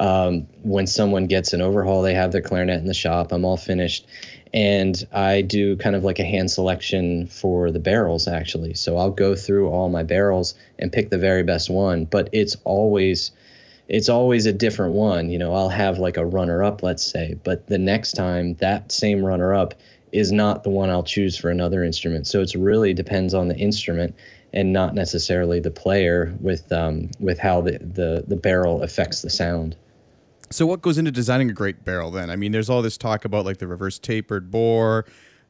um, 0.00 0.46
when 0.62 0.86
someone 0.86 1.26
gets 1.26 1.52
an 1.52 1.60
overhaul, 1.60 2.02
they 2.02 2.14
have 2.14 2.32
their 2.32 2.42
clarinet 2.42 2.78
in 2.78 2.86
the 2.86 2.94
shop, 2.94 3.32
I'm 3.32 3.44
all 3.44 3.56
finished. 3.56 4.06
And 4.54 5.06
I 5.12 5.42
do 5.42 5.76
kind 5.76 5.94
of 5.94 6.04
like 6.04 6.20
a 6.20 6.24
hand 6.24 6.50
selection 6.50 7.26
for 7.26 7.70
the 7.70 7.80
barrels, 7.80 8.28
actually. 8.28 8.74
So 8.74 8.96
I'll 8.96 9.10
go 9.10 9.34
through 9.34 9.68
all 9.68 9.88
my 9.88 10.04
barrels 10.04 10.54
and 10.78 10.92
pick 10.92 11.10
the 11.10 11.18
very 11.18 11.42
best 11.42 11.68
one, 11.68 12.04
but 12.04 12.30
it's 12.32 12.56
always 12.64 13.30
it's 13.88 14.08
always 14.08 14.46
a 14.46 14.52
different 14.52 14.92
one. 14.94 15.30
You 15.30 15.38
know, 15.38 15.54
I'll 15.54 15.70
have 15.70 15.98
like 15.98 16.16
a 16.16 16.26
runner 16.26 16.62
up, 16.62 16.82
let's 16.82 17.02
say, 17.02 17.34
but 17.42 17.66
the 17.66 17.78
next 17.78 18.12
time 18.12 18.54
that 18.56 18.92
same 18.92 19.24
runner 19.24 19.54
up 19.54 19.74
is 20.12 20.30
not 20.30 20.62
the 20.62 20.70
one 20.70 20.90
I'll 20.90 21.02
choose 21.02 21.36
for 21.36 21.50
another 21.50 21.82
instrument. 21.82 22.26
So 22.26 22.40
it 22.40 22.54
really 22.54 22.94
depends 22.94 23.34
on 23.34 23.48
the 23.48 23.56
instrument 23.56 24.14
and 24.52 24.72
not 24.72 24.94
necessarily 24.94 25.60
the 25.60 25.70
player 25.70 26.34
with 26.40 26.70
um, 26.72 27.10
with 27.20 27.38
how 27.38 27.60
the, 27.62 27.78
the 27.78 28.24
the 28.26 28.36
barrel 28.36 28.82
affects 28.82 29.22
the 29.22 29.30
sound. 29.30 29.76
So 30.50 30.66
what 30.66 30.80
goes 30.80 30.96
into 30.96 31.10
designing 31.10 31.50
a 31.50 31.52
great 31.52 31.84
barrel 31.84 32.10
then? 32.10 32.30
I 32.30 32.36
mean, 32.36 32.52
there's 32.52 32.70
all 32.70 32.80
this 32.80 32.96
talk 32.96 33.26
about 33.26 33.44
like 33.44 33.58
the 33.58 33.66
reverse 33.66 33.98
tapered 33.98 34.50
bore, 34.50 35.04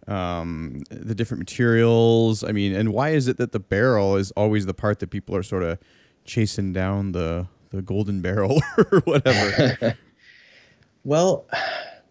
um, 0.08 0.82
the 0.90 1.14
different 1.14 1.38
materials. 1.38 2.42
I 2.42 2.50
mean, 2.50 2.74
and 2.74 2.92
why 2.92 3.10
is 3.10 3.28
it 3.28 3.36
that 3.36 3.52
the 3.52 3.60
barrel 3.60 4.16
is 4.16 4.32
always 4.32 4.66
the 4.66 4.74
part 4.74 4.98
that 4.98 5.10
people 5.10 5.36
are 5.36 5.44
sort 5.44 5.62
of 5.62 5.78
chasing 6.24 6.72
down 6.72 7.12
the 7.12 7.46
the 7.70 7.82
golden 7.82 8.20
barrel 8.20 8.60
or 8.78 9.00
whatever? 9.00 9.96
well, 11.04 11.46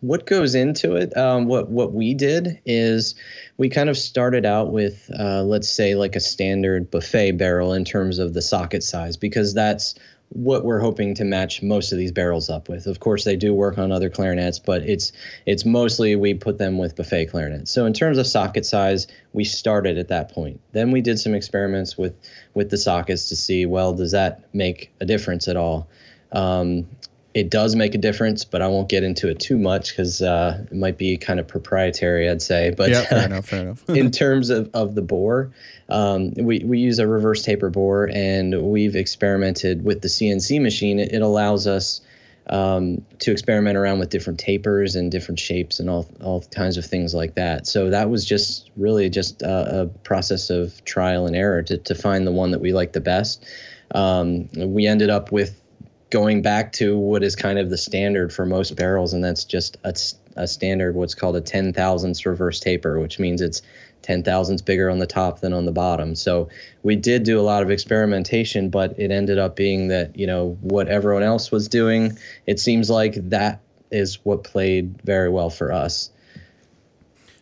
what 0.02 0.26
goes 0.26 0.56
into 0.56 0.96
it? 0.96 1.16
Um, 1.18 1.46
what 1.46 1.70
what 1.70 1.94
we 1.94 2.14
did 2.14 2.62
is 2.66 3.16
we 3.58 3.70
kind 3.70 3.90
of 3.90 3.98
started 3.98 4.46
out 4.46 4.72
with 4.72 5.10
uh, 5.18 5.44
let's 5.44 5.70
say 5.70 5.96
like 5.96 6.16
a 6.16 6.20
standard 6.20 6.92
Buffet 6.92 7.34
barrel 7.34 7.74
in 7.74 7.84
terms 7.84 8.20
of 8.20 8.34
the 8.34 8.42
socket 8.42 8.84
size 8.84 9.18
because 9.18 9.54
that's 9.54 9.96
what 10.30 10.66
we're 10.66 10.80
hoping 10.80 11.14
to 11.16 11.24
match 11.24 11.62
most 11.62 11.92
of 11.92 11.98
these 11.98 12.12
barrels 12.12 12.50
up 12.50 12.68
with. 12.68 12.86
Of 12.86 13.00
course, 13.00 13.24
they 13.24 13.38
do 13.38 13.54
work 13.54 13.78
on 13.78 13.92
other 13.92 14.10
clarinets, 14.10 14.60
but 14.60 14.84
it's 14.84 15.12
it's 15.46 15.66
mostly 15.66 16.16
we 16.16 16.34
put 16.34 16.58
them 16.58 16.78
with 16.78 16.96
Buffet 16.96 17.28
clarinets. 17.28 17.72
So 17.72 17.86
in 17.86 17.94
terms 17.94 18.18
of 18.18 18.28
socket 18.28 18.66
size, 18.66 19.08
we 19.34 19.46
started 19.46 19.98
at 19.98 20.10
that 20.10 20.32
point. 20.32 20.60
Then 20.74 20.92
we 20.92 21.02
did 21.02 21.20
some 21.20 21.34
experiments 21.34 21.98
with 21.98 22.14
with 22.58 22.70
the 22.72 22.78
sockets 22.78 23.30
to 23.30 23.36
see 23.36 23.66
well 23.66 23.94
does 23.94 24.12
that 24.12 24.44
make 24.54 24.92
a 25.00 25.06
difference 25.06 25.48
at 25.48 25.56
all. 25.56 25.88
Um, 26.34 26.88
it 27.34 27.52
does 27.52 27.76
make 27.76 27.94
a 27.94 28.00
difference, 28.00 28.46
but 28.46 28.64
I 28.64 28.68
won't 28.68 28.90
get 28.90 29.04
into 29.04 29.30
it 29.30 29.40
too 29.40 29.60
much 29.60 29.92
because 29.92 30.24
uh, 30.24 30.66
it 30.72 30.76
might 30.76 30.98
be 30.98 31.18
kind 31.18 31.40
of 31.40 31.48
proprietary, 31.48 32.28
I'd 32.28 32.42
say. 32.42 32.74
But 32.76 32.90
yeah, 32.90 33.04
fair 33.04 33.26
enough, 33.26 33.46
fair 33.46 33.62
enough. 33.62 33.88
in 33.90 34.10
terms 34.24 34.50
of, 34.50 34.72
of 34.74 34.96
the 34.96 35.04
bore, 35.04 35.52
um, 35.88 36.34
we, 36.34 36.64
we 36.66 36.80
use 36.80 36.98
a 36.98 37.08
reverse 37.08 37.44
taper 37.44 37.70
bore 37.70 38.10
and 38.12 38.72
we've 38.72 38.96
experimented 38.96 39.84
with 39.84 40.02
the 40.02 40.08
CNC 40.08 40.60
machine. 40.60 41.00
It, 41.00 41.14
it 41.14 41.22
allows 41.22 41.68
us 41.68 42.02
um, 42.50 43.06
to 43.20 43.32
experiment 43.32 43.78
around 43.78 44.00
with 44.00 44.10
different 44.10 44.40
tapers 44.40 44.96
and 44.96 45.12
different 45.12 45.40
shapes 45.40 45.80
and 45.80 45.90
all, 45.90 46.08
all 46.22 46.42
kinds 46.42 46.78
of 46.78 46.86
things 46.86 47.14
like 47.14 47.36
that. 47.36 47.68
So 47.68 47.90
that 47.90 48.10
was 48.10 48.26
just 48.26 48.72
really 48.78 49.10
just 49.10 49.42
a, 49.42 49.82
a 49.82 49.86
process 49.88 50.50
of 50.50 50.84
trial 50.86 51.28
and 51.28 51.36
error 51.36 51.62
to, 51.64 51.78
to 51.78 51.96
find 51.96 52.26
the 52.26 52.32
one 52.32 52.52
that 52.52 52.60
we 52.60 52.72
like 52.72 52.94
the 52.94 53.02
best. 53.02 53.46
Um, 53.94 54.50
we 54.56 54.88
ended 54.88 55.10
up 55.10 55.32
with 55.32 55.62
going 56.10 56.42
back 56.42 56.72
to 56.74 56.98
what 56.98 57.24
is 57.24 57.36
kind 57.36 57.60
of 57.60 57.70
the 57.70 57.78
standard 57.78 58.32
for 58.32 58.46
most 58.46 58.76
barrels, 58.76 59.14
and 59.14 59.24
that's 59.24 59.44
just 59.44 59.78
a, 59.84 59.94
a 60.38 60.48
standard 60.48 60.96
what's 60.96 61.16
called 61.16 61.36
a 61.36 61.42
10 61.42 61.74
thousandths 61.74 62.26
reverse 62.26 62.60
taper, 62.60 63.00
which 63.00 63.20
means 63.20 63.42
it's 63.42 63.62
10 64.02 64.24
thousandths 64.24 64.62
bigger 64.62 64.90
on 64.90 65.00
the 65.00 65.08
top 65.08 65.40
than 65.42 65.54
on 65.54 65.66
the 65.66 65.72
bottom. 65.72 66.16
So 66.16 66.50
we 66.84 66.96
did 66.96 67.24
do 67.24 67.40
a 67.40 67.42
lot 67.42 67.64
of 67.64 67.70
experimentation, 67.70 68.70
but 68.70 68.98
it 69.00 69.12
ended 69.12 69.38
up 69.38 69.56
being 69.56 69.90
that, 69.90 70.18
you 70.18 70.28
know, 70.28 70.58
what 70.62 70.88
everyone 70.88 71.24
else 71.24 71.52
was 71.52 71.68
doing, 71.68 72.18
it 72.46 72.60
seems 72.60 72.90
like 72.90 73.16
that 73.30 73.62
is 73.92 74.24
what 74.24 74.44
played 74.44 75.02
very 75.04 75.30
well 75.30 75.50
for 75.50 75.72
us. 75.72 76.12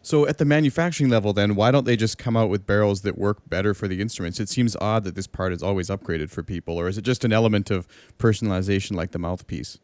So 0.01 0.27
at 0.27 0.37
the 0.37 0.45
manufacturing 0.45 1.09
level, 1.09 1.33
then 1.33 1.55
why 1.55 1.71
don't 1.71 1.85
they 1.85 1.95
just 1.95 2.19
come 2.19 2.37
out 2.37 2.47
with 2.47 2.67
barrels 2.67 3.01
that 3.01 3.17
work 3.17 3.39
better 3.49 3.73
for 3.73 3.87
the 3.87 4.01
instruments? 4.01 4.39
It 4.39 4.49
seems 4.49 4.75
odd 4.79 5.03
that 5.03 5.15
this 5.15 5.25
part 5.25 5.51
is 5.51 5.63
always 5.63 5.89
upgraded 5.89 6.29
for 6.29 6.43
people, 6.43 6.79
or 6.79 6.87
is 6.87 6.99
it 6.99 7.01
just 7.01 7.25
an 7.25 7.33
element 7.33 7.71
of 7.71 7.87
personalization 8.19 8.95
like 8.95 9.11
the 9.11 9.17
mouthpiece? 9.17 9.79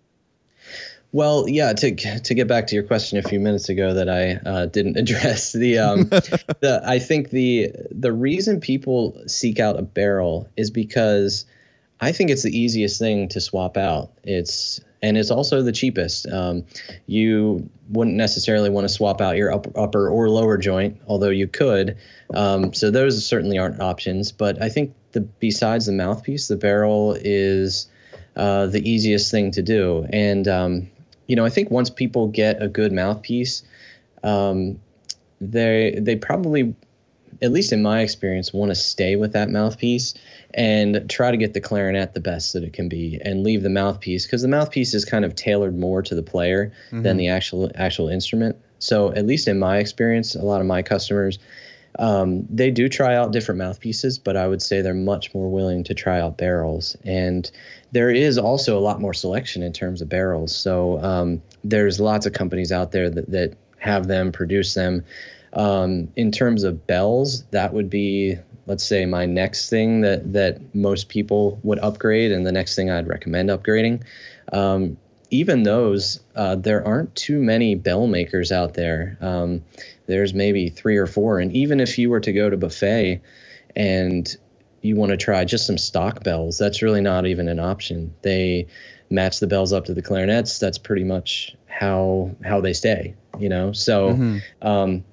Well, 1.14 1.48
yeah. 1.48 1.74
To 1.74 2.20
to 2.20 2.34
get 2.34 2.48
back 2.48 2.68
to 2.68 2.76
your 2.76 2.84
question 2.84 3.18
a 3.18 3.24
few 3.24 3.40
minutes 3.40 3.70
ago 3.70 3.94
that 3.96 4.10
I 4.10 4.50
uh, 4.50 4.66
didn't 4.68 4.98
address, 4.98 5.52
the 5.52 5.80
um, 5.80 6.04
the 6.10 6.82
I 6.86 7.00
think 7.00 7.30
the 7.30 7.72
the 7.92 8.14
reason 8.14 8.62
people 8.62 9.22
seek 9.28 9.60
out 9.60 9.78
a 9.78 9.82
barrel 9.82 10.48
is 10.56 10.72
because 10.72 11.46
I 12.00 12.12
think 12.14 12.30
it's 12.30 12.44
the 12.44 12.58
easiest 12.58 12.98
thing 12.98 13.28
to 13.30 13.42
swap 13.42 13.78
out. 13.78 14.12
It's 14.24 14.80
and 15.02 15.18
it's 15.18 15.32
also 15.32 15.64
the 15.64 15.72
cheapest. 15.72 16.28
Um, 16.28 16.66
you 17.08 17.70
wouldn't 17.90 18.16
necessarily 18.16 18.70
want 18.70 18.86
to 18.86 18.90
swap 18.90 19.20
out 19.20 19.36
your 19.36 19.52
upper, 19.52 19.72
upper 19.78 20.10
or 20.10 20.30
lower 20.30 20.58
joint, 20.58 21.02
although 21.08 21.30
you 21.30 21.48
could. 21.48 21.98
Um, 22.34 22.74
so 22.74 22.92
those 22.92 23.26
certainly 23.26 23.58
aren't 23.58 23.82
options. 23.82 24.32
But 24.32 24.62
I 24.62 24.70
think 24.70 24.94
the 25.12 25.22
besides 25.22 25.88
the 25.88 25.92
mouthpiece, 25.92 26.48
the 26.48 26.56
barrel 26.56 27.18
is 27.20 27.88
uh, 28.36 28.68
the 28.68 28.88
easiest 28.90 29.32
thing 29.32 29.52
to 29.52 29.62
do. 29.62 30.08
And 30.12 30.48
um, 30.48 30.91
you 31.32 31.38
know, 31.38 31.46
I 31.46 31.50
think 31.50 31.72
once 31.72 31.90
people 31.90 32.28
get 32.28 32.62
a 32.62 32.68
good 32.68 32.92
mouthpiece, 32.92 33.64
um, 34.22 34.82
they 35.40 35.98
they 35.98 36.18
probably 36.18 36.76
at 37.42 37.54
least 37.54 37.72
in 37.72 37.82
my 37.82 38.02
experience, 38.02 38.52
want 38.52 38.70
to 38.70 38.76
stay 38.76 39.16
with 39.16 39.32
that 39.32 39.50
mouthpiece 39.50 40.14
and 40.54 41.10
try 41.10 41.32
to 41.32 41.38
get 41.38 41.54
the 41.54 41.62
clarinet 41.62 42.14
the 42.14 42.20
best 42.20 42.52
that 42.52 42.64
it 42.66 42.74
can 42.74 42.90
be 42.90 43.18
and 43.24 43.44
leave 43.44 43.64
the 43.64 43.70
mouthpiece 43.70 44.26
because 44.26 44.42
the 44.42 44.50
mouthpiece 44.50 44.94
is 44.94 45.06
kind 45.06 45.24
of 45.24 45.34
tailored 45.34 45.80
more 45.80 46.02
to 46.02 46.16
the 46.16 46.22
player 46.22 46.74
mm-hmm. 46.88 47.02
than 47.04 47.16
the 47.16 47.30
actual 47.30 47.72
actual 47.76 48.10
instrument. 48.10 48.58
So 48.80 49.14
at 49.14 49.26
least 49.26 49.48
in 49.48 49.58
my 49.58 49.78
experience, 49.78 50.36
a 50.36 50.42
lot 50.42 50.60
of 50.60 50.68
my 50.68 50.82
customers 50.82 51.40
um, 52.00 52.46
they 52.50 52.72
do 52.72 52.88
try 52.88 53.16
out 53.16 53.32
different 53.32 53.60
mouthpieces, 53.60 54.18
but 54.18 54.38
I 54.38 54.48
would 54.48 54.62
say 54.62 54.82
they're 54.82 54.94
much 54.94 55.34
more 55.34 55.50
willing 55.50 55.84
to 55.86 55.94
try 55.94 56.20
out 56.20 56.38
barrels. 56.38 56.96
And 57.04 57.50
there 57.92 58.10
is 58.10 58.38
also 58.38 58.78
a 58.78 58.82
lot 58.82 59.02
more 59.02 59.14
selection 59.14 59.64
in 59.64 59.74
terms 59.74 60.02
of 60.02 60.10
barrels. 60.10 60.56
So 60.56 61.02
um, 61.04 61.42
there's 61.64 62.00
lots 62.00 62.26
of 62.26 62.34
companies 62.34 62.72
out 62.72 62.92
there 62.92 63.10
that, 63.10 63.30
that 63.32 63.54
have 63.80 64.08
them, 64.08 64.32
produce 64.32 64.74
them. 64.74 65.04
Um, 65.54 66.08
in 66.16 66.32
terms 66.32 66.64
of 66.64 66.88
bells, 66.88 67.44
that 67.52 67.74
would 67.74 67.90
be, 67.90 68.38
let's 68.68 68.86
say, 68.86 69.06
my 69.06 69.26
next 69.26 69.70
thing 69.70 70.02
that 70.02 70.32
that 70.32 70.74
most 70.74 71.10
people 71.10 71.60
would 71.64 71.80
upgrade, 71.80 72.32
and 72.32 72.46
the 72.46 72.54
next 72.54 72.76
thing 72.76 72.90
I'd 72.90 73.08
recommend 73.08 73.50
upgrading. 73.50 74.04
Even 75.32 75.64
those, 75.64 76.20
uh, 76.36 76.56
there 76.56 76.86
aren't 76.86 77.16
too 77.16 77.42
many 77.42 77.74
bell 77.74 78.06
makers 78.06 78.52
out 78.52 78.76
there. 78.76 79.18
Um, 79.22 79.64
there's 80.06 80.34
maybe 80.34 80.70
three 80.70 80.98
or 80.98 81.08
four, 81.08 81.40
and 81.40 81.52
even 81.54 81.80
if 81.80 81.98
you 81.98 82.10
were 82.10 82.20
to 82.20 82.34
go 82.34 82.50
to 82.50 82.58
Buffet 82.58 83.22
and 83.76 84.38
you 84.82 84.96
want 84.96 85.12
to 85.12 85.18
try 85.18 85.44
just 85.46 85.66
some 85.66 85.78
stock 85.78 86.24
bells, 86.24 86.58
that's 86.58 86.82
really 86.82 87.02
not 87.02 87.26
even 87.26 87.48
an 87.48 87.60
option. 87.60 88.14
They 88.22 88.68
match 89.10 89.40
the 89.40 89.48
bells 89.48 89.74
up 89.74 89.86
to 89.86 89.94
the 89.94 90.02
clarinets. 90.02 90.60
That's 90.60 90.78
pretty 90.78 91.04
much 91.04 91.56
how 91.66 92.36
how 92.44 92.62
they 92.62 92.74
stay. 92.74 93.16
You 93.40 93.50
know, 93.50 93.72
so. 93.72 94.10
Mm-hmm. 94.14 94.68
Um, 94.68 95.04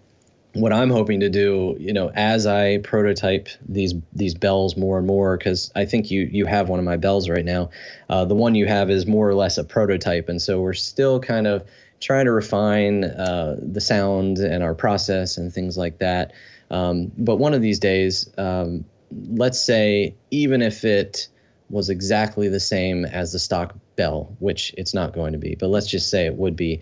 what 0.60 0.72
I'm 0.72 0.90
hoping 0.90 1.20
to 1.20 1.28
do, 1.30 1.76
you 1.78 1.92
know, 1.92 2.10
as 2.14 2.46
I 2.46 2.78
prototype 2.78 3.48
these 3.68 3.94
these 4.12 4.34
bells 4.34 4.76
more 4.76 4.98
and 4.98 5.06
more, 5.06 5.36
because 5.36 5.70
I 5.74 5.84
think 5.84 6.10
you 6.10 6.22
you 6.30 6.46
have 6.46 6.68
one 6.68 6.78
of 6.78 6.84
my 6.84 6.96
bells 6.96 7.28
right 7.28 7.44
now. 7.44 7.70
Uh, 8.08 8.24
the 8.24 8.34
one 8.34 8.54
you 8.54 8.66
have 8.66 8.90
is 8.90 9.06
more 9.06 9.28
or 9.28 9.34
less 9.34 9.58
a 9.58 9.64
prototype, 9.64 10.28
and 10.28 10.40
so 10.40 10.60
we're 10.60 10.74
still 10.74 11.20
kind 11.20 11.46
of 11.46 11.64
trying 12.00 12.26
to 12.26 12.32
refine 12.32 13.04
uh, 13.04 13.56
the 13.60 13.80
sound 13.80 14.38
and 14.38 14.62
our 14.62 14.74
process 14.74 15.36
and 15.36 15.52
things 15.52 15.76
like 15.76 15.98
that. 15.98 16.32
Um, 16.70 17.10
but 17.16 17.36
one 17.36 17.54
of 17.54 17.62
these 17.62 17.78
days, 17.78 18.30
um, 18.38 18.84
let's 19.10 19.60
say 19.60 20.14
even 20.30 20.62
if 20.62 20.84
it 20.84 21.28
was 21.70 21.90
exactly 21.90 22.48
the 22.48 22.60
same 22.60 23.04
as 23.04 23.32
the 23.32 23.38
stock 23.38 23.76
bell, 23.96 24.36
which 24.38 24.74
it's 24.78 24.94
not 24.94 25.12
going 25.12 25.32
to 25.32 25.38
be, 25.38 25.54
but 25.54 25.68
let's 25.68 25.88
just 25.88 26.10
say 26.10 26.26
it 26.26 26.34
would 26.34 26.56
be 26.56 26.80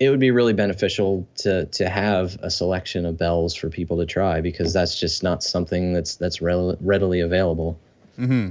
it 0.00 0.08
would 0.08 0.18
be 0.18 0.30
really 0.30 0.54
beneficial 0.54 1.28
to 1.36 1.66
to 1.66 1.88
have 1.88 2.38
a 2.42 2.50
selection 2.50 3.04
of 3.04 3.18
bells 3.18 3.54
for 3.54 3.68
people 3.68 3.98
to 3.98 4.06
try 4.06 4.40
because 4.40 4.72
that's 4.72 4.98
just 4.98 5.22
not 5.22 5.42
something 5.42 5.92
that's 5.92 6.16
that's 6.16 6.40
re- 6.40 6.76
readily 6.80 7.20
available. 7.20 7.78
Mm-hmm. 8.18 8.48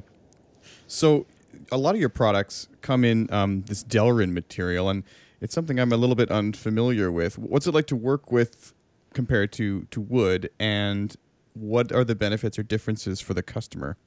So, 0.87 1.25
a 1.71 1.77
lot 1.77 1.95
of 1.95 1.99
your 1.99 2.09
products 2.09 2.67
come 2.81 3.03
in 3.03 3.31
um, 3.33 3.63
this 3.63 3.83
Delrin 3.83 4.31
material, 4.31 4.89
and 4.89 5.03
it's 5.41 5.53
something 5.53 5.79
I'm 5.79 5.91
a 5.91 5.97
little 5.97 6.15
bit 6.15 6.31
unfamiliar 6.31 7.11
with. 7.11 7.37
What's 7.37 7.65
it 7.65 7.73
like 7.73 7.87
to 7.87 7.95
work 7.95 8.31
with 8.31 8.73
compared 9.13 9.51
to 9.53 9.87
to 9.89 9.99
wood, 9.99 10.51
and 10.59 11.15
what 11.53 11.91
are 11.91 12.03
the 12.03 12.15
benefits 12.15 12.59
or 12.59 12.63
differences 12.63 13.19
for 13.19 13.33
the 13.33 13.43
customer? 13.43 13.97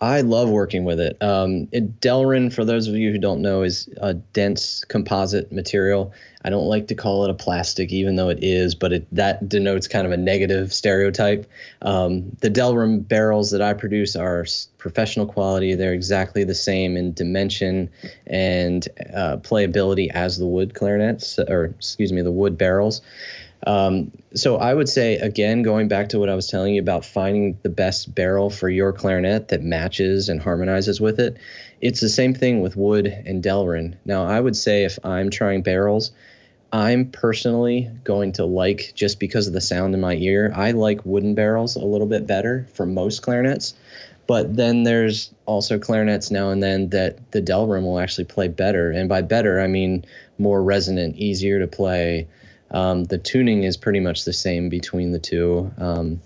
I 0.00 0.22
love 0.22 0.48
working 0.48 0.84
with 0.84 0.98
it. 0.98 1.18
Um, 1.22 1.68
it. 1.72 2.00
Delrin, 2.00 2.50
for 2.52 2.64
those 2.64 2.88
of 2.88 2.94
you 2.94 3.12
who 3.12 3.18
don't 3.18 3.42
know, 3.42 3.62
is 3.62 3.86
a 3.98 4.14
dense 4.14 4.82
composite 4.84 5.52
material. 5.52 6.14
I 6.42 6.48
don't 6.48 6.66
like 6.66 6.86
to 6.88 6.94
call 6.94 7.24
it 7.24 7.30
a 7.30 7.34
plastic, 7.34 7.92
even 7.92 8.16
though 8.16 8.30
it 8.30 8.38
is, 8.40 8.74
but 8.74 8.94
it, 8.94 9.06
that 9.14 9.46
denotes 9.46 9.88
kind 9.88 10.06
of 10.06 10.12
a 10.12 10.16
negative 10.16 10.72
stereotype. 10.72 11.46
Um, 11.82 12.34
the 12.40 12.48
Delrin 12.48 13.06
barrels 13.06 13.50
that 13.50 13.60
I 13.60 13.74
produce 13.74 14.16
are 14.16 14.46
professional 14.78 15.26
quality. 15.26 15.74
They're 15.74 15.92
exactly 15.92 16.44
the 16.44 16.54
same 16.54 16.96
in 16.96 17.12
dimension 17.12 17.90
and 18.26 18.88
uh, 19.14 19.36
playability 19.36 20.08
as 20.10 20.38
the 20.38 20.46
wood 20.46 20.72
clarinets, 20.74 21.38
or 21.38 21.66
excuse 21.66 22.10
me, 22.10 22.22
the 22.22 22.32
wood 22.32 22.56
barrels. 22.56 23.02
Um, 23.66 24.12
so 24.34 24.56
I 24.56 24.72
would 24.72 24.88
say 24.88 25.16
again, 25.16 25.62
going 25.62 25.88
back 25.88 26.10
to 26.10 26.18
what 26.18 26.28
I 26.28 26.34
was 26.34 26.48
telling 26.48 26.74
you 26.74 26.80
about 26.80 27.04
finding 27.04 27.58
the 27.62 27.68
best 27.68 28.14
barrel 28.14 28.48
for 28.48 28.68
your 28.68 28.92
clarinet 28.92 29.48
that 29.48 29.62
matches 29.62 30.28
and 30.28 30.40
harmonizes 30.40 31.00
with 31.00 31.20
it. 31.20 31.36
It's 31.80 32.00
the 32.00 32.08
same 32.08 32.34
thing 32.34 32.60
with 32.60 32.76
wood 32.76 33.06
and 33.06 33.42
Delrin. 33.42 33.96
Now 34.04 34.24
I 34.24 34.40
would 34.40 34.56
say 34.56 34.84
if 34.84 34.98
I'm 35.04 35.30
trying 35.30 35.62
barrels, 35.62 36.12
I'm 36.72 37.10
personally 37.10 37.90
going 38.04 38.32
to 38.32 38.44
like 38.44 38.92
just 38.94 39.18
because 39.18 39.46
of 39.46 39.52
the 39.52 39.60
sound 39.60 39.94
in 39.94 40.00
my 40.00 40.14
ear. 40.14 40.52
I 40.54 40.70
like 40.70 41.04
wooden 41.04 41.34
barrels 41.34 41.76
a 41.76 41.84
little 41.84 42.06
bit 42.06 42.26
better 42.26 42.66
for 42.74 42.86
most 42.86 43.22
clarinets. 43.22 43.74
But 44.26 44.54
then 44.54 44.84
there's 44.84 45.34
also 45.44 45.80
clarinets 45.80 46.30
now 46.30 46.50
and 46.50 46.62
then 46.62 46.90
that 46.90 47.32
the 47.32 47.42
Delrin 47.42 47.82
will 47.82 47.98
actually 47.98 48.26
play 48.26 48.46
better. 48.46 48.92
And 48.92 49.08
by 49.08 49.22
better, 49.22 49.60
I 49.60 49.66
mean 49.66 50.04
more 50.38 50.62
resonant, 50.62 51.16
easier 51.16 51.58
to 51.58 51.66
play, 51.66 52.28
um, 52.70 53.04
the 53.04 53.18
tuning 53.18 53.64
is 53.64 53.76
pretty 53.76 54.00
much 54.00 54.24
the 54.24 54.32
same 54.32 54.68
between 54.68 55.12
the 55.12 55.18
two, 55.18 55.70
um, 55.78 56.20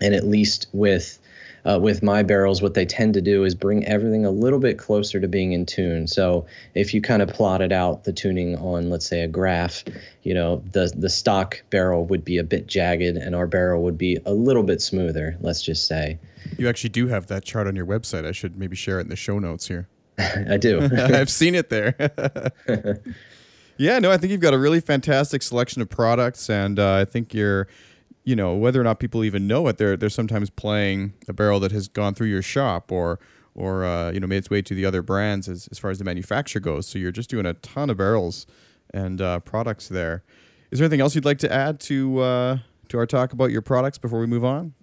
and 0.00 0.14
at 0.14 0.24
least 0.24 0.66
with 0.72 1.18
uh, 1.64 1.78
with 1.78 2.02
my 2.02 2.22
barrels, 2.22 2.62
what 2.62 2.74
they 2.74 2.86
tend 2.86 3.14
to 3.14 3.20
do 3.20 3.44
is 3.44 3.54
bring 3.54 3.84
everything 3.84 4.24
a 4.24 4.30
little 4.30 4.58
bit 4.58 4.78
closer 4.78 5.20
to 5.20 5.28
being 5.28 5.52
in 5.52 5.66
tune. 5.66 6.06
So 6.06 6.46
if 6.74 6.94
you 6.94 7.02
kind 7.02 7.20
of 7.20 7.28
plotted 7.28 7.72
out 7.72 8.04
the 8.04 8.12
tuning 8.12 8.56
on, 8.56 8.90
let's 8.90 9.06
say, 9.06 9.22
a 9.22 9.28
graph, 9.28 9.84
you 10.22 10.34
know, 10.34 10.62
the 10.72 10.92
the 10.96 11.10
stock 11.10 11.62
barrel 11.70 12.06
would 12.06 12.24
be 12.24 12.38
a 12.38 12.44
bit 12.44 12.66
jagged, 12.66 13.16
and 13.16 13.34
our 13.34 13.46
barrel 13.46 13.82
would 13.82 13.98
be 13.98 14.18
a 14.24 14.32
little 14.32 14.62
bit 14.62 14.80
smoother. 14.80 15.36
Let's 15.40 15.62
just 15.62 15.86
say. 15.86 16.18
You 16.56 16.68
actually 16.68 16.90
do 16.90 17.08
have 17.08 17.26
that 17.26 17.44
chart 17.44 17.66
on 17.66 17.76
your 17.76 17.86
website. 17.86 18.24
I 18.24 18.32
should 18.32 18.56
maybe 18.56 18.76
share 18.76 18.98
it 18.98 19.02
in 19.02 19.08
the 19.08 19.16
show 19.16 19.38
notes 19.38 19.68
here. 19.68 19.88
I 20.18 20.56
do. 20.56 20.88
I've 20.96 21.30
seen 21.30 21.54
it 21.54 21.68
there. 21.68 21.94
Yeah, 23.78 24.00
no, 24.00 24.10
I 24.10 24.16
think 24.16 24.32
you've 24.32 24.40
got 24.40 24.54
a 24.54 24.58
really 24.58 24.80
fantastic 24.80 25.40
selection 25.40 25.80
of 25.80 25.88
products, 25.88 26.50
and 26.50 26.80
uh, 26.80 26.94
I 26.94 27.04
think 27.04 27.32
you're, 27.32 27.68
you 28.24 28.34
know, 28.34 28.56
whether 28.56 28.80
or 28.80 28.84
not 28.84 28.98
people 28.98 29.24
even 29.24 29.46
know 29.46 29.68
it, 29.68 29.78
they're 29.78 29.96
they're 29.96 30.08
sometimes 30.10 30.50
playing 30.50 31.14
a 31.28 31.32
barrel 31.32 31.60
that 31.60 31.70
has 31.70 31.86
gone 31.86 32.14
through 32.14 32.26
your 32.26 32.42
shop 32.42 32.90
or 32.90 33.20
or 33.54 33.84
uh, 33.84 34.10
you 34.10 34.18
know 34.18 34.26
made 34.26 34.38
its 34.38 34.50
way 34.50 34.62
to 34.62 34.74
the 34.74 34.84
other 34.84 35.00
brands 35.00 35.48
as 35.48 35.68
as 35.70 35.78
far 35.78 35.92
as 35.92 35.98
the 35.98 36.04
manufacturer 36.04 36.60
goes. 36.60 36.88
So 36.88 36.98
you're 36.98 37.12
just 37.12 37.30
doing 37.30 37.46
a 37.46 37.54
ton 37.54 37.88
of 37.88 37.96
barrels 37.96 38.46
and 38.92 39.20
uh, 39.20 39.40
products 39.40 39.88
there. 39.88 40.24
Is 40.72 40.80
there 40.80 40.86
anything 40.86 41.00
else 41.00 41.14
you'd 41.14 41.24
like 41.24 41.38
to 41.38 41.52
add 41.52 41.78
to 41.80 42.18
uh, 42.18 42.58
to 42.88 42.98
our 42.98 43.06
talk 43.06 43.32
about 43.32 43.52
your 43.52 43.62
products 43.62 43.96
before 43.96 44.18
we 44.18 44.26
move 44.26 44.44
on? 44.44 44.74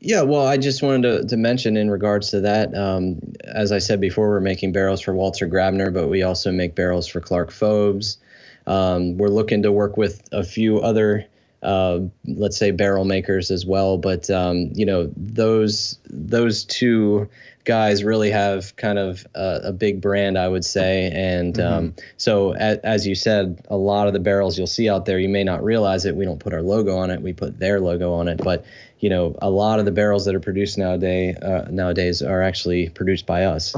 Yeah, 0.00 0.22
well, 0.22 0.46
I 0.46 0.58
just 0.58 0.82
wanted 0.82 1.02
to, 1.02 1.26
to 1.28 1.36
mention 1.36 1.76
in 1.76 1.90
regards 1.90 2.30
to 2.30 2.40
that, 2.42 2.74
um, 2.76 3.18
as 3.44 3.72
I 3.72 3.78
said 3.78 4.00
before, 4.00 4.28
we're 4.28 4.40
making 4.40 4.72
barrels 4.72 5.00
for 5.00 5.14
Walter 5.14 5.48
Grabner, 5.48 5.92
but 5.92 6.08
we 6.08 6.22
also 6.22 6.52
make 6.52 6.74
barrels 6.74 7.06
for 7.06 7.20
Clark 7.20 7.50
Fobes. 7.50 8.18
Um, 8.66 9.16
we're 9.16 9.28
looking 9.28 9.62
to 9.62 9.72
work 9.72 9.96
with 9.96 10.28
a 10.32 10.44
few 10.44 10.80
other 10.80 11.26
uh, 11.62 12.00
let's 12.26 12.56
say 12.56 12.70
barrel 12.70 13.04
makers 13.04 13.50
as 13.50 13.66
well. 13.66 13.98
But 13.98 14.30
um, 14.30 14.70
you 14.74 14.86
know 14.86 15.10
those 15.16 15.98
those 16.08 16.64
two 16.64 17.28
guys 17.64 18.04
really 18.04 18.30
have 18.30 18.76
kind 18.76 18.98
of 18.98 19.26
a, 19.34 19.60
a 19.64 19.72
big 19.72 20.00
brand, 20.00 20.38
I 20.38 20.46
would 20.46 20.64
say. 20.64 21.10
And 21.12 21.54
mm-hmm. 21.54 21.72
um, 21.72 21.94
so, 22.16 22.52
as, 22.54 22.78
as, 22.78 23.06
you 23.06 23.16
said, 23.16 23.66
a 23.68 23.76
lot 23.76 24.06
of 24.06 24.12
the 24.12 24.20
barrels 24.20 24.56
you'll 24.56 24.68
see 24.68 24.88
out 24.88 25.04
there, 25.04 25.18
you 25.18 25.28
may 25.28 25.42
not 25.42 25.64
realize 25.64 26.04
it. 26.04 26.14
We 26.14 26.24
don't 26.24 26.38
put 26.38 26.54
our 26.54 26.62
logo 26.62 26.96
on 26.96 27.10
it; 27.10 27.20
we 27.20 27.32
put 27.32 27.58
their 27.58 27.80
logo 27.80 28.12
on 28.12 28.28
it. 28.28 28.38
But 28.38 28.64
you 29.00 29.10
know, 29.10 29.36
a 29.42 29.50
lot 29.50 29.78
of 29.78 29.84
the 29.84 29.92
barrels 29.92 30.24
that 30.24 30.34
are 30.34 30.40
produced 30.40 30.78
nowadays 30.78 31.36
uh, 31.36 31.68
nowadays 31.70 32.22
are 32.22 32.42
actually 32.42 32.88
produced 32.90 33.26
by 33.26 33.44
us. 33.44 33.74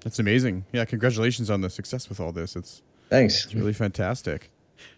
That's 0.00 0.18
amazing. 0.18 0.64
Yeah, 0.72 0.84
congratulations 0.84 1.50
on 1.50 1.60
the 1.60 1.70
success 1.70 2.08
with 2.08 2.20
all 2.20 2.32
this. 2.32 2.56
It's 2.56 2.82
thanks. 3.08 3.44
It's 3.44 3.54
really 3.54 3.72
fantastic. 3.72 4.50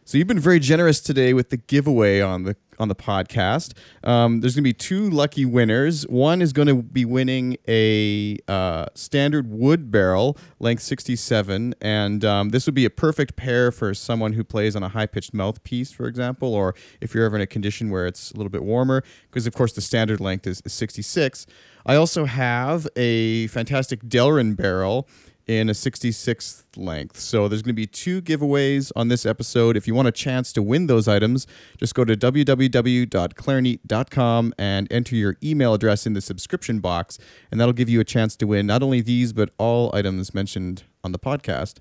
So 0.04 0.18
you've 0.18 0.26
been 0.26 0.40
very 0.40 0.58
generous 0.58 1.00
today 1.00 1.32
with 1.34 1.50
the 1.50 1.56
giveaway 1.56 2.20
on 2.20 2.42
the 2.42 2.56
on 2.80 2.88
the 2.88 2.94
podcast. 2.94 3.74
Um, 4.02 4.40
there's 4.40 4.54
going 4.54 4.64
to 4.64 4.68
be 4.68 4.72
two 4.72 5.08
lucky 5.10 5.44
winners. 5.44 6.04
One 6.08 6.40
is 6.40 6.52
going 6.54 6.66
to 6.68 6.76
be 6.76 7.04
winning 7.04 7.58
a 7.68 8.38
uh, 8.48 8.86
standard 8.94 9.50
wood 9.50 9.90
barrel, 9.90 10.36
length 10.58 10.82
67, 10.82 11.74
and 11.82 12.24
um, 12.24 12.48
this 12.48 12.64
would 12.64 12.74
be 12.74 12.86
a 12.86 12.90
perfect 12.90 13.36
pair 13.36 13.70
for 13.70 13.92
someone 13.92 14.32
who 14.32 14.42
plays 14.42 14.74
on 14.74 14.82
a 14.82 14.88
high 14.88 15.06
pitched 15.06 15.34
mouthpiece, 15.34 15.92
for 15.92 16.06
example, 16.06 16.54
or 16.54 16.74
if 17.02 17.14
you're 17.14 17.26
ever 17.26 17.36
in 17.36 17.42
a 17.42 17.46
condition 17.46 17.90
where 17.90 18.06
it's 18.06 18.30
a 18.30 18.36
little 18.36 18.50
bit 18.50 18.64
warmer, 18.64 19.04
because 19.30 19.46
of 19.46 19.52
course 19.52 19.74
the 19.74 19.82
standard 19.82 20.18
length 20.18 20.46
is, 20.46 20.62
is 20.64 20.72
66. 20.72 21.46
I 21.84 21.96
also 21.96 22.24
have 22.24 22.88
a 22.96 23.46
fantastic 23.48 24.02
Delrin 24.04 24.56
barrel 24.56 25.06
in 25.50 25.68
a 25.68 25.72
66th 25.72 26.62
length. 26.76 27.18
So 27.18 27.48
there's 27.48 27.62
going 27.62 27.74
to 27.74 27.76
be 27.76 27.88
two 27.88 28.22
giveaways 28.22 28.92
on 28.94 29.08
this 29.08 29.26
episode. 29.26 29.76
If 29.76 29.88
you 29.88 29.96
want 29.96 30.06
a 30.06 30.12
chance 30.12 30.52
to 30.52 30.62
win 30.62 30.86
those 30.86 31.08
items, 31.08 31.48
just 31.76 31.96
go 31.96 32.04
to 32.04 32.16
www.clarineat.com 32.16 34.54
and 34.56 34.92
enter 34.92 35.16
your 35.16 35.36
email 35.42 35.74
address 35.74 36.06
in 36.06 36.12
the 36.12 36.20
subscription 36.20 36.78
box, 36.78 37.18
and 37.50 37.60
that'll 37.60 37.72
give 37.72 37.88
you 37.88 37.98
a 37.98 38.04
chance 38.04 38.36
to 38.36 38.46
win 38.46 38.64
not 38.64 38.80
only 38.80 39.00
these, 39.00 39.32
but 39.32 39.50
all 39.58 39.90
items 39.92 40.32
mentioned 40.32 40.84
on 41.02 41.10
the 41.10 41.18
podcast. 41.18 41.78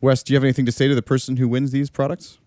Wes, 0.00 0.24
do 0.24 0.32
you 0.32 0.36
have 0.36 0.42
anything 0.42 0.66
to 0.66 0.72
say 0.72 0.88
to 0.88 0.96
the 0.96 1.02
person 1.02 1.36
who 1.36 1.46
wins 1.46 1.70
these 1.70 1.90
products? 1.90 2.38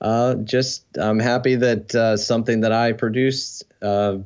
Uh, 0.00 0.36
just 0.36 0.84
I'm 0.96 1.18
happy 1.18 1.56
that 1.56 1.92
uh, 1.92 2.16
something 2.16 2.60
that 2.60 2.70
I 2.70 2.92
produced 2.92 3.64
uh, 3.82 4.18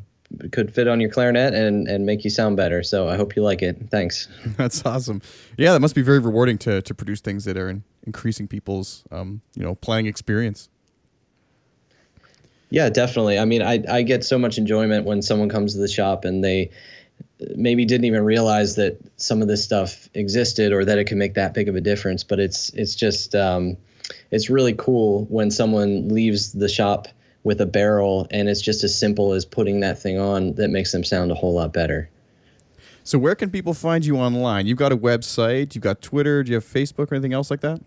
could 0.51 0.75
fit 0.75 0.89
on 0.89 1.01
your 1.01 1.11
clarinet 1.11 1.55
and 1.55 1.89
and 1.89 2.07
make 2.07 2.25
you 2.25 2.31
sound 2.31 2.57
better. 2.57 2.83
So 2.83 3.09
I 3.09 3.17
hope 3.17 3.37
you 3.37 3.43
like 3.43 3.63
it. 3.63 3.79
Thanks. 3.91 4.29
That's 4.57 4.85
awesome. 4.85 5.23
Yeah, 5.57 5.73
that 5.73 5.81
must 5.81 5.95
be 5.95 6.03
very 6.03 6.19
rewarding 6.19 6.59
to 6.59 6.83
to 6.83 6.95
produce 6.95 7.21
things 7.21 7.45
that 7.45 7.57
are 7.57 7.69
in, 7.69 7.85
increasing 8.05 8.49
people's 8.49 9.05
um, 9.11 9.43
you 9.55 9.63
know 9.63 9.75
playing 9.75 10.07
experience. 10.07 10.69
Yeah, 12.71 12.89
definitely. 12.89 13.39
I 13.39 13.45
mean, 13.45 13.63
I 13.63 13.83
I 13.89 14.03
get 14.03 14.25
so 14.25 14.39
much 14.39 14.59
enjoyment 14.59 15.05
when 15.05 15.23
someone 15.23 15.49
comes 15.49 15.75
to 15.75 15.79
the 15.79 15.89
shop 15.89 16.25
and 16.25 16.43
they 16.43 16.71
maybe 17.55 17.85
didn't 17.85 18.05
even 18.05 18.25
realize 18.25 18.77
that 18.77 18.99
some 19.17 19.43
of 19.43 19.49
this 19.49 19.63
stuff 19.63 20.09
existed 20.15 20.73
or 20.73 20.85
that 20.85 20.99
it 20.99 21.05
could 21.05 21.19
make 21.19 21.35
that 21.35 21.55
big 21.55 21.69
of 21.69 21.77
a 21.77 21.81
difference. 21.81 22.25
But 22.25 22.41
it's 22.41 22.71
it's 22.71 22.95
just 22.95 23.35
um, 23.35 23.77
it's 24.31 24.49
really 24.49 24.75
cool 24.75 25.25
when 25.27 25.51
someone 25.51 26.09
leaves 26.09 26.53
the 26.53 26.69
shop 26.69 27.09
with 27.45 27.61
a 27.61 27.67
barrel 27.67 28.27
and 28.31 28.49
it's 28.49 28.61
just 28.61 28.85
as 28.85 28.97
simple 28.97 29.33
as 29.33 29.45
putting 29.45 29.81
that 29.81 29.99
thing 29.99 30.19
on 30.19 30.55
that 30.55 30.69
makes 30.69 30.93
them 30.93 31.05
sound 31.05 31.31
a 31.31 31.35
whole 31.35 31.55
lot 31.55 31.73
better. 31.73 32.09
So 33.05 33.19
where 33.19 33.35
can 33.35 33.51
people 33.51 33.75
find 33.75 34.05
you 34.05 34.17
online? 34.17 34.67
You've 34.67 34.79
got 34.79 34.93
a 34.93 34.97
website, 34.97 35.75
you've 35.75 35.83
got 35.83 36.03
Twitter, 36.03 36.45
do 36.45 36.51
you 36.51 36.55
have 36.55 36.65
Facebook 36.65 37.11
or 37.11 37.15
anything 37.15 37.33
else 37.33 37.51
like 37.51 37.61
that? 37.61 37.81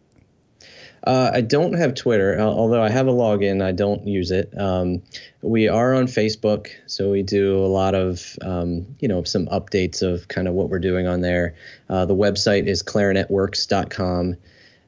Uh, 1.06 1.30
I 1.34 1.42
don't 1.42 1.74
have 1.74 1.94
Twitter, 1.94 2.40
although 2.40 2.82
I 2.82 2.90
have 2.90 3.08
a 3.08 3.12
login. 3.12 3.62
I 3.62 3.72
don't 3.72 4.08
use 4.08 4.32
it. 4.32 4.52
Um, 4.60 5.04
we 5.44 5.68
are 5.68 5.94
on 5.94 6.08
Facebook, 6.08 6.70
so 6.88 7.12
we 7.12 7.22
do 7.22 7.64
a 7.64 7.68
lot 7.68 7.94
of, 7.94 8.36
um, 8.42 8.88
you 9.00 9.08
know, 9.08 9.24
some 9.24 9.46
updates 9.48 10.02
of 10.02 10.28
kind 10.30 10.48
of 10.48 10.56
what 10.56 10.70
we're 10.70 10.80
doing 10.80 11.06
on 11.06 11.22
there. 11.22 11.54
Uh, 11.90 12.06
the 12.06 12.16
website 12.16 12.66
is 12.66 12.82
clarinetworks.com. 12.82 14.36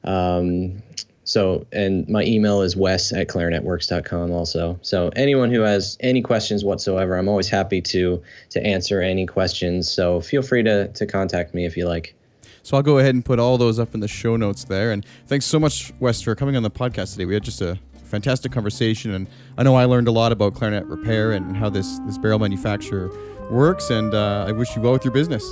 Um, 0.02 0.82
so, 1.28 1.66
and 1.72 2.08
my 2.08 2.24
email 2.24 2.62
is 2.62 2.74
wes 2.74 3.12
at 3.12 3.28
clarinetworks.com 3.28 4.32
also. 4.32 4.78
So, 4.80 5.10
anyone 5.14 5.52
who 5.52 5.60
has 5.60 5.98
any 6.00 6.22
questions 6.22 6.64
whatsoever, 6.64 7.18
I'm 7.18 7.28
always 7.28 7.50
happy 7.50 7.82
to 7.82 8.22
to 8.48 8.66
answer 8.66 9.02
any 9.02 9.26
questions. 9.26 9.90
So, 9.90 10.22
feel 10.22 10.40
free 10.40 10.62
to 10.62 10.88
to 10.88 11.04
contact 11.04 11.52
me 11.52 11.66
if 11.66 11.76
you 11.76 11.86
like. 11.86 12.14
So, 12.62 12.78
I'll 12.78 12.82
go 12.82 12.96
ahead 12.96 13.14
and 13.14 13.22
put 13.22 13.38
all 13.38 13.58
those 13.58 13.78
up 13.78 13.92
in 13.92 14.00
the 14.00 14.08
show 14.08 14.36
notes 14.36 14.64
there. 14.64 14.90
And 14.90 15.04
thanks 15.26 15.44
so 15.44 15.60
much, 15.60 15.92
Wes, 16.00 16.22
for 16.22 16.34
coming 16.34 16.56
on 16.56 16.62
the 16.62 16.70
podcast 16.70 17.12
today. 17.12 17.26
We 17.26 17.34
had 17.34 17.44
just 17.44 17.60
a 17.60 17.78
fantastic 18.04 18.50
conversation, 18.50 19.12
and 19.12 19.26
I 19.58 19.64
know 19.64 19.74
I 19.74 19.84
learned 19.84 20.08
a 20.08 20.12
lot 20.12 20.32
about 20.32 20.54
clarinet 20.54 20.86
repair 20.86 21.32
and 21.32 21.54
how 21.54 21.68
this 21.68 21.98
this 22.06 22.16
barrel 22.16 22.38
manufacturer 22.38 23.10
works. 23.50 23.90
And 23.90 24.14
uh, 24.14 24.46
I 24.48 24.52
wish 24.52 24.74
you 24.74 24.80
well 24.80 24.94
with 24.94 25.04
your 25.04 25.12
business. 25.12 25.44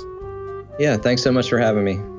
Yeah, 0.79 0.97
thanks 0.97 1.21
so 1.21 1.31
much 1.31 1.47
for 1.49 1.59
having 1.59 1.83
me. 1.83 2.16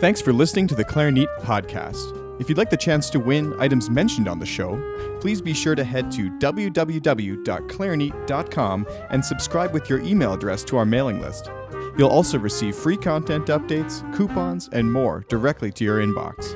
Thanks 0.00 0.20
for 0.22 0.32
listening 0.32 0.68
to 0.68 0.76
the 0.76 0.84
Clarineat 0.84 1.26
podcast. 1.40 2.14
If 2.40 2.48
you'd 2.48 2.56
like 2.56 2.70
the 2.70 2.76
chance 2.76 3.10
to 3.10 3.18
win 3.18 3.52
items 3.58 3.90
mentioned 3.90 4.28
on 4.28 4.38
the 4.38 4.46
show, 4.46 4.80
please 5.20 5.42
be 5.42 5.52
sure 5.52 5.74
to 5.74 5.82
head 5.82 6.12
to 6.12 6.30
www.clarineat.com 6.38 8.86
and 9.10 9.24
subscribe 9.24 9.72
with 9.72 9.90
your 9.90 9.98
email 10.02 10.34
address 10.34 10.62
to 10.62 10.76
our 10.76 10.84
mailing 10.84 11.20
list. 11.20 11.50
You'll 11.98 12.10
also 12.10 12.38
receive 12.38 12.76
free 12.76 12.96
content 12.96 13.46
updates, 13.46 14.14
coupons, 14.14 14.68
and 14.70 14.92
more 14.92 15.24
directly 15.28 15.72
to 15.72 15.82
your 15.82 15.98
inbox. 15.98 16.54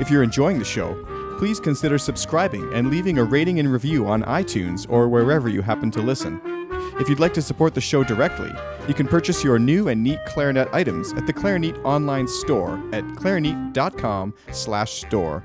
If 0.00 0.10
you're 0.10 0.24
enjoying 0.24 0.58
the 0.58 0.64
show, 0.64 1.00
please 1.38 1.60
consider 1.60 1.96
subscribing 1.96 2.74
and 2.74 2.90
leaving 2.90 3.18
a 3.18 3.24
rating 3.24 3.60
and 3.60 3.72
review 3.72 4.08
on 4.08 4.24
iTunes 4.24 4.84
or 4.90 5.08
wherever 5.08 5.48
you 5.48 5.62
happen 5.62 5.92
to 5.92 6.02
listen. 6.02 6.57
If 7.00 7.08
you'd 7.08 7.20
like 7.20 7.34
to 7.34 7.42
support 7.42 7.74
the 7.74 7.80
show 7.80 8.02
directly, 8.02 8.52
you 8.88 8.94
can 8.94 9.06
purchase 9.06 9.44
your 9.44 9.56
new 9.58 9.88
and 9.88 10.02
neat 10.02 10.18
clarinet 10.26 10.68
items 10.72 11.12
at 11.12 11.26
the 11.26 11.32
Clarineat 11.32 11.78
online 11.84 12.26
store 12.26 12.82
at 12.92 13.04
clarineat.com/store. 13.04 15.44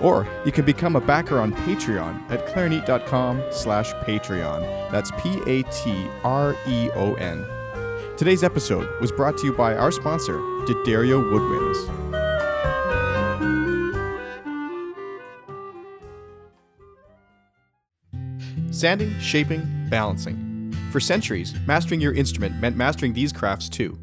Or 0.00 0.26
you 0.44 0.52
can 0.52 0.66
become 0.66 0.96
a 0.96 1.00
backer 1.00 1.38
on 1.38 1.52
Patreon 1.52 2.30
at 2.30 2.46
clarineat.com 2.46 3.42
slash 3.50 3.92
Patreon. 4.04 4.90
That's 4.90 5.10
P 5.22 5.40
A 5.46 5.62
T 5.62 6.06
R 6.24 6.54
E 6.66 6.90
O 6.94 7.14
N. 7.14 7.46
Today's 8.16 8.44
episode 8.44 8.88
was 9.00 9.10
brought 9.10 9.38
to 9.38 9.46
you 9.46 9.52
by 9.52 9.74
our 9.74 9.90
sponsor, 9.90 10.36
D'Addario 10.66 11.22
Woodwinds. 11.32 11.88
Sanding, 18.70 19.18
shaping, 19.20 19.62
balancing. 19.88 20.51
For 20.92 21.00
centuries, 21.00 21.54
mastering 21.66 22.02
your 22.02 22.12
instrument 22.12 22.60
meant 22.60 22.76
mastering 22.76 23.14
these 23.14 23.32
crafts 23.32 23.70
too. 23.70 23.98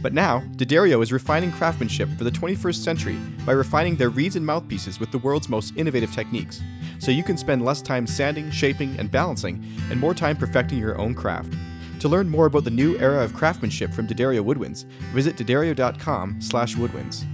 But 0.00 0.12
now, 0.12 0.40
D'Addario 0.56 1.00
is 1.00 1.12
refining 1.12 1.52
craftsmanship 1.52 2.08
for 2.18 2.24
the 2.24 2.32
21st 2.32 2.82
century 2.82 3.16
by 3.46 3.52
refining 3.52 3.94
their 3.94 4.10
reeds 4.10 4.34
and 4.34 4.44
mouthpieces 4.44 4.98
with 4.98 5.12
the 5.12 5.18
world's 5.18 5.48
most 5.48 5.72
innovative 5.76 6.12
techniques, 6.12 6.60
so 6.98 7.12
you 7.12 7.22
can 7.22 7.36
spend 7.36 7.64
less 7.64 7.80
time 7.80 8.08
sanding, 8.08 8.50
shaping, 8.50 8.98
and 8.98 9.08
balancing, 9.08 9.64
and 9.88 10.00
more 10.00 10.14
time 10.14 10.36
perfecting 10.36 10.80
your 10.80 10.98
own 10.98 11.14
craft. 11.14 11.54
To 12.00 12.08
learn 12.08 12.28
more 12.28 12.46
about 12.46 12.64
the 12.64 12.70
new 12.70 12.98
era 12.98 13.22
of 13.22 13.34
craftsmanship 13.34 13.92
from 13.92 14.08
D'Addario 14.08 14.44
Woodwinds, 14.44 14.82
visit 15.14 15.36
d'addario.com 15.36 16.40
slash 16.40 16.74
woodwinds. 16.74 17.24